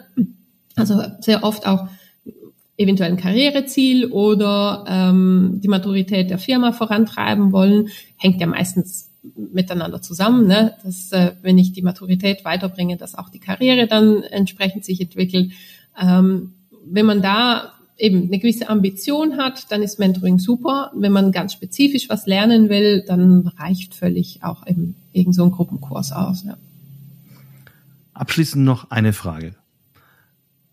Also 0.76 1.02
sehr 1.18 1.42
oft 1.42 1.66
auch 1.66 1.88
eventuell 2.76 3.10
ein 3.10 3.16
Karriereziel 3.16 4.12
oder 4.12 4.84
ähm, 4.86 5.58
die 5.60 5.68
Maturität 5.68 6.30
der 6.30 6.38
Firma 6.38 6.70
vorantreiben 6.70 7.50
wollen, 7.50 7.88
hängt 8.16 8.40
ja 8.40 8.46
meistens 8.46 9.09
miteinander 9.22 10.00
zusammen, 10.00 10.46
ne? 10.46 10.74
dass 10.82 11.12
äh, 11.12 11.32
wenn 11.42 11.58
ich 11.58 11.72
die 11.72 11.82
Maturität 11.82 12.44
weiterbringe, 12.44 12.96
dass 12.96 13.14
auch 13.14 13.28
die 13.28 13.38
Karriere 13.38 13.86
dann 13.86 14.22
entsprechend 14.22 14.84
sich 14.84 15.00
entwickelt. 15.00 15.52
Ähm, 16.00 16.54
wenn 16.84 17.06
man 17.06 17.20
da 17.20 17.72
eben 17.98 18.24
eine 18.24 18.38
gewisse 18.38 18.68
Ambition 18.68 19.36
hat, 19.36 19.70
dann 19.70 19.82
ist 19.82 19.98
Mentoring 19.98 20.38
super. 20.38 20.90
Wenn 20.94 21.12
man 21.12 21.32
ganz 21.32 21.52
spezifisch 21.52 22.08
was 22.08 22.26
lernen 22.26 22.68
will, 22.68 23.04
dann 23.06 23.46
reicht 23.58 23.94
völlig 23.94 24.42
auch 24.42 24.66
eben 24.66 24.96
irgend 25.12 25.34
so 25.34 25.44
ein 25.44 25.50
Gruppenkurs 25.50 26.12
aus. 26.12 26.44
Ja. 26.44 26.56
Abschließend 28.14 28.64
noch 28.64 28.90
eine 28.90 29.12
Frage. 29.12 29.54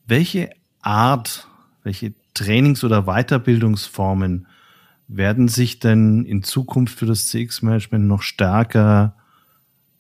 Welche 0.06 0.50
Art, 0.82 1.48
welche 1.84 2.14
Trainings- 2.34 2.84
oder 2.84 3.04
Weiterbildungsformen 3.04 4.48
werden 5.08 5.48
sich 5.48 5.80
denn 5.80 6.26
in 6.26 6.44
Zukunft 6.44 7.00
für 7.00 7.06
das 7.06 7.28
CX-Management 7.28 8.06
noch 8.06 8.22
stärker 8.22 9.16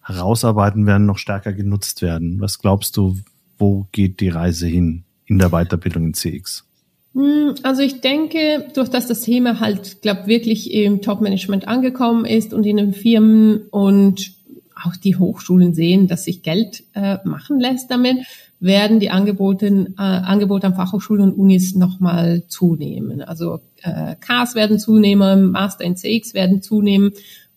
herausarbeiten 0.03 0.86
werden, 0.86 1.05
noch 1.05 1.18
stärker 1.18 1.53
genutzt 1.53 2.01
werden? 2.01 2.39
Was 2.39 2.60
glaubst 2.60 2.97
du, 2.97 3.18
wo 3.58 3.88
geht 3.91 4.20
die 4.20 4.30
Reise 4.30 4.68
hin 4.68 5.03
in 5.26 5.39
der 5.39 5.49
Weiterbildung 5.49 6.05
in 6.05 6.14
CX? 6.14 6.66
Hm, 7.14 7.55
also 7.64 7.82
ich 7.82 8.01
denke, 8.01 8.68
durch 8.74 8.89
dass 8.89 9.08
das 9.08 9.22
Thema 9.22 9.60
halt, 9.60 10.01
glaube 10.01 10.28
wirklich 10.28 10.72
im 10.72 11.01
Top-Management 11.01 11.68
angekommen 11.68 12.26
ist 12.26 12.53
und 12.53 12.66
in 12.66 12.78
den 12.78 12.93
Firmen 12.93 13.68
und 13.70 14.37
auch 14.84 14.95
die 14.95 15.15
Hochschulen 15.15 15.73
sehen, 15.73 16.07
dass 16.07 16.25
sich 16.25 16.43
Geld 16.43 16.84
äh, 16.93 17.17
machen 17.23 17.59
lässt 17.59 17.89
damit, 17.91 18.17
werden 18.59 18.99
die 18.99 19.09
Angebote, 19.09 19.67
äh, 19.97 20.01
Angebote 20.01 20.67
an 20.67 20.75
Fachhochschulen 20.75 21.23
und 21.23 21.34
Unis 21.34 21.75
nochmal 21.75 22.43
zunehmen. 22.47 23.21
Also 23.21 23.59
äh, 23.82 24.15
Cars 24.19 24.55
werden 24.55 24.80
zunehmen, 24.80 25.51
Master 25.51 25.84
in 25.84 25.95
CX 25.95 26.34
werden 26.34 26.61
zunehmen. 26.61 27.11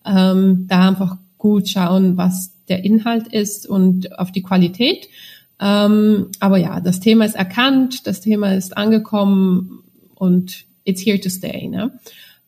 Ähm, 0.04 0.66
da 0.68 0.88
einfach 0.88 1.16
gut 1.38 1.68
schauen, 1.68 2.16
was 2.16 2.52
der 2.68 2.84
Inhalt 2.84 3.28
ist 3.28 3.66
und 3.66 4.18
auf 4.18 4.30
die 4.32 4.42
Qualität. 4.42 5.08
Ähm, 5.60 6.28
aber 6.38 6.56
ja, 6.58 6.80
das 6.80 7.00
Thema 7.00 7.24
ist 7.24 7.36
erkannt, 7.36 8.06
das 8.06 8.20
Thema 8.20 8.54
ist 8.54 8.76
angekommen 8.76 9.82
und 10.14 10.64
it's 10.84 11.04
here 11.04 11.20
to 11.20 11.28
stay. 11.28 11.68
Ne? 11.68 11.98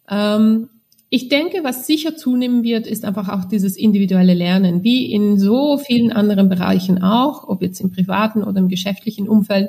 Ähm, 0.09 0.69
ich 1.15 1.29
denke, 1.29 1.59
was 1.63 1.87
sicher 1.87 2.17
zunehmen 2.17 2.63
wird, 2.63 2.87
ist 2.87 3.05
einfach 3.05 3.29
auch 3.29 3.45
dieses 3.45 3.77
individuelle 3.77 4.33
Lernen, 4.33 4.83
wie 4.83 5.13
in 5.13 5.39
so 5.39 5.77
vielen 5.77 6.11
anderen 6.11 6.49
Bereichen 6.49 7.03
auch, 7.03 7.47
ob 7.47 7.61
jetzt 7.61 7.83
im 7.83 7.91
privaten 7.91 8.43
oder 8.43 8.61
im 8.61 8.69
geschäftlichen 8.69 9.29
Umfeld, 9.29 9.69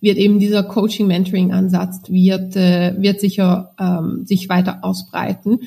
wird 0.00 0.18
eben 0.18 0.40
dieser 0.40 0.64
Coaching-Mentoring-Ansatz 0.64 2.08
wird, 2.08 2.56
äh, 2.56 3.00
wird 3.00 3.20
sicher 3.20 3.76
ähm, 3.78 4.26
sich 4.26 4.48
weiter 4.48 4.80
ausbreiten 4.82 5.60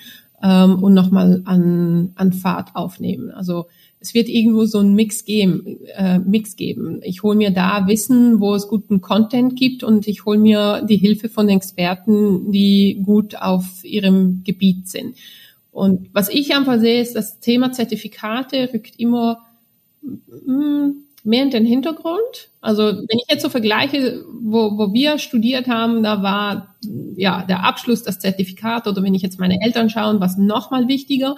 ähm, 0.43 0.84
und 0.84 0.93
nochmal 0.93 1.41
an, 1.45 2.11
an 2.15 2.34
Fahrt 2.34 2.76
aufnehmen. 2.76 3.32
Also 3.32 3.67
es 4.06 4.14
wird 4.14 4.30
irgendwo 4.30 4.66
so 4.66 4.80
ein 4.80 4.93
Mix 4.93 5.26
geben. 5.26 5.80
Äh, 5.95 6.20
Mix 6.20 6.56
geben. 6.56 6.99
Ich 7.01 7.24
hole 7.24 7.36
mir 7.36 7.49
da 7.49 7.88
Wissen, 7.88 8.39
wo 8.39 8.53
es 8.53 8.68
guten 8.68 9.01
Content 9.01 9.56
gibt 9.56 9.84
und 9.84 10.08
ich 10.08 10.26
hole 10.26 10.38
mir 10.38 10.86
die 10.88 10.97
Hilfe 10.97 11.28
von 11.28 11.49
Experten, 11.49 12.51
die 12.51 13.01
gut 13.03 13.36
auf 13.36 13.84
ihrem 13.84 14.43
Gebiet 14.43 14.88
sind. 14.88 15.18
Und 15.72 16.10
was 16.14 16.30
ich 16.30 16.56
einfach 16.56 16.80
sehe, 16.80 17.01
ist, 17.01 17.16
das 17.16 17.39
Thema 17.39 17.72
Zertifikate 17.72 18.70
rückt 18.74 18.99
immer 18.99 19.39
mh, 20.03 20.53
mm, 20.53 20.95
mehr 21.24 21.41
in 21.41 21.49
den 21.49 21.66
Hintergrund. 21.66 22.49
Also 22.62 22.84
wenn 22.84 23.18
ich 23.18 23.26
jetzt 23.28 23.41
so 23.41 23.49
vergleiche, 23.49 24.24
wo, 24.39 24.78
wo 24.78 24.93
wir 24.93 25.18
studiert 25.18 25.68
haben, 25.68 26.03
da 26.03 26.22
war 26.22 26.76
ja 27.16 27.43
der 27.43 27.64
Abschluss, 27.64 28.03
das 28.03 28.20
Zertifikat 28.20 28.88
oder 28.88 29.01
wenn 29.01 29.16
ich 29.16 29.24
jetzt 29.24 29.39
meine 29.39 29.60
Eltern 29.64 29.89
schaue, 29.89 30.20
was 30.20 30.38
nochmal 30.38 30.88
wichtiger. 30.88 31.36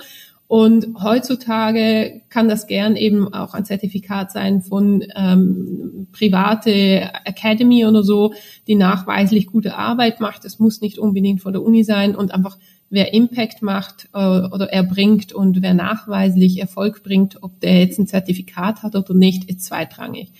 Und 0.47 0.87
heutzutage 1.03 2.21
kann 2.29 2.47
das 2.47 2.67
gern 2.67 2.95
eben 2.95 3.33
auch 3.33 3.53
ein 3.53 3.65
Zertifikat 3.65 4.31
sein 4.31 4.61
von 4.61 5.03
ähm, 5.13 6.07
private 6.13 7.09
Academy 7.25 7.85
oder 7.85 8.01
so, 8.01 8.33
die 8.65 8.75
nachweislich 8.75 9.47
gute 9.47 9.75
Arbeit 9.75 10.21
macht. 10.21 10.45
Es 10.45 10.57
muss 10.57 10.79
nicht 10.79 10.99
unbedingt 10.99 11.41
von 11.41 11.51
der 11.51 11.61
Uni 11.61 11.83
sein 11.83 12.15
und 12.15 12.33
einfach 12.33 12.57
wer 12.89 13.13
Impact 13.13 13.61
macht 13.61 14.07
äh, 14.13 14.17
oder 14.17 14.71
erbringt 14.71 15.33
und 15.33 15.61
wer 15.61 15.73
nachweislich 15.73 16.59
Erfolg 16.61 17.03
bringt, 17.03 17.43
ob 17.43 17.59
der 17.59 17.79
jetzt 17.79 17.99
ein 17.99 18.07
Zertifikat 18.07 18.83
hat 18.83 18.95
oder 18.95 19.13
nicht, 19.13 19.49
ist 19.49 19.63
zweitrangig. 19.65 20.31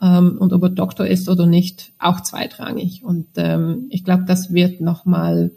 Ähm, 0.00 0.38
und 0.38 0.52
ob 0.52 0.64
er 0.64 0.70
Doktor 0.70 1.06
ist 1.06 1.28
oder 1.28 1.46
nicht, 1.46 1.92
auch 2.00 2.20
zweitrangig. 2.20 3.04
Und 3.04 3.28
ähm, 3.36 3.86
ich 3.90 4.04
glaube, 4.04 4.24
das 4.26 4.52
wird 4.52 4.80
nochmal 4.80 5.52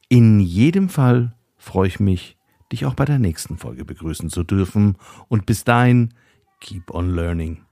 In 0.09 0.41
jedem 0.41 0.89
Fall 0.89 1.37
freue 1.59 1.89
ich 1.89 2.01
mich, 2.01 2.39
dich 2.73 2.87
auch 2.87 2.95
bei 2.95 3.05
der 3.05 3.19
nächsten 3.19 3.59
Folge 3.59 3.85
begrüßen 3.85 4.31
zu 4.31 4.43
dürfen 4.43 4.97
und 5.29 5.45
bis 5.45 5.65
dahin, 5.65 6.15
keep 6.61 6.91
on 6.91 7.15
learning. 7.15 7.67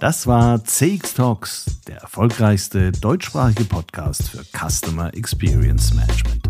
Das 0.00 0.26
war 0.28 0.64
CX 0.64 1.14
Talks, 1.14 1.64
der 1.88 1.96
erfolgreichste 1.98 2.92
deutschsprachige 2.92 3.64
Podcast 3.64 4.30
für 4.30 4.44
Customer 4.56 5.12
Experience 5.12 5.92
Management. 5.92 6.48